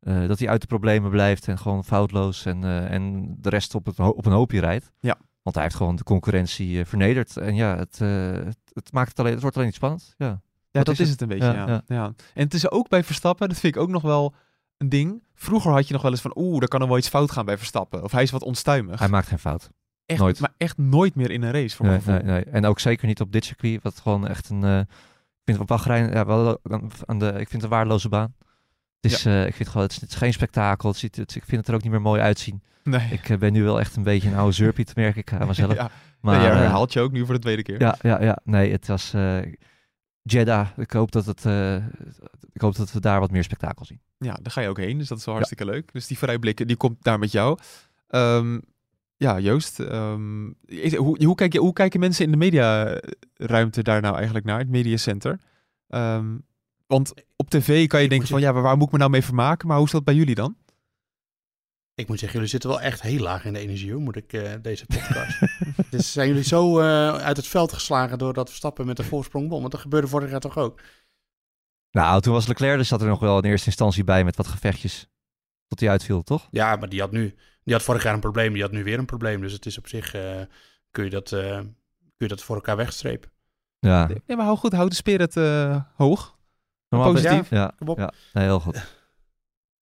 dat 0.00 0.38
hij 0.38 0.48
uit 0.48 0.60
de 0.60 0.66
problemen 0.66 1.10
blijft 1.10 1.48
en 1.48 1.58
gewoon 1.58 1.84
foutloos. 1.84 2.46
En, 2.46 2.64
en 2.88 3.34
de 3.40 3.48
rest 3.48 3.74
op, 3.74 3.86
het, 3.86 3.98
op 3.98 4.26
een 4.26 4.32
hoopje 4.32 4.60
rijdt. 4.60 4.90
Ja. 5.00 5.16
Want 5.48 5.60
hij 5.60 5.68
heeft 5.68 5.82
gewoon 5.82 5.96
de 5.96 6.02
concurrentie 6.04 6.80
eh, 6.80 6.86
vernederd. 6.86 7.36
En 7.36 7.54
ja, 7.54 7.76
het, 7.76 7.98
eh, 8.00 8.32
het, 8.32 8.58
het 8.72 8.92
maakt 8.92 9.08
het 9.08 9.18
alleen, 9.18 9.32
het 9.32 9.40
wordt 9.40 9.56
alleen 9.56 9.68
niet 9.68 9.76
spannend. 9.76 10.14
Ja. 10.16 10.40
Ja, 10.70 10.82
Dat 10.82 10.88
is 10.88 11.00
is 11.00 11.10
het. 11.10 11.20
het 11.20 11.30
een 11.30 11.38
beetje, 11.38 11.52
Ja, 11.54 11.82
ja. 11.86 12.04
En 12.34 12.44
het 12.44 12.54
is 12.54 12.70
ook 12.70 12.88
bij 12.88 13.04
Verstappen, 13.04 13.48
dat 13.48 13.58
vind 13.58 13.74
ik 13.76 13.82
ook 13.82 13.88
nog 13.88 14.02
wel 14.02 14.34
een 14.76 14.88
ding. 14.88 15.22
Vroeger 15.34 15.72
had 15.72 15.86
je 15.86 15.92
nog 15.92 16.02
wel 16.02 16.10
eens 16.10 16.20
van, 16.20 16.32
oeh, 16.34 16.62
er 16.62 16.68
kan 16.68 16.80
er 16.80 16.88
wel 16.88 16.98
iets 16.98 17.08
fout 17.08 17.30
gaan 17.30 17.44
bij 17.44 17.58
Verstappen. 17.58 18.02
Of 18.02 18.12
hij 18.12 18.22
is 18.22 18.30
wat 18.30 18.42
onstuimig. 18.42 18.98
Hij 18.98 19.08
maakt 19.08 19.26
geen 19.26 19.38
fout. 19.38 19.70
echt, 20.06 20.20
nooit. 20.20 20.40
Maar 20.40 20.52
echt 20.56 20.78
nooit 20.78 21.14
meer 21.14 21.30
in 21.30 21.42
een 21.42 21.50
race, 21.52 21.76
voor 21.76 21.86
Nee. 22.24 22.44
En 22.44 22.64
ook 22.66 22.78
zeker 22.80 23.06
niet 23.06 23.20
op 23.20 23.32
dit 23.32 23.44
circuit, 23.44 23.82
wat 23.82 24.00
gewoon 24.00 24.26
echt 24.28 24.48
een... 24.50 24.64
eh, 24.64 24.78
ik 24.78 24.86
vind 25.44 25.58
op 25.58 25.66
Bahrein, 25.66 26.10
ja, 26.12 26.26
wel, 26.26 26.58
aan 27.06 27.18
de, 27.18 27.26
ik 27.26 27.36
vind 27.36 27.52
het 27.52 27.62
een 27.62 27.68
waardeloze 27.68 28.08
baan. 28.08 28.34
Het 29.00 29.12
is, 29.12 29.24
eh, 29.24 29.46
ik 29.46 29.54
vind 29.54 29.68
gewoon, 29.68 29.82
het 29.82 29.92
is, 29.92 30.00
het 30.00 30.10
is 30.10 30.16
geen 30.16 30.32
spektakel. 30.32 30.88
Het 30.88 30.98
ziet, 30.98 31.16
het, 31.16 31.34
ik 31.34 31.44
vind 31.44 31.60
het 31.60 31.68
er 31.68 31.74
ook 31.74 31.82
niet 31.82 31.90
meer 31.90 32.00
mooi 32.00 32.20
uitzien. 32.20 32.62
Nee. 32.82 33.08
Ik 33.10 33.28
eh, 33.28 33.38
ben 33.38 33.52
nu 33.52 33.62
wel 33.62 33.80
echt 33.80 33.96
een 33.96 34.02
beetje 34.02 34.28
een 34.28 34.36
oude 34.36 34.52
zeurpiet, 34.52 34.96
merk 34.96 35.16
ik 35.16 35.32
aan 35.32 35.46
mezelf. 35.56 35.74
ja, 35.74 35.90
maar, 36.20 36.44
eh, 36.44 36.56
herhaalt 36.56 36.92
je 36.92 37.00
ook 37.00 37.12
nu 37.12 37.24
voor 37.24 37.34
de 37.34 37.40
tweede 37.40 37.62
keer. 37.62 37.80
ja, 37.80 37.96
ja, 38.02 38.22
ja. 38.22 38.38
Nee, 38.44 38.72
het 38.72 38.86
was 38.86 39.14
eh 39.14 39.38
Jeddah. 40.22 40.68
Ik 40.76 40.90
hoop 40.90 41.12
dat, 41.12 41.26
het, 41.26 41.44
eh, 41.44 41.76
ik 42.52 42.60
hoop 42.60 42.76
dat 42.76 42.92
we 42.92 43.00
daar 43.00 43.20
wat 43.20 43.30
meer 43.30 43.44
spektakel 43.44 43.84
zien. 43.84 44.00
Ja, 44.18 44.38
daar 44.42 44.52
ga 44.52 44.60
je 44.60 44.68
ook 44.68 44.78
heen, 44.78 44.98
dus 44.98 45.08
dat 45.08 45.18
is 45.18 45.24
wel 45.24 45.34
hartstikke 45.34 45.64
leuk. 45.64 45.92
Dus 45.92 46.06
die 46.06 46.18
vooruitblikken, 46.18 46.66
die 46.66 46.76
komt 46.76 47.02
daar 47.02 47.18
met 47.18 47.32
jou. 47.32 47.58
Ehm, 48.08 48.58
ja, 49.16 49.38
Joost, 49.38 49.80
ehm, 49.80 50.50
hoe, 50.96 51.24
hoe, 51.24 51.34
kijk 51.34 51.52
je, 51.52 51.58
hoe 51.58 51.72
kijken 51.72 52.00
mensen 52.00 52.24
in 52.24 52.30
de 52.30 52.36
mediaruimte 52.36 53.82
daar 53.82 54.00
nou 54.00 54.14
eigenlijk 54.14 54.44
naar, 54.44 54.58
het 54.58 54.68
mediacenter? 54.68 55.40
Ehm, 55.88 56.36
want 56.88 57.14
op 57.36 57.50
tv 57.50 57.86
kan 57.86 57.98
je 57.98 58.04
Ik 58.04 58.10
denken 58.10 58.28
van, 58.28 58.40
ja, 58.40 58.52
maar 58.52 58.62
waar 58.62 58.76
moet 58.76 58.86
ik 58.86 58.92
me 58.92 58.98
nou 58.98 59.10
mee 59.10 59.24
vermaken? 59.24 59.68
Maar 59.68 59.76
hoe 59.76 59.86
is 59.86 59.92
dat 59.92 60.04
bij 60.04 60.14
jullie 60.14 60.34
dan? 60.34 60.56
Ik 61.94 62.08
moet 62.08 62.18
zeggen, 62.18 62.36
jullie 62.36 62.52
zitten 62.52 62.70
wel 62.70 62.80
echt 62.80 63.02
heel 63.02 63.20
laag 63.20 63.44
in 63.44 63.52
de 63.52 63.58
energie, 63.58 63.92
hoor, 63.92 64.00
moet 64.00 64.16
ik 64.16 64.32
eh, 64.32 64.52
deze 64.62 64.86
podcast. 64.94 65.40
dus 65.90 66.12
zijn 66.12 66.28
jullie 66.28 66.44
zo 66.44 66.80
eh, 66.80 67.14
uit 67.14 67.36
het 67.36 67.46
veld 67.46 67.72
geslagen 67.72 68.18
door 68.18 68.32
dat 68.32 68.48
Verstappen 68.48 68.86
met 68.86 68.96
de 68.96 69.04
voorsprong 69.04 69.48
won? 69.48 69.60
Want 69.60 69.72
dat 69.72 69.80
gebeurde 69.80 70.08
vorig 70.08 70.30
jaar 70.30 70.40
toch 70.40 70.58
ook? 70.58 70.80
Nou, 71.90 72.20
toen 72.20 72.32
was 72.32 72.46
Leclerc, 72.46 72.78
er 72.78 72.84
zat 72.84 73.00
er 73.00 73.08
nog 73.08 73.20
wel 73.20 73.38
in 73.38 73.44
eerste 73.44 73.66
instantie 73.66 74.04
bij 74.04 74.24
met 74.24 74.36
wat 74.36 74.46
gevechtjes. 74.46 75.08
Tot 75.68 75.80
hij 75.80 75.88
uitviel, 75.88 76.22
toch? 76.22 76.48
Ja, 76.50 76.76
maar 76.76 76.88
die 76.88 77.00
had 77.00 77.10
nu, 77.10 77.34
die 77.64 77.74
had 77.74 77.82
vorig 77.82 78.02
jaar 78.02 78.14
een 78.14 78.20
probleem, 78.20 78.52
die 78.52 78.62
had 78.62 78.70
nu 78.70 78.84
weer 78.84 78.98
een 78.98 79.04
probleem. 79.04 79.40
Dus 79.40 79.52
het 79.52 79.66
is 79.66 79.78
op 79.78 79.88
zich, 79.88 80.14
eh, 80.14 80.40
kun, 80.90 81.04
je 81.04 81.10
dat, 81.10 81.32
eh, 81.32 81.56
kun 81.58 81.72
je 82.16 82.28
dat 82.28 82.42
voor 82.42 82.54
elkaar 82.54 82.76
wegstrepen. 82.76 83.30
Ja. 83.78 84.06
Nee, 84.06 84.36
maar 84.36 84.46
hou 84.46 84.58
goed, 84.58 84.72
houd 84.72 84.90
de 84.90 84.96
spirit 84.96 85.36
eh, 85.36 85.82
hoog. 85.96 86.37
Normaal 86.88 87.12
positief. 87.12 87.50
Ja, 87.50 87.72
Kom 87.78 87.88
op. 87.88 87.98
ja. 87.98 88.12
Nee, 88.32 88.44
heel 88.44 88.60
goed. 88.60 88.74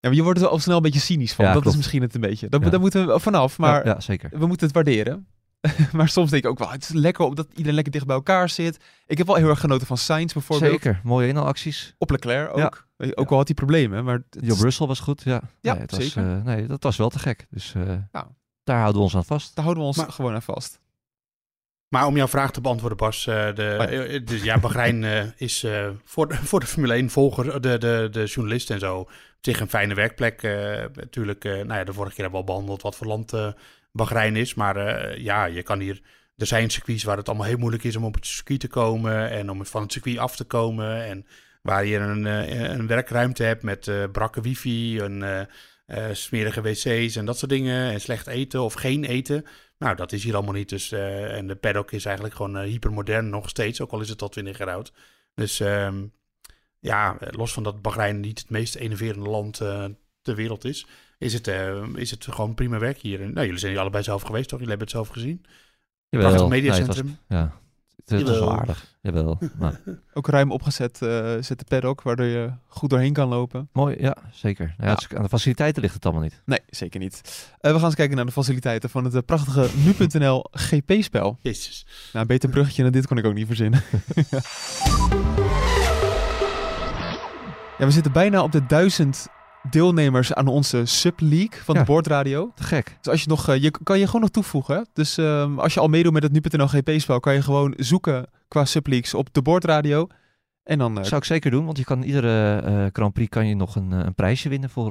Ja, 0.00 0.08
maar 0.08 0.14
je 0.14 0.22
wordt 0.22 0.40
er 0.40 0.46
al 0.48 0.58
snel 0.58 0.76
een 0.76 0.82
beetje 0.82 1.00
cynisch 1.00 1.32
van. 1.34 1.44
Ja, 1.44 1.52
dat 1.52 1.60
klopt. 1.60 1.76
is 1.76 1.82
misschien 1.82 2.02
het 2.02 2.14
een 2.14 2.20
beetje. 2.20 2.48
Dat, 2.48 2.62
Ja. 2.64 2.70
Daar 2.70 2.80
moeten 2.80 3.06
we 3.06 3.20
vanaf, 3.20 3.58
maar 3.58 3.86
ja, 3.86 3.92
ja, 3.92 4.00
zeker. 4.00 4.30
we 4.38 4.46
moeten 4.46 4.66
het 4.66 4.74
waarderen. 4.74 5.26
maar 5.92 6.08
soms 6.08 6.30
denk 6.30 6.44
ik 6.44 6.50
ook 6.50 6.58
wel, 6.58 6.70
het 6.70 6.82
is 6.82 6.88
lekker 6.88 7.24
omdat 7.24 7.46
iedereen 7.50 7.74
lekker 7.74 7.92
dicht 7.92 8.06
bij 8.06 8.14
elkaar 8.16 8.48
zit. 8.48 8.84
Ik 9.06 9.18
heb 9.18 9.26
wel 9.26 9.36
heel 9.36 9.48
erg 9.48 9.60
genoten 9.60 9.86
van 9.86 9.96
Sainz 9.98 10.32
bijvoorbeeld. 10.32 10.70
Zeker. 10.70 11.00
Mooie 11.04 11.28
inhaalacties. 11.28 11.94
Op 11.98 12.10
Leclerc 12.10 12.56
ook. 12.56 12.86
Weet 12.96 13.08
je, 13.08 13.16
Ook 13.16 13.30
al 13.30 13.36
had 13.36 13.46
hij 13.46 13.54
problemen, 13.54 14.04
maar... 14.04 14.14
het 14.30 14.44
Job 14.44 14.56
is- 14.56 14.62
Russell 14.62 14.86
was 14.86 15.00
goed, 15.00 15.22
ja. 15.22 15.40
Ja, 15.60 15.72
nee, 15.72 15.82
het 15.82 15.90
was, 15.90 16.00
zeker. 16.12 16.36
eh, 16.36 16.42
nee, 16.44 16.66
dat 16.66 16.82
was 16.82 16.96
wel 16.96 17.08
te 17.08 17.18
gek. 17.18 17.46
Dus 17.50 17.74
eh, 17.74 17.82
Ja. 18.12 18.28
daar 18.64 18.76
houden 18.78 18.96
we 18.96 19.02
ons 19.02 19.16
aan 19.16 19.24
vast. 19.24 19.54
Daar 19.54 19.64
houden 19.64 19.82
we 19.84 19.88
ons 19.88 19.98
Maar- 19.98 20.12
gewoon 20.12 20.34
aan 20.34 20.42
vast. 20.42 20.80
Maar 21.88 22.06
om 22.06 22.16
jouw 22.16 22.28
vraag 22.28 22.50
te 22.50 22.60
beantwoorden, 22.60 22.98
Bas. 22.98 23.26
eh, 23.26 23.54
de, 23.54 23.76
Oh 23.80 23.90
ja. 23.90 24.04
eh, 24.04 24.20
dus 24.24 24.42
ja, 24.42 24.58
Bahrein 24.58 25.04
eh, 25.04 25.24
is 25.36 25.66
voor, 26.04 26.28
de, 26.28 26.34
voor 26.34 26.60
de 26.60 26.66
Formule 26.66 26.94
1 26.94 27.10
volger, 27.10 27.60
de, 27.60 27.78
de, 27.78 28.08
de 28.10 28.24
journalisten 28.24 28.74
en 28.74 28.80
zo, 28.80 28.98
op 28.98 29.10
zich 29.40 29.60
een 29.60 29.68
fijne 29.68 29.94
werkplek. 29.94 30.42
natuurlijk, 30.94 31.44
nou 31.44 31.74
ja, 31.74 31.84
de 31.84 31.92
vorige 31.92 32.14
keer 32.14 32.24
hebben 32.24 32.40
we 32.40 32.46
al 32.46 32.52
behandeld 32.52 32.82
wat 32.82 32.96
voor 32.96 33.06
land 33.06 33.32
Bahrein 33.92 34.36
is. 34.36 34.54
Maar 34.54 35.18
ja, 35.20 35.44
je 35.44 35.62
kan 35.62 35.80
hier... 35.80 36.00
Er 36.36 36.46
zijn 36.46 36.70
circuits 36.70 37.04
waar 37.04 37.16
het 37.16 37.28
allemaal 37.28 37.46
heel 37.46 37.58
moeilijk 37.58 37.84
is 37.84 37.96
om 37.96 38.04
op 38.04 38.14
het 38.14 38.26
circuit 38.26 38.60
te 38.60 38.68
komen 38.68 39.30
en 39.30 39.50
om 39.50 39.66
van 39.66 39.82
het 39.82 39.92
circuit 39.92 40.18
af 40.18 40.36
te 40.36 40.44
komen. 40.44 41.04
En 41.04 41.26
waar 41.62 41.84
je 41.84 41.98
een, 41.98 42.24
een 42.70 42.86
werkruimte 42.86 43.42
hebt 43.42 43.62
met 43.62 43.88
eh, 43.88 44.04
brakke 44.12 44.40
wifi, 44.40 45.00
een 45.00 45.48
eh, 45.86 46.06
smerige 46.12 46.60
wc's 46.62 47.16
en 47.16 47.24
dat 47.24 47.38
soort 47.38 47.50
dingen. 47.50 47.92
En 47.92 48.00
slecht 48.00 48.26
eten 48.26 48.62
of 48.62 48.72
geen 48.74 49.04
eten. 49.04 49.44
Nou, 49.78 49.96
dat 49.96 50.12
is 50.12 50.24
hier 50.24 50.34
allemaal 50.34 50.54
niet. 50.54 50.68
Dus, 50.68 50.92
eh, 50.92 51.36
en 51.36 51.46
de 51.46 51.56
paddock 51.56 51.92
is 51.92 52.04
eigenlijk 52.04 52.36
gewoon 52.36 52.56
eh, 52.58 52.62
hypermodern 52.64 53.28
nog 53.28 53.48
steeds, 53.48 53.80
ook 53.80 53.90
al 53.90 54.00
is 54.00 54.08
het 54.08 54.22
al 54.22 54.28
20 54.28 54.58
jaar 54.58 54.70
oud. 54.70 54.92
Dus 55.34 55.60
ehm, 55.60 56.04
ja, 56.80 57.16
los 57.30 57.52
van 57.52 57.62
dat 57.62 57.82
Bahrein 57.82 58.20
niet 58.20 58.38
het 58.38 58.50
meest 58.50 58.74
enerverende 58.74 59.28
land 59.28 59.56
ter 60.22 60.34
wereld 60.34 60.64
is, 60.64 60.86
is 61.18 61.32
het, 61.32 61.50
is 61.94 62.10
het 62.10 62.24
gewoon 62.30 62.54
prima 62.54 62.78
werk 62.78 62.98
hier. 62.98 63.20
En, 63.20 63.32
nou, 63.32 63.44
jullie 63.44 63.60
zijn 63.60 63.72
hier 63.72 63.80
allebei 63.80 64.04
zelf 64.04 64.22
geweest, 64.22 64.48
toch? 64.48 64.58
Jullie 64.58 64.76
hebben 64.76 64.86
het 64.94 64.96
zelf 64.96 65.08
gezien. 65.08 65.40
Prachtig 65.40 66.10
Nee, 66.10 66.22
het 66.30 66.40
was- 66.40 66.50
mediacentrum. 66.50 67.18
ja, 67.28 67.60
het, 68.04 68.10
was 68.10 68.22
wel 68.22 68.32
Jawel. 68.34 68.52
aardig. 68.58 68.86
Jawel. 69.00 69.38
Maar, 69.58 69.80
Ook 70.14 70.28
ruim 70.28 70.50
opgezet 70.50 71.02
eh 71.02 71.32
zet 71.40 71.58
de 71.58 71.64
paddock, 71.68 72.02
waardoor 72.02 72.26
je 72.26 72.50
goed 72.66 72.90
doorheen 72.90 73.12
kan 73.12 73.28
lopen. 73.28 73.68
mooi, 73.72 73.96
ja, 74.00 74.16
zeker. 74.32 74.64
Nou, 74.66 74.76
ja, 74.78 74.86
Ja. 74.86 74.92
het 74.94 75.00
is- 75.10 75.16
Aan 75.16 75.22
de 75.22 75.28
faciliteiten 75.28 75.82
ligt 75.82 75.94
het 75.94 76.04
allemaal 76.04 76.22
niet. 76.22 76.42
Nee, 76.44 76.60
zeker 76.66 77.00
niet. 77.00 77.20
Eh, 77.60 77.70
we 77.70 77.76
gaan 77.76 77.86
eens 77.86 77.94
kijken 77.94 78.16
naar 78.16 78.26
de 78.26 78.32
faciliteiten 78.32 78.90
van 78.90 79.04
het 79.04 79.14
eh, 79.14 79.20
prachtige 79.26 79.68
nu.nl 79.84 80.44
GP-spel. 80.50 81.38
Jezus. 81.42 81.86
Nou, 82.12 82.26
beter 82.26 82.48
bruggetje 82.48 82.82
dan 82.82 82.92
dit 82.92 83.06
kon 83.06 83.18
ik 83.18 83.24
ook 83.24 83.34
niet 83.34 83.46
verzinnen. 83.46 83.82
ja, 87.78 87.84
we 87.86 87.90
zitten 87.90 88.12
bijna 88.12 88.42
op 88.42 88.52
de 88.52 88.66
duizend 88.66 89.28
deelnemers 89.70 90.32
aan 90.34 90.46
onze 90.46 90.84
sub-league 90.84 91.60
van 91.64 91.74
Ja. 91.74 91.80
de 91.80 91.86
boordradio. 91.86 92.52
Te 92.54 92.62
gek. 92.62 92.96
Dus 93.00 93.12
als 93.12 93.22
je 93.22 93.28
nog, 93.28 93.48
eh, 93.48 93.62
je 93.62 93.70
kan 93.82 93.98
je 93.98 94.06
gewoon 94.06 94.20
nog 94.20 94.30
toevoegen. 94.30 94.76
hè. 94.76 94.82
Dus 94.92 95.18
ehm, 95.18 95.58
als 95.58 95.74
je 95.74 95.80
al 95.80 95.88
meedoet 95.88 96.12
met 96.12 96.22
het 96.22 96.32
nu.nl 96.32 96.68
GP-spel, 96.68 97.20
kan 97.20 97.34
je 97.34 97.42
gewoon 97.42 97.74
zoeken 97.76 98.26
qua 98.48 98.64
subleagues 98.64 99.14
op 99.14 99.34
de 99.34 99.42
boordradio. 99.42 100.06
En 100.62 100.78
dan 100.78 100.98
eh, 100.98 101.04
zou 101.04 101.16
ik 101.16 101.24
zeker 101.26 101.50
doen, 101.50 101.64
want 101.64 101.78
je 101.78 101.84
kan 101.84 102.02
iedere 102.02 102.56
eh, 102.60 102.86
Grand 102.92 103.12
Prix 103.12 103.28
kan 103.28 103.46
je 103.46 103.54
nog 103.54 103.76
een, 103.76 103.90
een 103.90 104.14
prijsje 104.14 104.48
winnen 104.48 104.70
voor, 104.70 104.90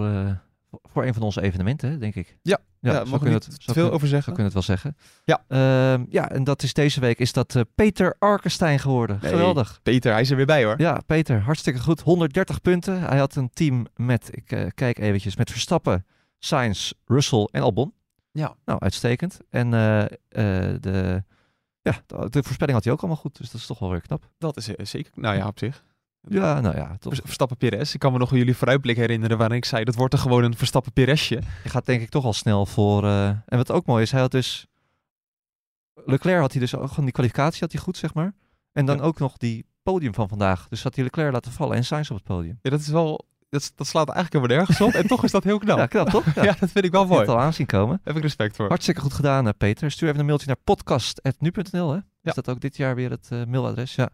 voor 0.83 1.05
een 1.05 1.13
van 1.13 1.23
onze 1.23 1.41
evenementen, 1.41 1.99
denk 1.99 2.15
ik. 2.15 2.37
Ja, 2.41 2.57
ja, 2.79 2.91
zo 2.91 2.97
mogen 2.97 3.11
we 3.11 3.17
kunnen 3.19 3.33
het- 3.39 3.57
veel 3.63 3.73
kun- 3.85 3.91
over 3.93 4.07
zeggen. 4.07 4.33
kunnen 4.33 4.51
we 4.53 4.57
het 4.59 4.67
wel 4.67 4.77
zeggen. 4.77 4.97
Ja. 5.23 5.43
Ehm, 5.47 6.05
ja, 6.09 6.31
en 6.31 6.43
dat 6.43 6.63
is 6.63 6.73
deze 6.73 6.99
week 6.99 7.19
is 7.19 7.33
dat 7.33 7.55
eh, 7.55 7.61
Peter 7.75 8.15
Arkenstein 8.19 8.79
geworden. 8.79 9.17
Nee. 9.21 9.31
Geweldig. 9.31 9.79
Peter, 9.83 10.11
hij 10.11 10.21
is 10.21 10.29
er 10.29 10.35
weer 10.35 10.45
bij 10.45 10.63
hoor. 10.65 10.81
Ja, 10.81 11.01
Peter, 11.05 11.41
hartstikke 11.41 11.79
goed. 11.79 12.01
130 12.01 12.61
punten. 12.61 12.99
Hij 12.99 13.17
had 13.17 13.35
een 13.35 13.49
team 13.49 13.85
met, 13.95 14.29
ik 14.31 14.51
eh, 14.51 14.65
kijk 14.73 14.99
eventjes, 14.99 15.35
met 15.35 15.51
Verstappen, 15.51 16.05
Sainz, 16.39 16.91
Russell 17.05 17.47
en 17.51 17.61
Albon. 17.61 17.93
Ja. 18.31 18.55
Nou, 18.65 18.79
uitstekend. 18.79 19.37
En 19.49 19.73
eh, 19.73 20.01
eh, 20.03 20.09
de, 20.81 21.23
ja, 21.81 22.01
de, 22.05 22.29
de 22.29 22.43
voorspelling 22.43 22.73
had 22.75 22.83
hij 22.83 22.93
ook 22.93 22.99
allemaal 22.99 23.17
goed, 23.21 23.37
dus 23.37 23.51
dat 23.51 23.61
is 23.61 23.67
toch 23.67 23.79
wel 23.79 23.89
weer 23.89 24.01
knap. 24.01 24.29
Dat 24.37 24.57
is 24.57 24.65
zeker. 24.89 25.11
Nou 25.15 25.35
ja, 25.37 25.47
op 25.47 25.59
zich. 25.59 25.83
Ja, 26.27 26.59
nou 26.61 26.75
ja, 26.75 26.87
toch. 26.99 27.13
Vers- 27.13 27.21
Verstappen 27.23 27.57
Perez. 27.57 27.93
Ik 27.93 27.99
kan 27.99 28.11
me 28.11 28.17
nog 28.17 28.29
jullie 28.31 28.55
vooruitblik 28.55 28.95
herinneren 28.97 29.37
waarin 29.37 29.57
ik 29.57 29.65
zei 29.65 29.83
dat 29.83 29.95
wordt 29.95 30.13
er 30.13 30.19
gewoon 30.19 30.43
een 30.43 30.57
Verstappen 30.57 30.91
Perezje. 30.93 31.41
Je 31.63 31.69
gaat 31.69 31.85
denk 31.85 32.01
ik 32.01 32.09
toch 32.09 32.25
al 32.25 32.33
snel 32.33 32.65
voor. 32.65 33.03
eh, 33.03 33.27
en 33.27 33.43
wat 33.57 33.71
ook 33.71 33.85
mooi 33.85 34.01
is, 34.03 34.11
hij 34.11 34.21
had 34.21 34.31
dus. 34.31 34.67
Leclerc 36.05 36.39
had 36.39 36.51
hij 36.51 36.61
dus 36.61 36.75
ook 36.75 36.89
gewoon 36.89 37.03
die 37.05 37.13
kwalificatie 37.13 37.59
had 37.59 37.71
hij 37.71 37.81
goed, 37.81 37.97
zeg 37.97 38.13
maar. 38.13 38.33
En 38.71 38.85
dan 38.85 38.97
Ja. 38.97 39.03
ook 39.03 39.19
nog 39.19 39.37
die 39.37 39.65
podium 39.83 40.13
van 40.13 40.27
vandaag. 40.29 40.67
Dus 40.69 40.83
had 40.83 40.95
hij 40.95 41.03
Leclerc 41.03 41.31
laten 41.31 41.51
vallen 41.51 41.75
en 41.77 41.85
Sainz 41.85 42.09
op 42.09 42.15
het 42.15 42.25
podium. 42.25 42.59
Ja, 42.61 42.69
dat 42.69 42.79
is 42.79 42.87
wel. 42.87 43.25
Dat, 43.49 43.71
dat 43.75 43.87
slaat 43.87 44.09
eigenlijk 44.09 44.33
helemaal 44.45 44.57
nergens 44.65 44.87
op. 44.95 45.01
en 45.01 45.07
toch 45.07 45.23
is 45.23 45.31
dat 45.31 45.43
heel 45.43 45.57
knap. 45.57 45.77
Ja, 45.83 45.85
knap 45.85 46.09
toch? 46.09 46.33
Ja, 46.35 46.55
dat 46.59 46.71
vind 46.71 46.85
ik 46.85 46.91
wel 46.91 47.05
mooi. 47.05 47.19
het 47.19 47.29
al 47.29 47.39
aanzien 47.39 47.65
komen. 47.65 48.01
Heb 48.03 48.15
ik 48.15 48.21
respect 48.21 48.55
voor. 48.55 48.67
Hartstikke 48.67 49.01
goed 49.01 49.13
gedaan, 49.13 49.47
eh, 49.47 49.53
Peter. 49.57 49.91
Stuur 49.91 50.07
even 50.07 50.19
een 50.19 50.25
mailtje 50.25 50.47
naar 50.47 50.55
podcast.nu.nl. 50.63 51.89
Hè? 51.89 51.95
Ja. 51.95 52.03
Is 52.23 52.33
dat 52.33 52.49
ook 52.49 52.59
dit 52.61 52.77
jaar 52.77 52.95
weer 52.95 53.09
het 53.09 53.27
eh, 53.31 53.43
mailadres? 53.45 53.95
Ja. 53.95 54.09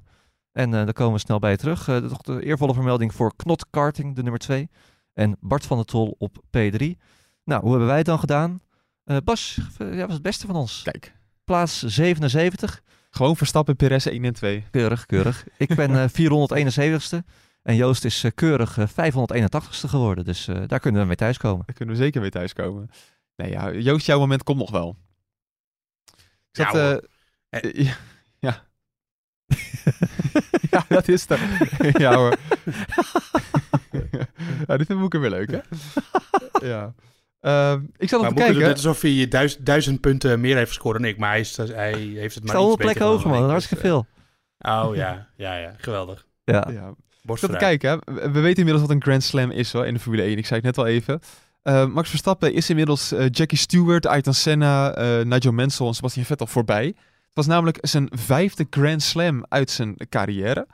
En 0.52 0.74
eh 0.74 0.84
dan 0.84 0.94
komen 0.94 1.14
we 1.14 1.20
snel 1.20 1.40
bij 1.40 1.52
je 1.52 1.58
terug. 1.58 1.88
Eh, 1.88 1.98
toch 1.98 2.22
de 2.22 2.44
eervolle 2.44 2.74
vermelding 2.74 3.14
voor 3.14 3.36
Knot 3.36 3.66
Karting, 3.70 4.16
de 4.16 4.22
nummer 4.22 4.40
2. 4.40 4.70
En 5.14 5.38
Bart 5.40 5.66
van 5.66 5.78
der 5.78 5.86
Tol 5.86 6.16
op 6.18 6.38
P3. 6.38 6.98
Nou, 7.44 7.62
hoe 7.62 7.70
hebben 7.70 7.88
wij 7.88 7.98
het 7.98 8.06
dan 8.06 8.20
gedaan? 8.20 8.62
Eh, 9.04 9.18
Bas, 9.24 9.60
eh, 9.78 9.96
ja, 9.96 10.06
was 10.06 10.14
het 10.14 10.22
beste 10.22 10.48
van 10.48 10.56
ons. 10.56 10.82
Kijk, 10.84 11.16
Plaats 11.44 11.80
77. 11.84 12.82
gewoon 13.10 13.38
Verstappen 13.38 13.76
Perez 13.76 14.06
1 14.06 14.26
en 14.26 14.34
2. 14.34 14.64
Keurig, 14.72 15.06
keurig. 15.06 15.46
Ik 15.58 15.76
ben 15.76 15.96
eh 15.96 16.10
471ste. 16.10 17.24
En 17.64 17.76
Joost 17.76 18.06
is 18.06 18.24
eh, 18.24 18.32
keurig 18.36 18.78
eh, 18.78 18.88
581ste 18.88 19.90
geworden. 19.90 20.26
Dus 20.26 20.48
eh, 20.48 20.62
daar 20.68 20.80
kunnen 20.80 21.02
we 21.02 21.08
mee 21.08 21.16
thuiskomen. 21.16 21.66
Daar 21.66 21.76
kunnen 21.76 21.96
we 21.96 22.02
zeker 22.02 22.22
mee 22.22 22.30
thuiskomen. 22.30 22.90
Nee, 23.36 23.50
ja, 23.50 23.72
Joost, 23.72 24.06
jouw 24.06 24.20
moment 24.20 24.44
komt 24.44 24.60
nog 24.60 24.72
wel. 24.72 24.96
Ik 26.52 26.58
zat, 26.66 26.74
Ja, 26.74 26.82
hoor. 26.82 27.04
ja. 27.74 27.96
ja. 28.40 28.64
ja, 30.72 30.86
dat 30.88 31.08
is 31.08 31.26
het. 31.28 31.40
ja 31.98 32.16
hoor. 32.16 32.36
ja, 34.68 34.78
dit 34.78 34.88
vind 34.88 35.00
ik 35.00 35.04
ook 35.04 35.14
weer 35.14 35.30
leuk, 35.30 35.52
hè? 35.52 35.60
ja. 36.70 36.94
Ehm, 37.40 37.82
ik 37.98 38.10
zat 38.10 38.22
Maar 38.22 38.34
kijken. 38.34 38.60
net 38.60 38.72
alsof 38.74 39.02
hij 39.02 39.28
duizend, 39.28 39.66
duizend 39.66 40.02
punten 40.02 40.40
meer 40.40 40.56
heeft 40.56 40.68
gescoord 40.68 40.98
dan 40.98 41.08
ik. 41.08 41.18
Maar 41.18 41.30
hij, 41.30 41.40
is, 41.40 41.58
hij 41.58 41.94
heeft 41.94 42.36
het 42.36 42.44
maar 42.44 42.56
sta 42.56 42.60
iets 42.60 42.68
100 42.68 42.78
beter 42.78 42.78
plekken 42.78 43.06
hoger, 43.06 43.30
man. 43.30 43.44
ik, 43.44 43.50
Hartstikke 43.50 43.84
dus, 43.84 43.92
veel. 43.92 44.06
eh, 44.58 44.86
Oh 44.88 44.96
ja, 44.96 45.28
ja, 45.38 45.56
ja. 45.58 45.74
Geweldig. 45.78 46.26
Ja. 46.44 46.68
Ja. 46.72 46.94
Ik 47.24 47.38
zat 47.38 47.52
te 47.52 47.58
kijken, 47.58 47.90
hè. 47.90 48.14
we 48.32 48.40
weten 48.40 48.58
inmiddels 48.58 48.82
wat 48.82 48.90
een 48.96 49.02
Grand 49.02 49.24
Slam 49.24 49.52
is 49.52 49.72
hoor, 49.74 49.86
in 49.86 49.94
de 49.94 50.00
Formule 50.00 50.22
1. 50.24 50.38
Ik 50.38 50.46
zei 50.46 50.60
het 50.60 50.76
net 50.76 50.78
al 50.78 50.92
even. 50.92 51.20
Eh, 51.62 51.86
Max 51.86 52.10
Verstappen 52.10 52.54
is 52.54 52.70
inmiddels 52.70 53.12
eh, 53.12 53.26
Jackie 53.32 53.58
Stewart, 53.58 54.06
Ayrton 54.06 54.34
Senna, 54.34 54.94
eh, 54.94 55.26
Nigel 55.26 55.52
Mansell 55.52 55.88
en 55.88 55.94
Sebastian 55.94 56.26
Vettel 56.26 56.48
voorbij. 56.48 56.96
Het 57.34 57.46
was 57.46 57.56
namelijk 57.56 57.78
zijn 57.82 58.08
vijfde 58.12 58.68
Grand 58.70 59.02
Slam 59.02 59.46
uit 59.50 59.70
zijn 59.72 59.96
carrière. 60.10 60.68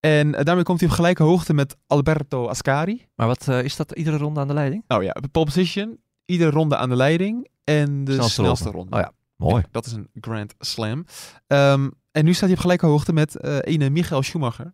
En 0.00 0.34
eh, 0.34 0.44
daarmee 0.44 0.64
komt 0.64 0.80
hij 0.80 0.88
op 0.88 0.94
gelijke 0.94 1.22
hoogte 1.22 1.54
met 1.54 1.76
Alberto 1.86 2.46
Ascari. 2.46 3.06
Maar 3.14 3.26
wat 3.26 3.48
eh, 3.48 3.62
is 3.62 3.76
dat 3.76 3.92
iedere 3.92 4.16
ronde 4.16 4.40
aan 4.40 4.48
de 4.48 4.54
leiding? 4.54 4.84
Nou 4.86 5.04
ja, 5.04 5.16
pole 5.32 5.44
position, 5.44 5.98
iedere 6.24 6.50
ronde 6.50 6.76
aan 6.76 6.88
de 6.88 6.96
leiding 6.96 7.48
en 7.64 8.04
de 8.04 8.12
snelste, 8.12 8.32
Snelste 8.32 8.70
ronde. 8.70 8.96
Oh 8.96 9.00
ja, 9.02 9.12
mooi. 9.36 9.62
Ja, 9.62 9.68
dat 9.70 9.86
is 9.86 9.92
een 9.92 10.08
Grand 10.20 10.54
Slam. 10.58 11.04
Ehm, 11.46 11.88
en 12.10 12.24
nu 12.24 12.32
staat 12.32 12.48
hij 12.48 12.56
op 12.56 12.62
gelijke 12.62 12.86
hoogte 12.86 13.12
met 13.12 13.36
eh 13.36 13.58
ene 13.60 13.90
Michael 13.90 14.22
Schumacher. 14.22 14.72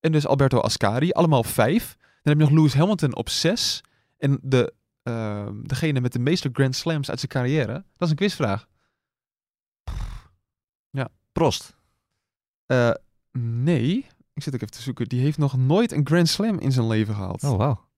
En 0.00 0.12
dus 0.12 0.26
Alberto 0.26 0.58
Ascari, 0.58 1.10
allemaal 1.10 1.44
vijf. 1.44 1.96
Dan 1.98 2.32
heb 2.32 2.36
je 2.36 2.42
nog 2.42 2.50
Lewis 2.50 2.74
Hamilton 2.74 3.16
op 3.16 3.28
zes. 3.28 3.80
En 4.18 4.38
de, 4.42 4.72
ehm, 5.02 5.62
degene 5.62 6.00
met 6.00 6.12
de 6.12 6.18
meeste 6.18 6.50
Grand 6.52 6.76
Slams 6.76 7.10
uit 7.10 7.18
zijn 7.18 7.30
carrière. 7.30 7.72
Dat 7.72 7.84
is 7.98 8.10
een 8.10 8.16
quizvraag. 8.16 8.66
Prost. 11.32 11.76
Eh, 12.66 12.90
nee, 13.38 14.06
ik 14.32 14.42
zit 14.42 14.54
ook 14.54 14.60
even 14.60 14.74
te 14.74 14.82
zoeken. 14.82 15.08
Die 15.08 15.20
heeft 15.20 15.38
nog 15.38 15.56
nooit 15.56 15.92
een 15.92 16.06
Grand 16.06 16.28
Slam 16.28 16.58
in 16.58 16.72
zijn 16.72 16.86
leven 16.86 17.14
gehad. 17.14 17.44
Oh, 17.44 17.56
wauw. 17.56 17.90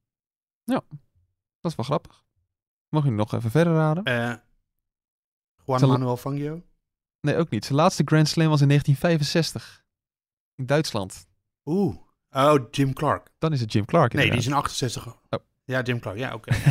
Dat 1.61 1.73
is 1.73 1.75
wel 1.77 1.85
grappig. 1.87 2.25
Mag 2.88 3.05
je 3.05 3.11
nog 3.11 3.33
even 3.35 3.51
verder 3.51 3.73
raden? 3.75 4.05
Eh, 4.05 4.35
Juan 5.64 5.88
Manuel 5.88 6.16
Fangio. 6.16 6.62
Nee, 7.20 7.37
ook 7.37 7.51
niet. 7.51 7.64
Zijn 7.64 7.79
laatste 7.79 8.03
Grand 8.05 8.29
Slam 8.29 8.49
was 8.49 8.61
in 8.61 8.68
1965. 8.68 9.85
In 10.55 10.66
Duitsland. 10.66 11.27
Oeh. 11.64 11.97
Oh, 12.31 12.64
Jim 12.70 12.92
Clark. 12.92 13.29
Dan 13.38 13.53
is 13.53 13.61
het 13.61 13.73
Jim 13.73 13.85
Clark 13.85 14.12
Nee, 14.12 14.31
die 14.31 14.38
is 14.38 14.47
in 14.47 14.53
68. 14.53 15.07
Oh. 15.07 15.40
Ja, 15.64 15.83
Jim 15.83 16.01
Clark. 16.01 16.16
Ja, 16.18 16.35
oké. 16.35 16.55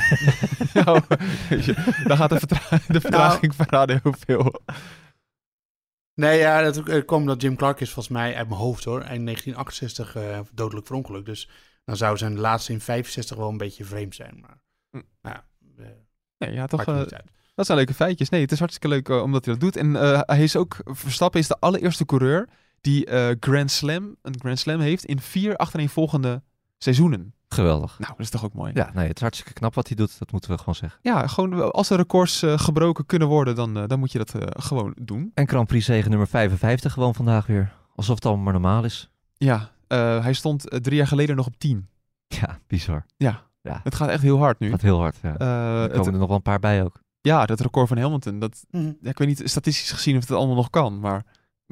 Nou, 0.74 1.02
dan 2.04 2.18
gaat 2.18 2.30
de, 2.30 2.40
vertra- 2.40 2.78
de 2.88 3.02
vertraging 3.02 3.56
verraden 3.56 4.00
heel 4.04 4.14
veel. 4.18 4.62
Nee, 6.16 6.40
ja, 6.40 6.72
dat 6.72 7.06
kwam 7.06 7.26
dat 7.26 7.42
Jim 7.42 7.56
Clark 7.56 7.80
is 7.80 7.92
volgens 7.92 8.16
mij 8.16 8.36
uit 8.36 8.48
mijn 8.48 8.60
hoofd 8.60 8.84
hoor. 8.84 9.00
In 9.00 9.26
1968 9.26 10.16
eh, 10.16 10.40
dodelijk 10.54 10.86
verongeluk. 10.88 11.26
Dus 11.26 11.50
dan 11.86 11.98
zou 11.98 12.18
zijn 12.18 12.40
laatste 12.40 12.72
in 12.72 12.82
65 12.82 13.38
wel 13.38 13.50
een 13.50 13.58
beetje 13.58 13.84
vreemd 13.84 14.16
zijn. 14.16 14.38
Maar 14.42 14.62
Hm. 14.90 15.02
nou, 15.22 15.36
ja, 15.36 15.46
eh, 15.78 15.90
Nee, 16.38 16.54
ja, 16.54 16.66
toch, 16.66 16.86
eh, 16.86 17.04
dat 17.56 17.66
zijn 17.66 17.78
leuke 17.78 17.94
feitjes. 17.94 18.30
Nee, 18.30 18.42
het 18.42 18.52
is 18.52 18.60
hartstikke 18.60 18.88
leuk 18.88 19.10
omdat 19.10 19.46
hij 19.46 19.54
dat 19.54 19.64
doet. 19.64 19.76
En 19.76 19.94
hij 20.26 20.44
is 20.44 20.56
ook, 20.56 20.78
Verstappen 20.84 21.40
is 21.40 21.48
de 21.48 21.60
allereerste 21.60 22.06
coureur 22.06 22.50
die 22.82 23.08
Grand 23.40 23.72
Slam, 23.72 24.16
een 24.22 24.40
Grand 24.40 24.60
Slam 24.60 24.80
heeft 24.80 25.06
in 25.06 25.20
vier 25.20 25.56
achtereenvolgende 25.56 26.42
seizoenen. 26.78 27.34
Geweldig. 27.54 28.00
Nou, 28.00 28.12
dat 28.12 28.20
is 28.20 28.30
toch 28.30 28.44
ook 28.46 28.54
mooi. 28.54 28.72
Ja, 28.76 28.90
nee, 28.94 29.08
het 29.08 29.16
is 29.16 29.22
hartstikke 29.22 29.54
knap 29.54 29.74
wat 29.76 29.88
hij 29.88 29.96
doet. 29.96 30.20
Dat 30.20 30.32
moeten 30.32 30.52
we 30.52 30.58
gewoon 30.58 30.76
zeggen. 30.76 31.00
Ja, 31.02 31.28
gewoon 31.28 31.72
als 31.72 31.90
er 31.90 31.98
records 31.98 32.42
eh, 32.44 32.58
gebroken 32.60 33.06
kunnen 33.06 33.28
worden, 33.28 33.56
dan, 33.56 33.78
eh, 33.78 33.84
dan 33.88 34.00
moet 34.00 34.12
je 34.12 34.18
dat 34.18 34.34
eh, 34.36 34.42
gewoon 34.64 34.94
doen. 35.02 35.32
En 35.34 35.48
Grand 35.48 35.68
Prix 35.68 35.86
zegen 35.86 36.10
nummer 36.10 36.28
55 36.28 36.94
gewoon 36.94 37.16
vandaag 37.16 37.46
weer. 37.46 37.74
Alsof 37.96 38.16
het 38.16 38.26
allemaal 38.26 38.44
maar 38.44 38.54
normaal 38.54 38.84
is. 38.84 39.10
Ja, 39.38 39.70
eh, 39.88 40.24
hij 40.24 40.34
stond 40.34 40.66
drie 40.84 40.96
jaar 40.98 41.08
geleden 41.08 41.36
nog 41.36 41.46
op 41.46 41.58
10. 41.58 41.88
Ja, 42.28 42.60
bizar. 42.68 43.06
Ja, 43.18 43.42
Ja. 43.62 43.80
het 43.84 43.96
gaat 43.96 44.10
echt 44.10 44.22
heel 44.22 44.38
hard 44.38 44.60
nu. 44.60 44.70
Gaat 44.70 44.82
heel 44.82 45.00
hard, 45.00 45.18
ja. 45.22 45.38
Eh, 45.38 45.82
er 45.82 45.88
komen 45.88 45.98
het- 45.98 46.06
er 46.08 46.12
nog 46.20 46.28
wel 46.28 46.36
een 46.36 46.42
paar 46.42 46.60
bij 46.60 46.84
ook. 46.84 47.02
ja, 47.22 47.46
dat 47.46 47.60
record 47.60 47.88
van 47.88 47.98
Hamilton, 47.98 48.40
dat, 48.40 48.66
Mhm. 48.72 48.92
ja, 49.02 49.10
ik 49.10 49.18
weet 49.18 49.28
niet 49.28 49.42
statistisch 49.46 49.92
gezien 49.92 50.16
of 50.18 50.22
het 50.28 50.38
allemaal 50.38 50.56
nog 50.56 50.70
kan, 50.70 51.00
maar 51.00 51.26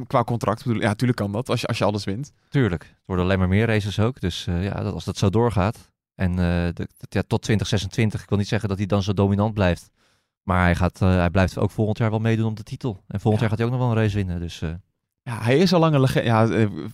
qua 0.08 0.24
contract 0.24 0.58
bedoel 0.64 0.76
ik, 0.76 0.82
ja, 0.82 0.88
natuurlijk 0.88 1.20
kan 1.20 1.32
dat 1.32 1.50
als 1.50 1.62
je, 1.62 1.68
als 1.68 1.78
je 1.78 1.84
alles 1.84 2.04
wint. 2.04 2.32
Tuurlijk. 2.50 2.84
Het 2.84 2.96
worden 3.06 3.26
alleen 3.26 3.40
maar 3.40 3.48
meer 3.48 3.66
races 3.68 4.00
ook. 4.00 4.20
Dus 4.22 4.48
eh, 4.48 4.64
ja, 4.64 4.82
dat, 4.84 4.94
als 4.94 5.04
dat 5.06 5.18
zo 5.18 5.30
doorgaat. 5.30 5.92
En 6.16 6.30
eh, 6.32 6.36
de, 6.38 6.74
de- 6.74 6.88
ja, 7.10 7.22
tot 7.28 7.42
2026. 7.42 8.22
Ik 8.24 8.30
wil 8.30 8.38
niet 8.38 8.48
zeggen 8.48 8.70
dat 8.70 8.78
hij 8.78 8.88
dan 8.88 9.04
zo 9.04 9.14
dominant 9.14 9.54
blijft. 9.54 9.90
Maar 10.44 10.62
hij, 10.64 10.76
gaat, 10.76 11.02
eh, 11.02 11.16
hij 11.16 11.30
blijft 11.30 11.58
ook 11.58 11.72
volgend 11.72 11.98
jaar 11.98 12.10
wel 12.10 12.20
meedoen 12.20 12.46
om 12.48 12.56
de 12.56 12.64
titel. 12.64 13.04
En 13.08 13.20
volgend 13.20 13.34
Ja. 13.34 13.40
jaar 13.40 13.50
gaat 13.50 13.58
hij 13.58 13.66
ook 13.68 13.72
nog 13.74 13.80
wel 13.82 13.90
een 13.92 14.04
race 14.04 14.16
winnen. 14.16 14.40
Dus 14.40 14.60
Ja, 15.24 15.42
hij 15.42 15.58
is 15.58 15.74
al 15.74 15.80
lang 15.80 15.94
een 15.94 16.00
legende. 16.00 16.28
Ja, 16.28 16.42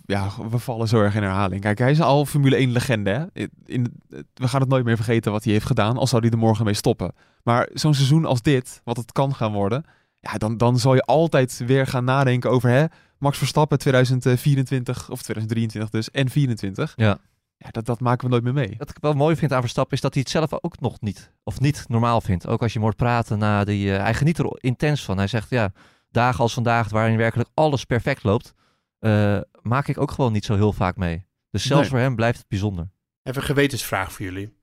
ja, 0.06 0.30
we 0.50 0.60
vallen 0.60 0.88
zo 0.88 1.02
erg 1.02 1.16
in 1.16 1.22
herhaling. 1.24 1.62
Kijk, 1.62 1.78
hij 1.78 1.92
is 1.92 2.02
al 2.02 2.26
Formule 2.26 2.56
1 2.56 2.72
legende. 2.72 3.10
Hè? 3.34 3.44
In, 3.66 3.94
we 4.34 4.48
gaan 4.48 4.62
het 4.62 4.70
nooit 4.70 4.86
meer 4.86 4.96
vergeten 4.96 5.32
wat 5.32 5.44
hij 5.44 5.54
heeft 5.54 5.66
gedaan, 5.66 5.98
al 5.98 6.08
zou 6.08 6.22
hij 6.22 6.32
er 6.32 6.38
morgen 6.38 6.66
mee 6.66 6.74
stoppen. 6.74 7.14
Maar 7.44 7.70
zo'n 7.74 7.94
seizoen 7.94 8.26
als 8.26 8.42
dit, 8.42 8.82
wat 8.84 8.98
het 8.98 9.12
kan 9.12 9.36
gaan 9.36 9.54
worden, 9.54 9.84
ja, 10.20 10.34
dan, 10.38 10.58
dan 10.58 10.80
zal 10.80 10.94
je 10.94 11.02
altijd 11.02 11.58
weer 11.66 11.88
gaan 11.88 12.04
nadenken 12.04 12.50
over 12.50 12.70
hè, 12.70 12.86
Max 13.18 13.38
Verstappen 13.38 13.78
2024 13.78 15.10
of 15.10 15.22
2023 15.22 15.90
dus 15.90 16.12
en 16.12 16.30
24. 16.30 16.94
Ja. 16.96 17.18
ja 17.58 17.70
dat, 17.72 17.86
dat 17.86 18.00
maken 18.00 18.26
we 18.26 18.32
nooit 18.32 18.44
meer 18.44 18.54
mee. 18.54 18.76
wat 18.78 18.90
ik 18.90 18.98
wel 19.00 19.14
mooi 19.14 19.36
vind 19.36 19.54
aan 19.54 19.62
Verstappen 19.62 19.94
is 19.96 20.02
dat 20.02 20.14
hij 20.14 20.22
het 20.22 20.32
zelf 20.32 20.64
ook 20.64 20.80
nog 20.80 21.02
niet, 21.02 21.32
of 21.44 21.60
niet 21.60 21.86
normaal 21.88 22.22
vindt. 22.22 22.48
Ook 22.48 22.62
als 22.62 22.72
je 22.74 22.78
hem 22.78 22.88
hoort 22.88 22.98
praten 22.98 23.38
na 23.38 23.64
die, 23.64 23.94
eh, 23.96 24.02
hij 24.04 24.14
geniet 24.14 24.38
er 24.38 24.58
intens 24.60 25.04
van. 25.04 25.18
Hij 25.18 25.28
zegt 25.28 25.50
ja, 25.50 25.72
dagen 26.12 26.40
als 26.40 26.54
vandaag 26.54 26.90
waarin 26.90 27.18
werkelijk 27.18 27.50
alles 27.54 27.84
perfect 27.84 28.24
loopt, 28.24 28.54
eh, 29.00 29.40
maak 29.62 29.88
ik 29.88 29.98
ook 29.98 30.12
gewoon 30.12 30.32
niet 30.32 30.46
zo 30.46 30.56
heel 30.56 30.74
vaak 30.74 30.96
mee. 30.96 31.26
Dus 31.52 31.66
zelfs 31.66 31.82
Nee. 31.82 31.92
voor 31.92 32.00
hem 32.00 32.16
blijft 32.16 32.38
het 32.38 32.48
bijzonder. 32.48 32.90
Even 33.24 33.42
een 33.42 33.48
gewetensvraag 33.48 34.12
voor 34.12 34.26
jullie. 34.26 34.56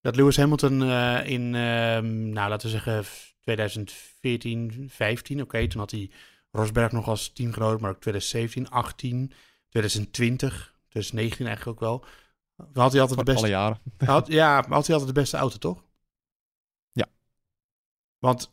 Dat 0.00 0.16
Lewis 0.16 0.36
Hamilton 0.36 0.82
eh, 0.82 1.18
in, 1.26 1.54
ehm, 1.54 2.28
nou 2.28 2.48
laten 2.48 2.70
we 2.70 2.72
zeggen, 2.72 3.04
2014, 3.46 4.86
15, 4.88 5.42
oké, 5.42 5.66
toen 5.68 5.80
had 5.80 5.90
hij 5.90 6.10
Rosberg 6.50 6.92
nog 6.92 7.08
als 7.08 7.32
teamgenoot, 7.32 7.80
maar 7.80 7.90
ook 7.90 8.00
2017, 8.00 8.70
18, 8.70 9.32
2020, 9.68 10.74
2019 10.88 11.46
eigenlijk 11.46 11.82
ook 11.82 11.88
wel. 11.88 12.04
Had 12.72 12.92
hij 12.92 13.00
altijd 13.00 13.18
de 13.18 13.24
beste, 13.24 13.40
alle 13.40 13.50
jaren. 13.50 13.80
had, 13.96 14.26
ja, 14.40 14.54
had 14.68 14.86
hij 14.86 14.96
altijd 14.96 15.14
de 15.14 15.20
beste 15.20 15.36
auto, 15.36 15.58
toch? 15.58 15.84
Ja. 16.92 17.06
Want 18.18 18.52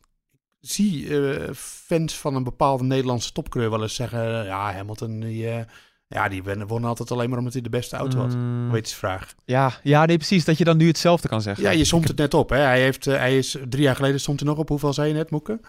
ik 0.60 0.69
zie 0.69 1.19
eh, 1.27 1.53
fans 1.56 2.17
van 2.17 2.36
een 2.36 2.43
bepaalde 2.43 2.84
Nederlandse 2.84 3.32
topcoureur 3.32 3.71
wel 3.71 3.82
eens 3.82 3.95
zeggen, 3.95 4.45
ja, 4.45 4.73
Hamilton, 4.73 5.19
die, 5.19 5.49
eh, 5.49 5.65
ja, 6.13 6.30
die 6.30 6.43
wen- 6.43 6.67
won 6.67 6.84
altijd 6.84 7.12
alleen 7.12 7.30
maar 7.30 7.38
omdat 7.38 7.54
hij 7.54 7.62
de 7.62 7.69
beste 7.69 7.95
auto 7.95 8.19
had. 8.19 8.36
Mm, 8.36 8.65
Gewetensvraag. 8.67 9.36
ja, 9.45 9.71
ja, 9.84 10.06
nee, 10.06 10.17
precies. 10.17 10.45
Dat 10.45 10.58
je 10.58 10.63
dan 10.63 10.78
nu 10.78 10.88
hetzelfde 10.88 11.28
kan 11.28 11.41
zeggen. 11.41 11.63
Ja, 11.63 11.69
je 11.69 11.86
somt 11.86 12.08
het 12.08 12.17
net 12.17 12.34
op. 12.34 12.49
Hè? 12.49 12.58
Hij, 12.58 12.82
heeft, 12.82 13.08
eh, 13.08 13.15
hij 13.17 13.38
is 13.38 13.58
drie 13.69 13.84
jaar 13.84 13.95
geleden 13.95 14.19
stond 14.19 14.39
hij 14.39 14.49
nog 14.49 14.58
op. 14.58 14.69
Hoeveel 14.69 14.93
zei 14.93 15.08
je 15.08 15.13
net, 15.13 15.30
Moeke? 15.32 15.60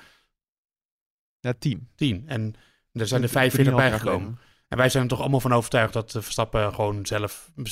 Ja, 1.40 1.54
tien. 1.58 1.88
Tien. 1.96 2.24
En 2.26 2.54
er 2.92 3.06
zijn 3.06 3.22
er 3.22 3.28
Drie- 3.28 3.38
45 3.38 3.50
drieënhalf 3.52 3.80
jaar 3.82 3.90
bijgekomen. 3.90 4.20
geleden. 4.26 4.52
En 4.68 4.76
wij 4.78 4.88
zijn 4.88 5.02
er 5.02 5.08
toch 5.08 5.20
allemaal 5.20 5.40
van 5.40 5.52
overtuigd 5.52 5.92
dat 5.92 6.14
eh, 6.14 6.22
Verstappen 6.22 6.74
gewoon 6.74 7.06
zelf 7.06 7.50
op 7.56 7.64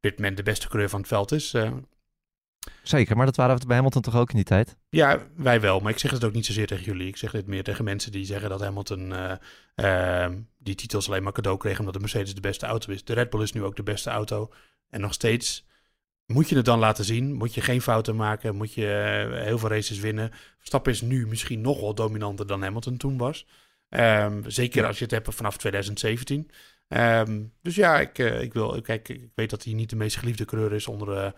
dit 0.00 0.16
moment 0.16 0.36
de 0.36 0.42
beste 0.42 0.68
coureur 0.68 0.88
van 0.88 0.98
het 1.00 1.08
veld 1.08 1.32
is. 1.32 1.54
Eh, 1.54 1.70
Zeker, 2.82 3.16
maar 3.16 3.26
dat 3.26 3.36
waren 3.36 3.58
we 3.58 3.66
bij 3.66 3.76
Hamilton 3.76 4.02
toch 4.02 4.16
ook 4.16 4.30
in 4.30 4.36
die 4.36 4.44
tijd? 4.44 4.76
ja, 4.88 5.26
wij 5.36 5.60
wel. 5.60 5.80
Maar 5.80 5.92
ik 5.92 5.98
zeg 5.98 6.10
het 6.10 6.24
ook 6.24 6.32
niet 6.32 6.46
zozeer 6.46 6.66
tegen 6.66 6.84
jullie. 6.84 7.06
Ik 7.06 7.16
zeg 7.16 7.30
dit 7.30 7.46
meer 7.46 7.62
tegen 7.62 7.84
mensen 7.84 8.12
die 8.12 8.24
zeggen 8.24 8.48
dat 8.48 8.60
Hamilton 8.60 9.12
eh, 9.12 10.24
eh, 10.24 10.32
die 10.58 10.74
titels 10.74 11.08
alleen 11.08 11.22
maar 11.22 11.32
cadeau 11.32 11.58
kreeg 11.58 11.78
omdat 11.78 11.94
de 11.94 12.00
Mercedes 12.00 12.34
de 12.34 12.40
beste 12.40 12.66
auto 12.66 12.92
is. 12.92 13.04
De 13.04 13.12
Red 13.12 13.30
Bull 13.30 13.42
is 13.42 13.52
nu 13.52 13.64
ook 13.64 13.76
de 13.76 13.82
beste 13.82 14.10
auto. 14.10 14.52
En 14.90 15.00
nog 15.00 15.12
steeds 15.12 15.66
moet 16.26 16.48
je 16.48 16.56
het 16.56 16.64
dan 16.64 16.78
laten 16.78 17.04
zien. 17.04 17.32
Moet 17.32 17.54
je 17.54 17.60
geen 17.60 17.82
fouten 17.82 18.16
maken. 18.16 18.56
Moet 18.56 18.74
je 18.74 18.92
eh, 19.32 19.44
heel 19.44 19.58
veel 19.58 19.68
races 19.68 19.98
winnen. 19.98 20.30
Verstappen 20.56 20.92
is 20.92 21.00
nu 21.00 21.26
misschien 21.26 21.60
nog 21.60 21.80
wel 21.80 21.94
dominanter 21.94 22.46
dan 22.46 22.62
Hamilton 22.62 22.96
toen 22.96 23.18
was. 23.18 23.46
Ehm, 23.88 24.42
zeker 24.46 24.86
als 24.86 24.98
je 24.98 25.04
het 25.04 25.12
hebt 25.12 25.34
vanaf 25.34 25.56
2017. 25.56 26.50
Ehm, 26.88 27.42
dus 27.62 27.74
ja, 27.74 28.00
ik, 28.00 28.18
ik, 28.18 28.52
wil, 28.52 28.80
kijk, 28.80 29.08
ik 29.08 29.30
weet 29.34 29.50
dat 29.50 29.64
hij 29.64 29.72
niet 29.72 29.90
de 29.90 29.96
meest 29.96 30.16
geliefde 30.16 30.44
coureur 30.44 30.72
is 30.72 30.86
onder, 30.86 31.34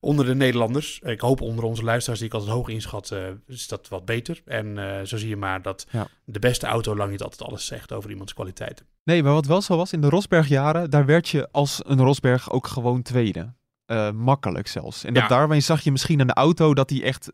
onder 0.00 0.24
de 0.26 0.34
Nederlanders. 0.34 0.98
Ik 1.02 1.20
hoop 1.20 1.40
onder 1.40 1.64
onze 1.64 1.82
luisteraars, 1.82 2.18
die 2.20 2.28
ik 2.28 2.34
altijd 2.34 2.52
hoog 2.52 2.68
inschat, 2.68 3.10
eh, 3.10 3.20
is 3.46 3.68
dat 3.68 3.88
wat 3.88 4.04
beter. 4.04 4.42
En 4.44 4.78
eh, 4.78 5.04
zo 5.04 5.16
zie 5.16 5.28
je 5.28 5.36
maar 5.36 5.62
dat 5.62 5.86
Ja. 5.90 6.06
de 6.24 6.38
beste 6.38 6.66
auto 6.66 6.96
lang 6.96 7.10
niet 7.10 7.22
altijd 7.22 7.42
alles 7.42 7.66
zegt 7.66 7.92
over 7.92 8.10
iemands 8.10 8.34
kwaliteiten. 8.34 8.86
Nee, 9.04 9.22
maar 9.22 9.32
wat 9.32 9.46
wel 9.46 9.62
zo 9.62 9.76
was, 9.76 9.92
in 9.92 10.00
de 10.00 10.08
Rosberg-jaren, 10.08 10.90
daar 10.90 11.06
werd 11.06 11.28
je 11.28 11.48
als 11.52 11.80
een 11.86 12.00
Rosberg 12.00 12.50
ook 12.50 12.66
gewoon 12.66 13.02
tweede. 13.02 13.54
Eh, 13.86 14.10
makkelijk 14.10 14.68
zelfs. 14.68 15.04
En 15.04 15.14
dat 15.14 15.22
Ja. 15.22 15.28
daarmee 15.28 15.60
zag 15.60 15.80
je 15.80 15.90
misschien 15.90 16.20
aan 16.20 16.26
de 16.26 16.32
auto 16.32 16.74
dat 16.74 16.90
hij 16.90 17.02
echt 17.02 17.32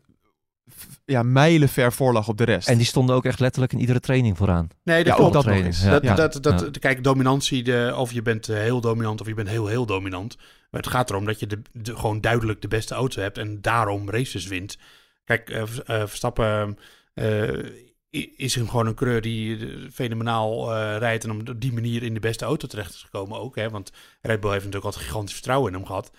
ja, 1.05 1.23
mijlenver 1.23 1.93
voorlag 1.93 2.27
op 2.27 2.37
de 2.37 2.43
rest. 2.43 2.67
En 2.67 2.77
die 2.77 2.85
stonden 2.85 3.15
ook 3.15 3.25
echt 3.25 3.39
letterlijk 3.39 3.73
in 3.73 3.79
iedere 3.79 3.99
training 3.99 4.37
vooraan. 4.37 4.67
Nee, 4.83 5.03
dat 5.03 5.17
Ja, 5.17 5.23
ook 5.23 5.33
dat 5.33 5.45
nog 5.45 5.55
ja. 5.55 5.89
Dat, 5.89 6.03
Ja. 6.03 6.15
dat, 6.15 6.37
dat, 6.43 6.59
Ja. 6.61 6.69
Kijk, 6.79 7.03
dominantie, 7.03 7.63
de, 7.63 7.93
of 7.97 8.11
je 8.11 8.21
bent 8.21 8.49
eh, 8.49 8.57
heel 8.57 8.81
dominant 8.81 9.21
of 9.21 9.27
je 9.27 9.33
bent 9.33 9.47
heel, 9.49 9.67
heel 9.67 9.85
dominant. 9.85 10.37
Maar 10.71 10.81
het 10.81 10.89
gaat 10.89 11.09
erom 11.09 11.25
dat 11.25 11.39
je 11.39 11.47
de, 11.47 11.61
de- 11.71 11.95
gewoon 11.95 12.21
duidelijk 12.21 12.61
de 12.61 12.67
beste 12.67 12.93
auto 12.93 13.21
hebt 13.21 13.37
en 13.37 13.61
daarom 13.61 14.09
races 14.09 14.47
wint. 14.47 14.77
Kijk, 15.23 15.49
eh, 15.49 15.61
eh, 15.61 15.67
Verstappen 16.07 16.77
eh, 17.13 17.49
is 18.35 18.55
een, 18.55 18.69
gewoon 18.69 18.87
een 18.87 18.95
coureur 18.95 19.21
die 19.21 19.57
fenomenaal 19.91 20.73
eh, 20.75 20.97
rijdt 20.97 21.23
en 21.23 21.31
op 21.31 21.61
die 21.61 21.73
manier 21.73 22.03
in 22.03 22.13
de 22.13 22.19
beste 22.19 22.45
auto 22.45 22.67
terecht 22.67 22.93
is 22.93 23.01
gekomen 23.03 23.39
ook. 23.39 23.55
Hè? 23.55 23.69
Want 23.69 23.91
Red 24.21 24.39
Bull 24.39 24.51
heeft 24.51 24.63
natuurlijk 24.65 24.85
altijd 24.85 25.05
gigantisch 25.05 25.33
vertrouwen 25.33 25.71
in 25.71 25.77
hem 25.77 25.87
gehad. 25.87 26.11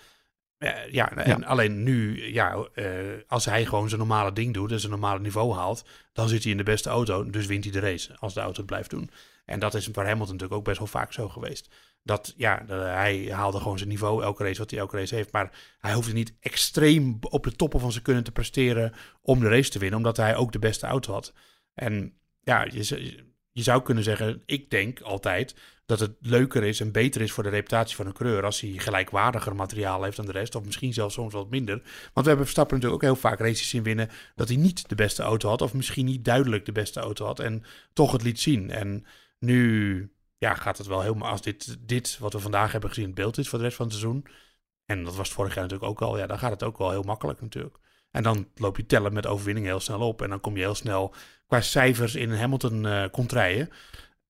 Eh, 0.57 0.91
ja, 0.91 1.11
en 1.15 1.43
alleen 1.43 1.83
nu, 1.83 2.31
ja, 2.33 2.67
eh, 2.73 2.85
als 3.27 3.45
hij 3.45 3.65
gewoon 3.65 3.87
zijn 3.87 3.99
normale 3.99 4.33
ding 4.33 4.53
doet 4.53 4.71
en 4.71 4.79
zijn 4.79 4.91
normale 4.91 5.19
niveau 5.19 5.53
haalt, 5.53 5.85
dan 6.13 6.29
zit 6.29 6.41
hij 6.43 6.51
in 6.51 6.57
de 6.57 6.63
beste 6.63 6.89
auto, 6.89 7.29
dus 7.29 7.45
wint 7.45 7.63
hij 7.63 7.73
de 7.73 7.79
race 7.79 8.15
als 8.19 8.33
de 8.33 8.39
auto 8.39 8.57
het 8.57 8.65
blijft 8.65 8.89
doen. 8.89 9.09
En 9.45 9.59
dat 9.59 9.73
is 9.73 9.85
voor 9.91 10.03
Hamilton 10.03 10.31
natuurlijk 10.33 10.59
ook 10.59 10.65
best 10.65 10.77
wel 10.77 10.87
vaak 10.87 11.13
zo 11.13 11.29
geweest. 11.29 11.69
Dat, 12.03 12.33
ja, 12.37 12.63
de- 12.67 12.73
hij 12.73 13.27
haalde 13.31 13.57
gewoon 13.57 13.77
zijn 13.77 13.89
niveau 13.89 14.23
elke 14.23 14.43
race 14.43 14.59
wat 14.59 14.69
hij 14.71 14.79
elke 14.79 14.97
race 14.97 15.15
heeft. 15.15 15.31
Maar 15.31 15.75
hij 15.79 15.93
hoefde 15.93 16.13
niet 16.13 16.33
extreem 16.39 17.17
op 17.21 17.43
de 17.43 17.55
toppen 17.55 17.79
van 17.79 17.91
zijn 17.91 18.03
kunnen 18.03 18.23
te 18.23 18.31
presteren 18.31 18.93
om 19.21 19.39
de 19.39 19.49
race 19.49 19.69
te 19.69 19.79
winnen, 19.79 19.97
omdat 19.97 20.17
hij 20.17 20.35
ook 20.35 20.51
de 20.51 20.59
beste 20.59 20.85
auto 20.87 21.13
had. 21.13 21.33
En 21.73 22.17
ja, 22.41 22.63
je, 22.63 23.25
je 23.51 23.63
zou 23.63 23.81
kunnen 23.81 24.03
zeggen, 24.03 24.41
ik 24.45 24.69
denk 24.69 25.01
altijd 25.01 25.55
dat 25.87 25.99
het 25.99 26.15
leuker 26.19 26.63
is 26.63 26.79
en 26.79 26.91
beter 26.91 27.21
is 27.21 27.31
voor 27.31 27.43
de 27.43 27.49
reputatie 27.49 27.95
van 27.95 28.05
een 28.05 28.13
coureur 28.13 28.43
als 28.43 28.61
hij 28.61 28.69
gelijkwaardiger 28.69 29.55
materiaal 29.55 30.03
heeft 30.03 30.15
dan 30.15 30.25
de 30.25 30.31
rest, 30.31 30.55
of 30.55 30.65
misschien 30.65 30.93
zelfs 30.93 31.13
soms 31.13 31.33
wat 31.33 31.49
minder. 31.49 31.75
Want 31.75 32.13
we 32.13 32.27
hebben 32.27 32.45
Verstappen 32.45 32.75
natuurlijk 32.75 33.03
ook 33.03 33.09
heel 33.09 33.29
vaak 33.29 33.39
races 33.39 33.69
zien 33.69 33.83
winnen 33.83 34.09
dat 34.35 34.47
hij 34.47 34.57
niet 34.57 34.89
de 34.89 34.95
beste 34.95 35.23
auto 35.23 35.49
had, 35.49 35.61
of 35.61 35.73
misschien 35.73 36.05
niet 36.05 36.25
duidelijk 36.25 36.65
de 36.65 36.71
beste 36.71 36.99
auto 36.99 37.25
had 37.25 37.39
en 37.39 37.63
toch 37.93 38.11
het 38.11 38.23
liet 38.23 38.39
zien. 38.39 38.71
En 38.71 39.05
nu 39.39 40.11
ja, 40.37 40.53
gaat 40.53 40.77
het 40.77 40.87
wel 40.87 41.01
helemaal 41.01 41.29
als 41.29 41.41
dit, 41.41 41.77
dit 41.79 42.17
wat 42.19 42.33
we 42.33 42.39
vandaag 42.39 42.71
hebben 42.71 42.89
gezien 42.89 43.05
het 43.05 43.15
beeld 43.15 43.37
is 43.37 43.49
voor 43.49 43.57
de 43.57 43.63
rest 43.63 43.77
van 43.77 43.85
het 43.85 43.95
seizoen. 43.95 44.25
En 44.85 45.03
dat 45.03 45.15
was 45.15 45.29
vorig 45.29 45.53
jaar 45.53 45.63
natuurlijk 45.63 45.91
ook 45.91 46.01
al. 46.01 46.17
Ja, 46.17 46.27
dan 46.27 46.39
gaat 46.39 46.51
het 46.51 46.63
ook 46.63 46.77
wel 46.77 46.89
heel 46.89 47.03
makkelijk 47.03 47.41
natuurlijk. 47.41 47.77
En 48.11 48.23
dan 48.23 48.47
loop 48.55 48.77
je 48.77 48.85
tellen 48.85 49.13
met 49.13 49.27
overwinningen 49.27 49.69
heel 49.69 49.79
snel 49.79 49.99
op. 49.99 50.21
En 50.21 50.29
dan 50.29 50.39
kom 50.39 50.55
je 50.55 50.61
heel 50.61 50.75
snel 50.75 51.13
qua 51.47 51.61
cijfers 51.61 52.15
in 52.15 52.33
Hamilton 52.33 53.09
rijden. 53.27 53.69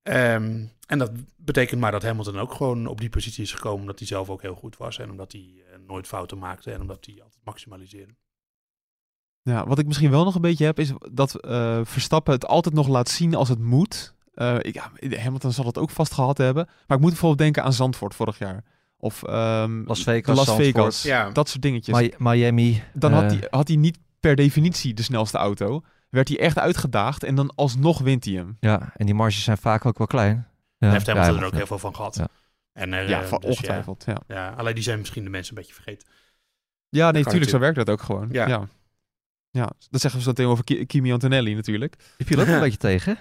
Ehm, 0.07 0.65
en 0.87 0.97
dat 0.97 1.11
betekent 1.35 1.81
maar 1.81 1.91
dat 1.91 2.03
Hamilton 2.03 2.39
ook 2.39 2.53
gewoon 2.53 2.87
op 2.87 2.99
die 2.99 3.09
positie 3.09 3.43
is 3.43 3.53
gekomen. 3.53 3.79
Omdat 3.79 3.99
hij 3.99 4.07
zelf 4.07 4.29
ook 4.29 4.41
heel 4.41 4.55
goed 4.55 4.77
was. 4.77 4.99
En 4.99 5.11
omdat 5.11 5.31
hij 5.31 5.53
eh, 5.71 5.79
nooit 5.87 6.07
fouten 6.07 6.37
maakte. 6.37 6.71
En 6.71 6.81
omdat 6.81 7.05
hij 7.05 7.21
altijd 7.23 7.41
maximaliseerde. 7.43 8.13
Ja, 9.41 9.67
wat 9.67 9.79
ik 9.79 9.85
misschien 9.85 10.09
wel 10.09 10.23
nog 10.23 10.35
een 10.35 10.41
beetje 10.41 10.65
heb, 10.65 10.79
is 10.79 10.91
dat 11.11 11.35
eh, 11.35 11.79
Verstappen 11.83 12.33
het 12.33 12.45
altijd 12.47 12.75
nog 12.75 12.87
laat 12.87 13.09
zien 13.09 13.35
als 13.35 13.49
het 13.49 13.59
moet. 13.59 14.13
Eh, 14.33 14.55
ik, 14.61 14.73
ja, 14.73 14.91
Hamilton 15.17 15.51
zal 15.51 15.65
het 15.65 15.77
ook 15.77 15.89
vast 15.89 16.13
gehad 16.13 16.37
hebben. 16.37 16.65
Maar 16.87 16.97
ik 16.97 17.03
moet 17.03 17.11
bijvoorbeeld 17.11 17.41
denken 17.41 17.63
aan 17.63 17.73
Zandvoort 17.73 18.15
vorig 18.15 18.37
jaar. 18.37 18.63
Of 18.97 19.23
ehm, 19.23 19.83
Las 19.85 20.03
Vegas, 20.03 20.35
Las. 20.35 20.55
Vegas. 20.55 21.03
Ja. 21.03 21.29
Dat 21.29 21.49
soort 21.49 21.61
dingetjes. 21.61 21.99
Mi- 21.99 22.13
Miami. 22.17 22.83
dan 22.93 23.13
had, 23.13 23.31
hij, 23.31 23.47
had 23.49 23.67
hij 23.67 23.77
niet 23.77 23.97
per 24.19 24.35
definitie 24.35 24.93
de 24.93 25.03
snelste 25.03 25.37
auto. 25.37 25.81
Werd 26.09 26.27
hij 26.27 26.39
echt 26.39 26.57
uitgedaagd 26.59 27.23
en 27.23 27.35
dan 27.35 27.51
alsnog 27.55 27.99
wint 27.99 28.25
hij 28.25 28.33
hem. 28.33 28.57
Ja, 28.59 28.93
en 28.95 29.05
die 29.05 29.15
marges 29.15 29.43
zijn 29.43 29.57
vaak 29.57 29.85
ook 29.85 29.97
wel 29.97 30.07
klein. 30.07 30.35
Ja, 30.35 30.45
Daar 30.77 30.91
heeft 30.91 31.07
Hamilton 31.07 31.33
ja, 31.35 31.39
er 31.41 31.45
ook 31.47 31.53
heel 31.53 31.67
veel 31.67 31.79
van 31.79 31.95
gehad. 31.95 32.15
Ja. 32.15 32.27
En, 32.73 32.93
eh, 32.93 33.09
ja, 33.09 33.23
van 33.23 33.39
dus 33.39 33.47
ja, 33.49 33.49
ongetwijfeld. 33.55 34.03
Ja, 34.05 34.21
ja, 34.27 34.49
alleen 34.49 34.73
die 34.73 34.83
zijn 34.83 34.99
misschien 34.99 35.23
de 35.23 35.29
mensen 35.29 35.55
een 35.55 35.61
beetje 35.61 35.75
vergeten. 35.75 36.07
ja 36.89 37.11
nee, 37.11 37.23
natuurlijk, 37.23 37.51
zo 37.51 37.59
werkt 37.59 37.75
dat 37.75 37.89
ook 37.89 38.01
gewoon. 38.01 38.27
Ja. 38.31 38.47
Ja. 38.47 38.67
ja. 39.49 39.69
dat 39.89 40.01
zeggen 40.01 40.19
we 40.19 40.25
zo 40.25 40.31
meteen 40.31 40.45
over 40.47 40.63
Ki- 40.63 40.85
Kimi 40.85 41.11
Antonelli 41.13 41.53
natuurlijk. 41.53 41.95
Die 42.17 42.27
viel 42.27 42.39
ook 42.39 42.47
een 42.47 42.59
beetje 42.67 42.77
tegen. 42.77 43.17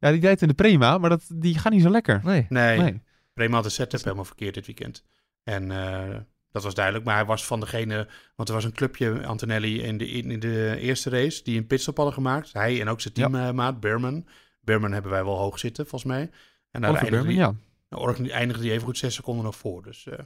Ja, 0.00 0.10
die 0.10 0.20
rijdt 0.20 0.42
in 0.42 0.48
de 0.48 0.54
Prema, 0.54 0.98
maar 0.98 1.10
dat, 1.10 1.24
die 1.34 1.58
gaat 1.58 1.72
niet 1.72 1.82
zo 1.82 1.90
lekker. 1.90 2.20
Nee. 2.24 2.46
Nee, 2.48 2.78
Nee. 2.78 3.02
Prema 3.32 3.54
had 3.54 3.64
de 3.64 3.70
setup 3.70 4.02
helemaal 4.02 4.24
verkeerd 4.24 4.54
dit 4.54 4.66
weekend. 4.66 5.04
En 5.42 5.70
eh, 5.70 6.16
dat 6.54 6.62
was 6.62 6.74
duidelijk. 6.74 7.04
Maar 7.04 7.14
hij 7.14 7.24
was 7.24 7.46
van 7.46 7.60
degene... 7.60 8.08
Want 8.36 8.48
er 8.48 8.54
was 8.54 8.64
een 8.64 8.72
clubje, 8.72 9.26
Antonelli, 9.26 9.82
in 9.82 9.98
de, 9.98 10.06
in 10.06 10.40
de 10.40 10.76
eerste 10.78 11.10
race... 11.10 11.42
die 11.42 11.58
een 11.58 11.66
pitstop 11.66 11.96
hadden 11.96 12.14
gemaakt. 12.14 12.52
Hij 12.52 12.80
en 12.80 12.88
ook 12.88 13.00
zijn 13.00 13.14
teammaat, 13.14 13.80
Berman. 13.80 14.26
Berman 14.60 14.92
hebben 14.92 15.10
wij 15.10 15.24
wel 15.24 15.36
hoog 15.38 15.58
zitten, 15.58 15.86
volgens 15.86 16.12
mij. 16.12 16.30
En 16.70 16.80
daar 16.80 16.90
Oliver 16.90 17.06
eindigde, 17.08 17.34
Berman, 17.34 17.56
ja. 17.90 18.16
nou, 18.16 18.30
eindigde 18.30 18.70
even 18.70 18.84
goed 18.84 18.98
zes 18.98 19.14
seconden 19.14 19.44
nog 19.44 19.56
voor. 19.56 19.82
Dus 19.82 20.06
eh, 20.06 20.18
Ja, 20.18 20.24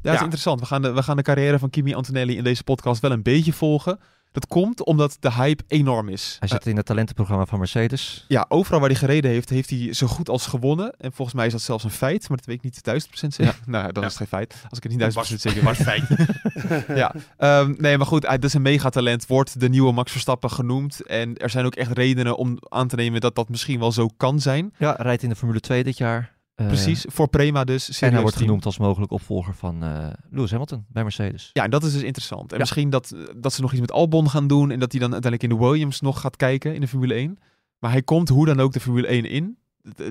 dat 0.00 0.12
is 0.12 0.18
Ja. 0.18 0.24
interessant. 0.24 0.60
We 0.60 0.66
gaan, 0.66 0.82
de, 0.82 0.92
we 0.92 1.02
gaan 1.02 1.16
de 1.16 1.22
carrière 1.22 1.58
van 1.58 1.70
Kimi 1.70 1.94
Antonelli 1.94 2.36
in 2.36 2.44
deze 2.44 2.64
podcast 2.64 3.00
wel 3.00 3.10
een 3.10 3.22
beetje 3.22 3.52
volgen. 3.52 4.00
Dat 4.32 4.46
komt 4.46 4.84
omdat 4.84 5.16
de 5.20 5.32
hype 5.32 5.62
enorm 5.68 6.08
is. 6.08 6.36
Hij 6.38 6.48
zit 6.48 6.66
in 6.66 6.76
het 6.76 6.86
talentenprogramma 6.86 7.46
van 7.46 7.58
Mercedes. 7.58 8.24
ja, 8.28 8.44
overal 8.48 8.80
waar 8.80 8.88
hij 8.88 8.98
gereden 8.98 9.30
heeft, 9.30 9.48
heeft 9.48 9.70
hij 9.70 9.92
zo 9.92 10.06
goed 10.06 10.28
als 10.28 10.46
gewonnen. 10.46 10.94
En 10.98 11.12
volgens 11.12 11.36
mij 11.36 11.46
is 11.46 11.52
dat 11.52 11.60
zelfs 11.62 11.84
een 11.84 11.90
feit, 11.90 12.28
maar 12.28 12.36
dat 12.36 12.46
weet 12.46 12.56
ik 12.56 12.62
niet 12.62 12.84
duizend 12.84 13.10
procent 13.10 13.34
zeker. 13.34 13.58
nou, 13.66 13.92
dan 13.92 14.02
Ja. 14.02 14.08
is 14.08 14.18
het 14.18 14.28
geen 14.28 14.38
feit. 14.38 14.54
Als 14.68 14.78
ik 14.78 14.82
het 14.82 14.92
niet 14.92 15.00
dat 15.00 15.12
duizend 15.14 15.42
was, 15.42 15.54
procent 15.54 15.54
zeker 15.54 15.64
was 15.68 15.78
weet. 15.78 16.86
feit. 16.86 16.96
ja, 16.98 17.14
Ehm, 17.36 17.74
nee, 17.78 17.96
maar 17.98 18.06
goed, 18.06 18.26
hij 18.26 18.36
dat 18.36 18.44
is 18.44 18.54
een 18.54 18.62
megatalent, 18.62 19.26
wordt 19.26 19.60
de 19.60 19.68
nieuwe 19.68 19.92
Max 19.92 20.10
Verstappen 20.12 20.50
genoemd. 20.50 21.06
En 21.06 21.36
er 21.36 21.50
zijn 21.50 21.64
ook 21.66 21.74
echt 21.74 21.90
redenen 21.92 22.36
om 22.36 22.58
aan 22.68 22.88
te 22.88 22.96
nemen 22.96 23.20
dat 23.20 23.34
dat 23.34 23.48
misschien 23.48 23.78
wel 23.78 23.92
zo 23.92 24.08
kan 24.16 24.40
zijn. 24.40 24.74
Ja, 24.78 24.96
rijdt 24.98 25.22
in 25.22 25.28
de 25.28 25.36
Formule 25.36 25.60
2 25.60 25.84
dit 25.84 25.96
jaar. 25.98 26.36
Eh, 26.58 26.66
Precies, 26.66 27.04
voor 27.08 27.28
Prema 27.28 27.64
dus. 27.64 28.00
En 28.00 28.10
hij 28.12 28.20
wordt 28.20 28.34
team. 28.36 28.46
genoemd 28.46 28.64
als 28.64 28.78
mogelijk 28.78 29.12
opvolger 29.12 29.54
van 29.54 29.82
eh, 29.82 30.08
Lewis 30.30 30.50
Hamilton 30.50 30.84
bij 30.88 31.02
Mercedes. 31.02 31.50
Ja, 31.52 31.64
en 31.64 31.70
dat 31.70 31.84
is 31.84 31.92
dus 31.92 32.02
interessant. 32.02 32.42
En 32.50 32.52
Ja. 32.54 32.58
misschien 32.58 32.90
dat, 32.90 33.14
dat 33.36 33.52
ze 33.52 33.60
nog 33.60 33.70
iets 33.72 33.80
met 33.80 33.92
Albon 33.92 34.30
gaan 34.30 34.46
doen 34.46 34.70
en 34.70 34.78
dat 34.78 34.92
hij 34.92 35.00
dan 35.00 35.12
uiteindelijk 35.12 35.52
in 35.52 35.58
de 35.58 35.64
Williams 35.66 36.00
nog 36.00 36.20
gaat 36.20 36.36
kijken 36.36 36.74
in 36.74 36.80
de 36.80 36.88
Formule 36.88 37.14
1. 37.14 37.38
Maar 37.78 37.90
hij 37.90 38.02
komt 38.02 38.28
hoe 38.28 38.46
dan 38.46 38.60
ook 38.60 38.72
de 38.72 38.80
Formule 38.80 39.06
1 39.06 39.24
in. 39.24 39.58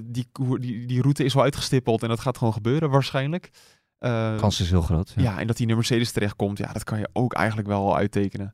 Die, 0.04 0.28
die, 0.60 0.86
die 0.86 1.02
route 1.02 1.24
is 1.24 1.34
wel 1.34 1.44
uitgestippeld 1.44 2.04
en 2.04 2.10
dat 2.10 2.20
gaat 2.20 2.38
gewoon 2.38 2.54
gebeuren 2.54 2.90
waarschijnlijk. 2.90 3.50
De 4.00 4.36
kans 4.40 4.62
is 4.62 4.70
heel 4.70 4.82
groot. 4.82 5.14
Ja. 5.16 5.22
ja. 5.22 5.40
en 5.40 5.48
dat 5.48 5.58
hij 5.58 5.66
in 5.66 5.72
de 5.72 5.78
Mercedes 5.78 6.12
terechtkomt, 6.12 6.58
ja, 6.58 6.74
dat 6.74 6.84
kan 6.84 7.00
je 7.00 7.10
ook 7.14 7.34
eigenlijk 7.34 7.68
wel 7.68 7.96
uittekenen. 7.96 8.54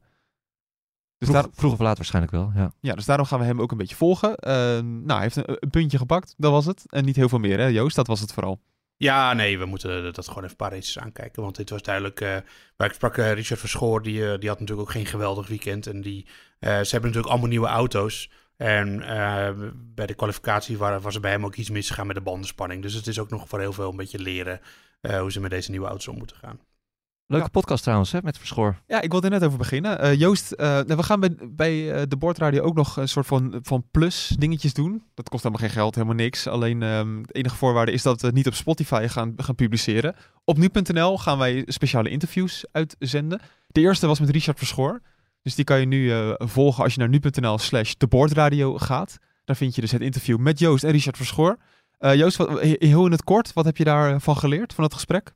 Dus, 1.26 1.32
Vroeg, 1.36 1.42
daar, 1.44 1.52
vroeg 1.56 1.72
of 1.74 1.80
laat 1.80 1.98
waarschijnlijk 1.98 2.34
wel. 2.34 2.52
Ja. 2.56 2.72
ja, 2.80 2.94
dus 2.96 3.06
daarom 3.06 3.26
gaan 3.26 3.40
we 3.40 3.46
hem 3.46 3.62
ook 3.62 3.72
een 3.72 3.78
beetje 3.78 3.96
volgen. 3.96 4.36
Eh, 4.36 4.54
nou, 4.80 5.12
hij 5.12 5.22
heeft 5.22 5.36
een, 5.36 5.44
een 5.60 5.70
puntje 5.70 5.98
gepakt, 5.98 6.34
dat 6.38 6.52
was 6.52 6.66
het. 6.66 6.84
En 6.90 7.06
niet 7.06 7.16
heel 7.16 7.30
veel 7.30 7.40
meer, 7.40 7.60
hè 7.60 7.66
Joost? 7.68 7.96
Dat 7.96 8.08
was 8.08 8.20
het 8.20 8.34
vooral. 8.34 8.60
Ja, 8.98 9.34
nee, 9.34 9.60
we 9.60 9.66
moeten 9.66 10.14
dat 10.14 10.28
gewoon 10.28 10.38
even 10.44 10.50
een 10.50 10.56
paar 10.68 10.72
races 10.72 11.00
aankijken. 11.00 11.44
Want 11.44 11.56
dit 11.56 11.70
was 11.70 11.82
duidelijk. 11.82 12.22
eh 12.22 12.36
waar 12.78 12.88
ik 12.88 12.94
sprak, 12.94 13.18
eh, 13.18 13.34
Richard 13.34 13.60
Verschoor, 13.60 14.02
die, 14.02 14.32
eh, 14.32 14.40
die 14.40 14.50
had 14.50 14.60
natuurlijk 14.60 14.88
ook 14.88 14.94
geen 14.94 15.06
geweldig 15.06 15.48
weekend. 15.48 15.88
En 15.88 16.02
die, 16.02 16.26
eh, 16.60 16.70
ze 16.70 16.76
hebben 16.92 17.02
natuurlijk 17.02 17.28
allemaal 17.28 17.50
nieuwe 17.50 17.68
auto's. 17.68 18.30
En 18.58 19.02
eh, 19.02 19.50
bij 19.76 20.06
de 20.06 20.14
kwalificatie 20.14 20.78
wa- 20.78 21.00
was 21.00 21.16
er 21.16 21.22
bij 21.22 21.32
hem 21.32 21.46
ook 21.46 21.56
iets 21.56 21.70
misgegaan 21.70 22.08
met 22.08 22.16
de 22.16 22.22
bandenspanning. 22.22 22.82
Dus 22.82 22.94
het 22.94 23.08
is 23.08 23.20
ook 23.20 23.30
nog 23.30 23.48
voor 23.48 23.60
heel 23.60 23.74
veel 23.74 23.90
een 23.90 23.96
beetje 23.96 24.20
leren 24.20 24.60
eh, 25.02 25.20
hoe 25.20 25.32
ze 25.32 25.40
met 25.40 25.52
deze 25.52 25.72
nieuwe 25.72 25.88
auto's 25.88 26.08
om 26.08 26.18
moeten 26.18 26.36
gaan. 26.38 26.60
Leuke 27.28 27.46
Ja. 27.46 27.52
podcast 27.52 27.84
trouwens, 27.84 28.12
hè, 28.12 28.20
met 28.24 28.38
Verschoor. 28.38 28.82
Ja, 28.88 29.02
ik 29.02 29.12
wilde 29.12 29.28
er 29.28 29.34
net 29.34 29.44
over 29.44 29.58
beginnen. 29.58 30.00
Eh, 30.00 30.14
Joost, 30.20 30.52
eh, 30.52 30.80
we 30.80 31.04
gaan 31.04 31.20
bij, 31.20 31.36
bij 31.50 31.92
eh, 31.94 32.02
de 32.08 32.18
Bordradio 32.18 32.62
ook 32.64 32.76
nog 32.76 32.98
een 32.98 33.08
soort 33.10 33.26
van, 33.26 33.60
van 33.62 33.86
plus 33.92 34.36
dingetjes 34.40 34.74
doen. 34.74 35.04
Dat 35.14 35.30
kost 35.30 35.44
helemaal 35.44 35.66
geen 35.68 35.76
geld, 35.76 35.96
helemaal 35.96 36.16
niks. 36.16 36.48
Alleen 36.48 36.82
ehm 36.84 37.22
de 37.22 37.34
enige 37.34 37.56
voorwaarde 37.56 37.92
is 37.92 38.02
dat 38.02 38.22
we 38.22 38.28
het 38.28 38.36
niet 38.36 38.48
op 38.48 38.54
Spotify 38.54 39.08
gaan, 39.10 39.34
gaan 39.38 39.56
publiceren. 39.56 40.16
Op 40.44 40.58
nu.nl 40.58 41.18
gaan 41.18 41.38
wij 41.38 41.64
speciale 41.68 42.10
interviews 42.10 42.66
uitzenden. 42.72 43.42
De 43.68 43.82
eerste 43.82 44.08
was 44.08 44.20
met 44.20 44.30
Richard 44.30 44.58
Verschoor. 44.58 45.02
Dus 45.42 45.56
die 45.56 45.66
kan 45.66 45.80
je 45.80 45.86
nu 45.86 46.12
eh, 46.12 46.34
volgen 46.38 46.84
als 46.84 46.94
je 46.94 47.00
naar 47.00 47.10
nu.nl 47.10 47.58
slash 47.58 47.94
de 47.98 48.08
Bordradio 48.08 48.78
gaat. 48.78 49.18
Daar 49.46 49.56
vind 49.56 49.76
je 49.76 49.82
dus 49.82 49.92
het 49.92 50.02
interview 50.02 50.38
met 50.38 50.60
Joost 50.60 50.84
en 50.84 50.92
Richard 50.92 51.18
Verschoor. 51.18 51.58
Eh, 51.98 52.16
Joost, 52.16 52.38
wat, 52.38 52.50
he- 52.62 52.76
heel 52.80 53.06
in 53.06 53.12
het 53.12 53.24
kort, 53.24 53.54
wat 53.54 53.66
heb 53.66 53.78
je 53.78 53.84
daarvan 53.84 54.38
geleerd, 54.38 54.74
van 54.74 54.84
het 54.84 54.94
gesprek? 54.94 55.34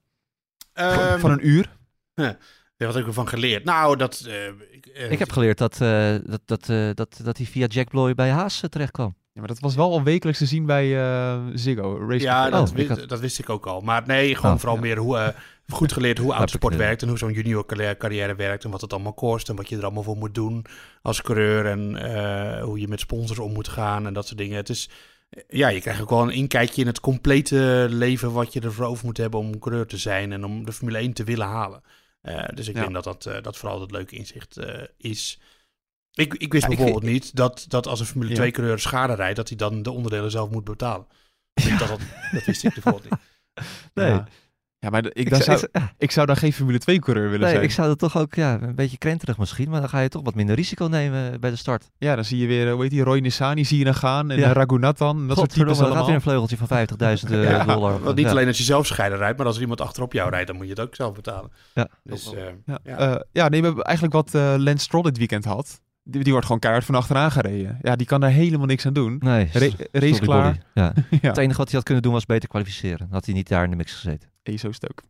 Van- 0.73 0.85
Ehm, 0.85 1.19
van 1.19 1.31
een 1.31 1.47
uur? 1.47 1.75
Ja, 2.23 2.37
wat 2.85 2.93
heb 2.93 3.01
ik 3.01 3.07
ervan 3.07 3.27
geleerd? 3.27 3.63
Nou, 3.63 3.95
dat... 3.97 4.23
eh, 4.27 4.45
ik, 4.71 4.85
eh, 4.85 5.11
Ik 5.11 5.19
heb 5.19 5.31
geleerd 5.31 5.57
dat, 5.57 5.81
eh, 5.81 6.15
dat, 6.23 6.41
dat, 6.45 6.69
eh, 6.69 6.89
dat, 6.93 7.19
dat 7.23 7.37
hij 7.37 7.45
via 7.45 7.65
Jack 7.65 7.89
Bloy 7.89 8.13
bij 8.15 8.29
Haas 8.29 8.63
terecht 8.69 8.91
kwam. 8.91 9.15
Ja, 9.33 9.39
maar 9.43 9.47
dat 9.47 9.59
was 9.59 9.75
wel 9.75 9.91
al 9.91 10.03
wekelijks 10.03 10.39
te 10.39 10.45
zien 10.45 10.65
bij 10.65 10.97
eh, 10.99 11.39
Ziggo. 11.53 11.97
Race 12.09 12.23
Ja, 12.23 12.49
dat, 12.49 12.69
Oh, 12.69 12.75
wist, 12.75 12.89
ik 12.91 12.97
had- 12.97 13.09
dat 13.09 13.19
wist 13.19 13.39
ik 13.39 13.49
ook 13.49 13.65
al. 13.67 13.81
Maar 13.81 14.03
nee, 14.07 14.35
gewoon 14.35 14.51
Oh, 14.53 14.57
vooral 14.59 14.75
ja. 14.75 14.81
meer 14.81 14.97
hoe, 14.97 15.33
goed 15.67 15.93
geleerd 15.93 16.17
hoe 16.17 16.33
autosport 16.33 16.73
ik, 16.73 16.79
werkt 16.79 17.01
en 17.01 17.07
hoe 17.07 17.17
zo'n 17.17 17.31
junior 17.33 17.65
carrière- 17.65 17.97
carrière 17.97 18.35
werkt 18.35 18.63
en 18.63 18.69
wat 18.69 18.81
het 18.81 18.93
allemaal 18.93 19.13
kost 19.13 19.49
en 19.49 19.55
wat 19.55 19.69
je 19.69 19.77
er 19.77 19.83
allemaal 19.83 20.03
voor 20.03 20.17
moet 20.17 20.35
doen 20.35 20.65
als 21.01 21.21
coureur 21.21 21.65
en 21.65 21.95
eh, 21.95 22.63
hoe 22.63 22.79
je 22.79 22.87
met 22.87 22.99
sponsors 22.99 23.39
om 23.39 23.53
moet 23.53 23.67
gaan 23.67 24.05
en 24.07 24.13
dat 24.13 24.25
soort 24.27 24.37
dingen. 24.37 24.55
Het 24.57 24.69
is, 24.69 24.89
ja, 25.47 25.67
je 25.67 25.81
krijgt 25.81 26.01
ook 26.01 26.09
wel 26.09 26.21
een 26.21 26.29
inkijkje 26.29 26.81
in 26.81 26.87
het 26.87 26.99
complete 26.99 27.87
leven 27.89 28.31
wat 28.31 28.53
je 28.53 28.59
ervoor 28.61 28.85
over 28.85 29.05
moet 29.05 29.17
hebben 29.17 29.39
om 29.39 29.59
coureur 29.59 29.85
te 29.85 29.97
zijn 29.97 30.31
en 30.31 30.43
om 30.45 30.65
de 30.65 30.71
Formule 30.73 30.97
1 30.97 31.13
te 31.13 31.23
willen 31.23 31.47
halen. 31.47 31.81
Eh, 32.27 32.55
dus 32.55 32.67
ik 32.67 32.75
Ja. 32.75 32.81
denk 32.81 32.93
dat 32.93 33.03
dat, 33.03 33.25
eh, 33.25 33.41
dat 33.41 33.57
vooral 33.57 33.81
het 33.81 33.91
leuke 33.91 34.15
inzicht 34.15 34.57
eh, 34.57 34.83
is. 34.97 35.39
Ik, 36.13 36.33
ik 36.33 36.51
wist 36.51 36.65
Ja, 36.65 36.71
ik 36.71 36.77
bijvoorbeeld 36.77 37.11
niet 37.11 37.35
dat, 37.35 37.65
dat 37.67 37.87
als 37.87 37.99
een 37.99 38.05
Formule 38.05 38.29
Ja. 38.29 38.35
2 38.35 38.51
coureur 38.51 38.79
schade 38.79 39.13
rijdt, 39.13 39.35
dat 39.35 39.47
hij 39.47 39.57
dan 39.57 39.83
de 39.83 39.91
onderdelen 39.91 40.31
zelf 40.31 40.49
moet 40.49 40.63
betalen. 40.63 41.07
Dat, 41.53 41.79
dat, 41.87 41.99
dat 42.31 42.45
wist 42.45 42.63
ik 42.63 42.73
bijvoorbeeld 42.73 43.03
niet. 43.09 43.19
Nee. 43.93 44.21
Ja. 44.87 44.93
Maar 45.01 45.05
ik, 45.05 45.13
Ik 45.13 45.29
dan 45.29 45.41
zou- 45.41 45.59
ik 45.97 46.11
zou 46.11 46.25
dan 46.27 46.35
geen 46.37 46.53
Formule 46.53 46.79
2-coureur 46.79 47.23
willen 47.29 47.39
Nee, 47.39 47.49
zijn. 47.49 47.63
ik 47.63 47.71
zou 47.71 47.87
dat 47.87 47.99
toch 47.99 48.17
ook 48.17 48.33
ja, 48.35 48.61
een 48.61 48.75
beetje 48.75 48.97
krenterig 48.97 49.37
misschien, 49.37 49.69
maar 49.69 49.79
dan 49.79 49.89
ga 49.89 49.99
je 49.99 50.09
toch 50.09 50.23
wat 50.23 50.35
minder 50.35 50.55
risico 50.55 50.85
nemen 50.85 51.39
bij 51.39 51.49
de 51.49 51.55
start. 51.55 51.89
Ja, 51.97 52.15
dan 52.15 52.25
zie 52.25 52.37
je 52.37 52.47
weer, 52.47 52.67
eh, 52.67 52.73
hoe 52.73 52.81
heet 52.81 52.91
die, 52.91 53.03
Roy 53.03 53.19
Nissani 53.19 53.65
zie 53.65 53.77
je 53.77 53.83
dan 53.83 53.95
gaan. 53.95 54.31
En 54.31 54.37
Ja. 54.39 54.47
ja. 54.47 54.53
Raghunathan, 54.53 55.17
en 55.17 55.27
dat 55.27 55.37
soort 55.37 55.49
types 55.49 55.65
dan 55.67 55.75
gaat 55.75 55.85
allemaal. 55.85 56.05
weer 56.05 56.15
een 56.15 56.21
vleugeltje 56.21 56.57
van 56.57 56.67
50.000 56.67 57.31
eh, 57.31 57.43
Ja, 57.43 57.63
dollar. 57.65 57.99
want 58.03 58.15
niet 58.15 58.25
Ja. 58.25 58.31
alleen 58.31 58.47
als 58.47 58.57
je 58.57 58.63
zelf 58.63 58.85
scheiden 58.85 59.17
rijdt, 59.17 59.37
maar 59.37 59.45
als 59.45 59.55
er 59.55 59.61
iemand 59.61 59.81
achterop 59.81 60.13
jou 60.13 60.29
rijdt, 60.29 60.47
dan 60.47 60.55
moet 60.55 60.65
je 60.65 60.71
het 60.71 60.79
ook 60.79 60.95
zelf 60.95 61.13
betalen. 61.13 61.51
Ja. 61.73 61.87
Dus, 62.03 62.33
eh, 62.33 62.39
Ja, 62.65 62.79
Ja. 62.83 62.99
ja. 62.99 63.23
ja 63.31 63.47
nee, 63.49 63.59
we 63.59 63.65
hebben 63.65 63.83
eigenlijk 63.83 64.15
wat 64.15 64.35
eh 64.35 64.53
Lance 64.57 64.83
Stroll 64.83 65.03
dit 65.03 65.17
weekend 65.17 65.45
had. 65.45 65.81
Die, 66.09 66.21
die 66.23 66.31
wordt 66.31 66.45
gewoon 66.45 66.61
keihard 66.61 66.85
van 66.85 66.95
achteraan 66.95 67.31
gereden. 67.31 67.77
Ja, 67.81 67.95
die 67.95 68.07
kan 68.07 68.19
daar 68.21 68.29
helemaal 68.29 68.65
niks 68.65 68.85
aan 68.85 68.93
doen. 68.93 69.15
Nee, 69.19 69.49
Ra- 69.53 69.67
race 69.91 70.19
klaar. 70.21 70.57
Ja. 70.73 70.93
ja, 71.09 71.17
Het 71.27 71.37
enige 71.37 71.57
wat 71.57 71.65
hij 71.67 71.75
had 71.75 71.83
kunnen 71.83 72.03
doen 72.03 72.13
was 72.13 72.25
beter 72.25 72.49
kwalificeren. 72.49 72.97
Dan 72.97 73.07
had 73.11 73.25
hij 73.25 73.33
niet 73.33 73.47
daar 73.49 73.63
in 73.63 73.69
de 73.69 73.75
mix 73.75 73.93
gezeten. 73.93 74.29
Zo 74.55 74.71
stuk. 74.71 75.01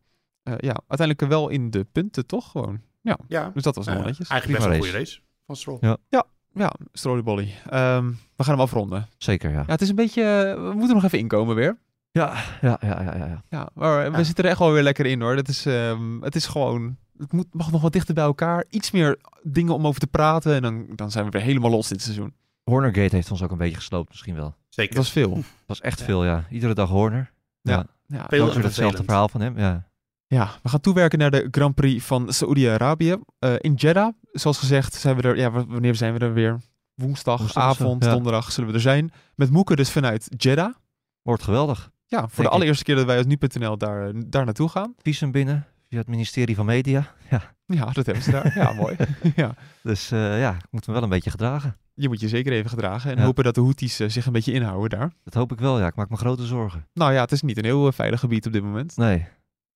Eh, 0.43 0.53
ja, 0.57 0.75
uiteindelijk 0.87 1.29
wel 1.29 1.49
in 1.49 1.69
de 1.71 1.85
punten 1.91 2.25
toch 2.25 2.51
gewoon. 2.51 2.81
Ja, 3.01 3.17
ja, 3.27 3.51
dus 3.53 3.63
dat 3.63 3.75
was 3.75 3.85
nog 3.85 3.95
wel 3.95 4.03
netjes. 4.05 4.29
eigenlijk 4.29 4.59
Prima 4.59 4.75
best 4.75 4.89
wel 4.89 4.89
een 4.97 5.03
goede 5.03 5.11
race 5.11 5.19
van 5.45 5.55
Stroll. 5.55 5.97
Ja. 6.09 6.23
Ja, 6.53 6.73
Strolly 6.93 7.23
Bolly. 7.23 7.53
Ehm, 7.69 8.07
we 8.35 8.43
gaan 8.43 8.53
hem 8.53 8.63
afronden. 8.63 9.07
Zeker, 9.17 9.51
ja. 9.51 9.59
Ja, 9.59 9.65
het 9.71 9.81
is 9.81 9.89
een 9.89 9.95
beetje... 9.95 10.23
eh, 10.23 10.53
we 10.69 10.73
moeten 10.73 10.95
nog 10.95 11.03
even 11.03 11.19
inkomen 11.19 11.55
weer. 11.55 11.77
Ja, 12.11 12.33
ja, 12.61 12.77
ja, 12.81 13.01
ja. 13.03 13.15
ja, 13.15 13.25
ja. 13.25 13.43
Ja, 13.49 13.69
maar 13.73 14.11
we 14.11 14.17
Ja. 14.17 14.23
zitten 14.23 14.43
er 14.43 14.49
echt 14.49 14.59
wel 14.59 14.71
weer 14.71 14.83
lekker 14.83 15.05
in 15.05 15.21
hoor. 15.21 15.35
Dat 15.35 15.47
is, 15.47 15.65
ehm, 15.65 16.21
het 16.21 16.35
is 16.35 16.45
gewoon... 16.45 16.97
Het 17.17 17.31
moet, 17.31 17.45
mag 17.51 17.71
nog 17.71 17.81
wat 17.81 17.93
dichter 17.93 18.13
bij 18.13 18.23
elkaar. 18.23 18.65
Iets 18.69 18.91
meer 18.91 19.17
dingen 19.43 19.73
om 19.73 19.87
over 19.87 19.99
te 19.99 20.07
praten. 20.07 20.53
En 20.55 20.61
dan, 20.61 20.85
dan 20.95 21.11
zijn 21.11 21.25
we 21.25 21.31
weer 21.31 21.41
helemaal 21.41 21.69
los 21.71 21.87
dit 21.87 22.01
seizoen. 22.01 22.33
Hornergate 22.63 23.15
heeft 23.15 23.31
ons 23.31 23.43
ook 23.43 23.51
een 23.51 23.57
beetje 23.57 23.75
gesloopt 23.75 24.09
misschien 24.09 24.35
wel. 24.35 24.55
Zeker. 24.69 24.95
Het 24.95 25.03
was 25.03 25.11
veel. 25.11 25.43
was 25.65 25.81
echt 25.81 25.99
Ja. 25.99 26.05
veel, 26.05 26.25
ja. 26.25 26.45
Iedere 26.49 26.73
dag 26.73 26.89
Horner. 26.89 27.31
Ja. 27.67 27.85
Ja. 28.07 28.25
Veel 28.27 28.45
Dat 28.45 28.55
hetzelfde 28.55 29.03
verhaal 29.03 29.29
van 29.29 29.41
hem, 29.41 29.59
ja. 29.59 29.85
Ja, 30.27 30.51
we 30.63 30.69
gaan 30.69 30.79
toewerken 30.79 31.19
naar 31.19 31.31
de 31.31 31.47
Grand 31.51 31.75
Prix 31.75 32.05
van 32.05 32.33
Saoedi-Arabië. 32.33 33.15
Eh, 33.39 33.53
in 33.57 33.73
Jeddah, 33.73 34.13
zoals 34.31 34.57
gezegd, 34.57 34.93
zijn 34.93 35.15
we 35.15 35.21
er. 35.21 35.37
Ja, 35.37 35.51
wanneer 35.51 35.95
zijn 35.95 36.13
we 36.13 36.19
er 36.19 36.33
weer? 36.33 36.59
Woensdag, 36.93 37.39
Woensdag 37.39 37.63
avond, 37.63 38.03
ja. 38.03 38.11
donderdag 38.11 38.51
zullen 38.51 38.69
we 38.69 38.75
er 38.75 38.81
zijn. 38.81 39.11
Met 39.35 39.51
Moeke 39.51 39.75
dus 39.75 39.91
vanuit 39.91 40.27
Jeddah. 40.37 40.73
Wordt 41.21 41.43
geweldig. 41.43 41.91
Ja, 42.05 42.27
voor 42.27 42.43
de 42.43 42.49
allereerste 42.49 42.83
keer 42.83 42.95
dat 42.95 43.05
wij 43.05 43.17
als 43.17 43.25
nu.nl 43.25 43.77
daar, 43.77 44.11
daar 44.25 44.45
naartoe 44.45 44.69
gaan. 44.69 44.93
Visum 44.97 45.31
binnen 45.31 45.67
via 45.89 45.99
het 45.99 46.07
ministerie 46.07 46.55
van 46.55 46.65
Media. 46.65 47.07
Ja. 47.29 47.55
Ja, 47.65 47.85
dat 47.85 48.05
hebben 48.05 48.23
ze 48.23 48.31
daar. 48.31 48.57
Ja, 48.57 48.73
mooi. 48.73 48.95
ja. 49.35 49.53
Dus 49.83 50.11
eh, 50.11 50.39
ja, 50.39 50.55
ik 50.55 50.67
moet 50.71 50.87
me 50.87 50.93
wel 50.93 51.03
een 51.03 51.09
beetje 51.09 51.29
gedragen. 51.29 51.77
Je 51.99 52.07
moet 52.07 52.19
je 52.19 52.27
zeker 52.27 52.51
even 52.51 52.69
gedragen 52.69 53.11
en 53.11 53.17
Ja. 53.17 53.23
hopen 53.23 53.43
dat 53.43 53.55
de 53.55 53.61
Houthis 53.61 53.99
eh, 53.99 54.09
zich 54.09 54.25
een 54.25 54.31
beetje 54.33 54.51
inhouden 54.53 54.99
daar. 54.99 55.11
Dat 55.23 55.33
hoop 55.33 55.51
ik 55.51 55.59
wel, 55.59 55.79
ja. 55.79 55.87
Ik 55.87 55.95
maak 55.95 56.09
me 56.09 56.17
grote 56.17 56.45
zorgen. 56.45 56.87
Nou 56.93 57.13
ja, 57.13 57.21
het 57.21 57.31
is 57.31 57.41
niet 57.41 57.57
een 57.57 57.65
heel 57.65 57.87
eh, 57.87 57.93
veilig 57.93 58.19
gebied 58.19 58.45
op 58.45 58.53
dit 58.53 58.63
moment. 58.63 58.97
Nee. 58.97 59.25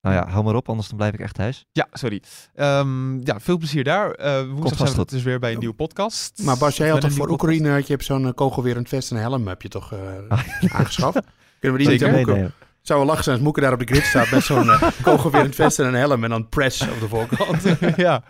Nou 0.02 0.16
ja, 0.16 0.28
hou 0.28 0.44
maar 0.44 0.56
op, 0.56 0.70
anders 0.70 0.88
dan 0.88 0.98
blijf 0.98 1.14
ik 1.14 1.20
echt 1.20 1.34
thuis. 1.36 1.66
Ja, 1.72 1.88
sorry. 1.92 2.22
Ehm, 2.56 3.20
ja, 3.26 3.40
veel 3.40 3.58
plezier 3.58 3.84
daar. 3.84 4.12
Eh 4.12 4.44
woensdag 4.44 4.78
vast 4.78 4.94
zijn 4.94 5.06
we 5.06 5.12
dus 5.12 5.24
weer 5.24 5.40
bij 5.40 5.52
een 5.54 5.60
nieuwe 5.60 5.74
podcast. 5.76 6.42
Maar 6.44 6.58
Bas, 6.58 6.78
jij 6.78 6.90
had 6.90 7.02
toch 7.02 7.12
voor 7.12 7.28
podcast. 7.28 7.44
Oekraïne 7.44 7.78
je 7.78 7.84
hebt 7.88 8.06
zo'n 8.06 8.34
kogelwerend 8.34 8.90
vest 8.90 9.12
en 9.12 9.16
een 9.18 9.22
helm 9.22 9.48
heb 9.48 9.62
je 9.62 9.68
toch 9.70 9.94
eh, 9.94 10.00
Ah, 10.30 10.44
aangeschaft? 10.74 11.20
Kunnen 11.60 11.78
we 11.80 11.84
die 11.86 11.98
Zeker. 12.00 12.08
niet 12.18 12.28
aan 12.28 12.34
nee. 12.34 12.42
Moeke? 12.42 12.52
Zou 12.82 13.00
wel 13.00 13.08
lachen 13.08 13.24
zijn 13.24 13.36
als 13.36 13.46
Moeke 13.46 13.62
daar 13.62 13.74
op 13.74 13.80
de 13.80 13.86
grid 13.86 14.04
staat 14.04 14.32
met 14.32 14.44
zo'n 14.44 14.70
kogelwerend 15.04 15.56
vest 15.56 15.80
en 15.80 15.86
een 15.86 15.94
helm 15.94 16.24
en 16.24 16.30
dan 16.30 16.50
press 16.50 16.82
op 16.82 17.00
de 17.00 17.08
voorkant. 17.08 17.64
ja. 17.96 18.24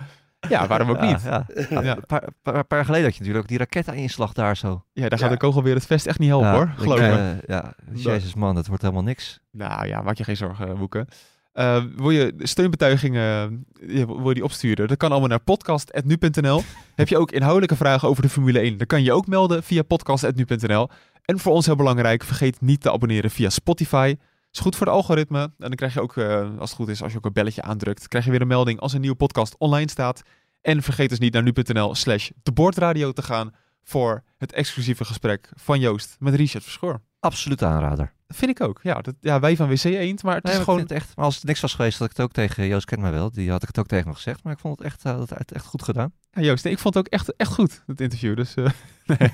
Ja, 0.50 0.68
waarom 0.68 0.89
ook 0.89 1.02
Ja, 1.02 1.06
niet? 1.12 1.22
Ja, 1.24 1.46
Ja. 1.70 1.96
Een 1.96 2.06
paar, 2.08 2.24
paar, 2.42 2.54
paar 2.66 2.78
jaar 2.78 2.86
geleden 2.86 3.06
had 3.06 3.14
je 3.16 3.20
natuurlijk 3.20 3.38
ook 3.44 3.48
die 3.48 3.58
raketinslag 3.58 4.34
daar 4.34 4.58
zo. 4.58 4.84
Ja, 4.94 5.02
daar 5.10 5.20
gaat 5.20 5.28
Ja. 5.30 5.34
de 5.36 5.42
kogel 5.42 5.64
weer 5.64 5.76
het 5.76 5.86
vest 5.86 6.06
echt 6.06 6.20
niet 6.20 6.30
helpen 6.30 6.48
ja, 6.48 6.56
hoor, 6.56 6.64
ik, 6.76 6.80
geloof 6.82 7.00
me. 7.00 7.06
eh, 7.12 7.48
ja, 7.48 7.74
jezus 7.94 8.34
man, 8.34 8.56
dat 8.56 8.68
wordt 8.68 8.82
helemaal 8.82 9.04
niks. 9.04 9.39
Nou 9.52 9.88
ja, 9.88 10.02
maak 10.02 10.18
je 10.18 10.24
geen 10.24 10.38
zorgen, 10.38 10.78
Boeken. 10.78 11.08
Eh, 11.54 11.84
wil 11.96 12.10
je 12.10 12.34
steunbetuigingen 12.38 13.66
eh, 13.82 14.06
wil 14.06 14.28
je 14.28 14.34
die 14.34 14.44
opsturen? 14.44 14.88
Dat 14.88 14.98
kan 14.98 15.12
allemaal 15.12 15.30
naar 15.30 15.39
podcast.nu.nl. 15.39 16.62
Heb 16.96 17.08
je 17.08 17.18
ook 17.18 17.32
inhoudelijke 17.32 17.76
vragen 17.76 18.08
over 18.08 18.22
de 18.24 18.30
Formule 18.30 18.60
1? 18.60 18.78
Dan 18.78 18.88
kan 18.88 19.00
je 19.00 19.06
je 19.06 19.14
ook 19.14 19.28
melden 19.28 19.64
via 19.64 19.84
podcast.nu.nl. 19.84 20.89
En 21.26 21.39
voor 21.39 21.54
ons 21.54 21.66
heel 21.66 21.76
belangrijk, 21.76 22.24
vergeet 22.24 22.62
niet 22.62 22.82
te 22.82 22.92
abonneren 22.92 23.32
via 23.32 23.50
Spotify. 23.50 24.16
Is 24.52 24.60
goed 24.60 24.76
voor 24.76 24.86
de 24.86 24.91
algoritme. 24.91 25.41
En 25.41 25.54
dan 25.58 25.76
krijg 25.76 25.93
je 25.93 26.02
ook, 26.02 26.18
eh, 26.18 26.58
als 26.60 26.70
het 26.70 26.80
goed 26.80 26.88
is, 26.88 27.02
als 27.02 27.12
je 27.12 27.18
ook 27.18 27.26
een 27.26 27.34
belletje 27.34 27.62
aandrukt, 27.62 28.08
krijg 28.08 28.26
je 28.26 28.32
weer 28.32 28.41
een 28.41 28.47
melding 28.47 28.80
als 28.80 28.93
een 28.93 29.02
nieuwe 29.02 29.16
podcast 29.16 29.56
online 29.58 29.89
staat. 29.89 30.22
En 30.62 30.82
vergeet 30.82 31.10
dus 31.10 31.20
niet 31.20 31.34
naar 31.34 31.43
nu.nl 31.43 31.95
slash 31.95 32.30
de 32.43 33.12
te 33.14 33.22
gaan 33.22 33.54
voor 33.84 34.24
het 34.38 34.54
exclusieve 34.54 35.06
gesprek 35.06 35.49
van 35.56 35.80
Joost 35.80 36.16
met 36.20 36.36
Richard 36.36 36.64
Verschoor. 36.64 37.02
Absoluut 37.20 37.64
aanrader. 37.64 38.14
Vind 38.34 38.52
ik 38.60 38.62
ook. 38.68 38.80
Ja, 38.84 39.02
dat, 39.02 39.14
ja 39.22 39.40
wij 39.40 39.56
van 39.56 39.68
WC 39.68 39.84
Eend, 39.84 40.24
maar 40.24 40.36
het 40.36 40.44
Nee, 40.44 40.52
is 40.54 40.58
maar 40.60 40.68
gewoon... 40.68 40.80
het 40.80 40.92
echt, 40.92 41.16
maar 41.16 41.26
als 41.26 41.36
het 41.36 41.44
niks 41.44 41.60
was 41.60 41.74
geweest, 41.74 41.98
had 42.00 42.10
ik 42.10 42.16
het 42.18 42.26
ook 42.26 42.32
tegen 42.32 42.68
Joost 42.68 42.86
kent 42.86 43.02
mij 43.02 43.12
wel. 43.12 43.32
Die 43.32 43.50
had 43.52 43.62
ik 43.62 43.68
het 43.68 43.80
ook 43.80 43.88
tegen 43.88 44.08
me 44.08 44.14
gezegd. 44.14 44.44
Maar 44.44 44.54
ik 44.54 44.60
vond 44.60 44.78
het 44.78 44.88
echt, 44.88 45.04
dat 45.04 45.30
het 45.30 45.52
echt 45.52 45.66
goed 45.66 45.84
gedaan. 45.84 46.12
Ja, 46.32 46.42
Joost, 46.42 46.64
nee, 46.64 46.74
ik 46.74 46.80
vond 46.80 46.94
het 46.96 47.06
ook 47.06 47.14
echt, 47.14 47.36
echt 47.36 47.54
goed, 47.54 47.84
het 47.88 48.02
interview. 48.02 48.36
Dus, 48.36 48.54
eh, 48.54 48.66
nee. 49.06 49.34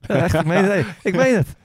Ja, 0.00 0.14
echt, 0.22 0.34
ik 0.34 0.44
meen 0.44 0.64
het. 0.64 0.86
ik 1.02 1.16
meen 1.16 1.34
het. 1.36 1.46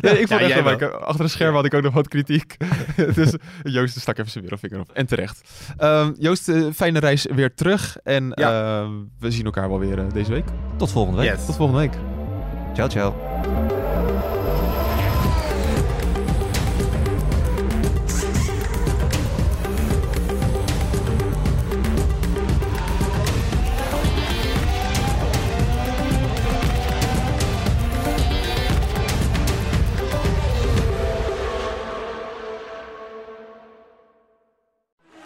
Nee, 0.00 0.18
ik 0.20 0.28
vond 0.28 0.40
Ja, 0.40 0.64
echt 0.64 0.92
achter 0.92 1.24
de 1.24 1.30
scherm 1.30 1.54
had 1.54 1.64
ik 1.64 1.74
ook 1.74 1.82
nog 1.82 1.94
wat 1.94 2.08
kritiek. 2.08 2.56
dus 3.14 3.34
Joost 3.62 4.00
stak 4.00 4.18
even 4.18 4.30
zijn 4.30 4.44
middelvinger 4.44 4.80
op. 4.80 4.90
En 4.92 5.06
terecht. 5.06 5.50
Ehm, 5.76 6.12
Joost, 6.18 6.48
eh, 6.48 6.66
fijne 6.74 6.98
reis 6.98 7.26
weer 7.34 7.54
terug. 7.54 7.96
En 8.02 8.32
Ja. 8.34 8.88
we 9.18 9.30
zien 9.30 9.44
elkaar 9.44 9.68
wel 9.68 9.78
weer 9.78 10.12
deze 10.12 10.30
week. 10.32 10.46
Tot 10.76 10.90
volgende 10.90 11.20
week. 11.20 11.30
Yes. 11.30 11.46
Tot 11.46 11.56
volgende 11.56 11.80
week. 11.80 11.94
Ciao, 12.74 12.88
ciao. 12.88 13.75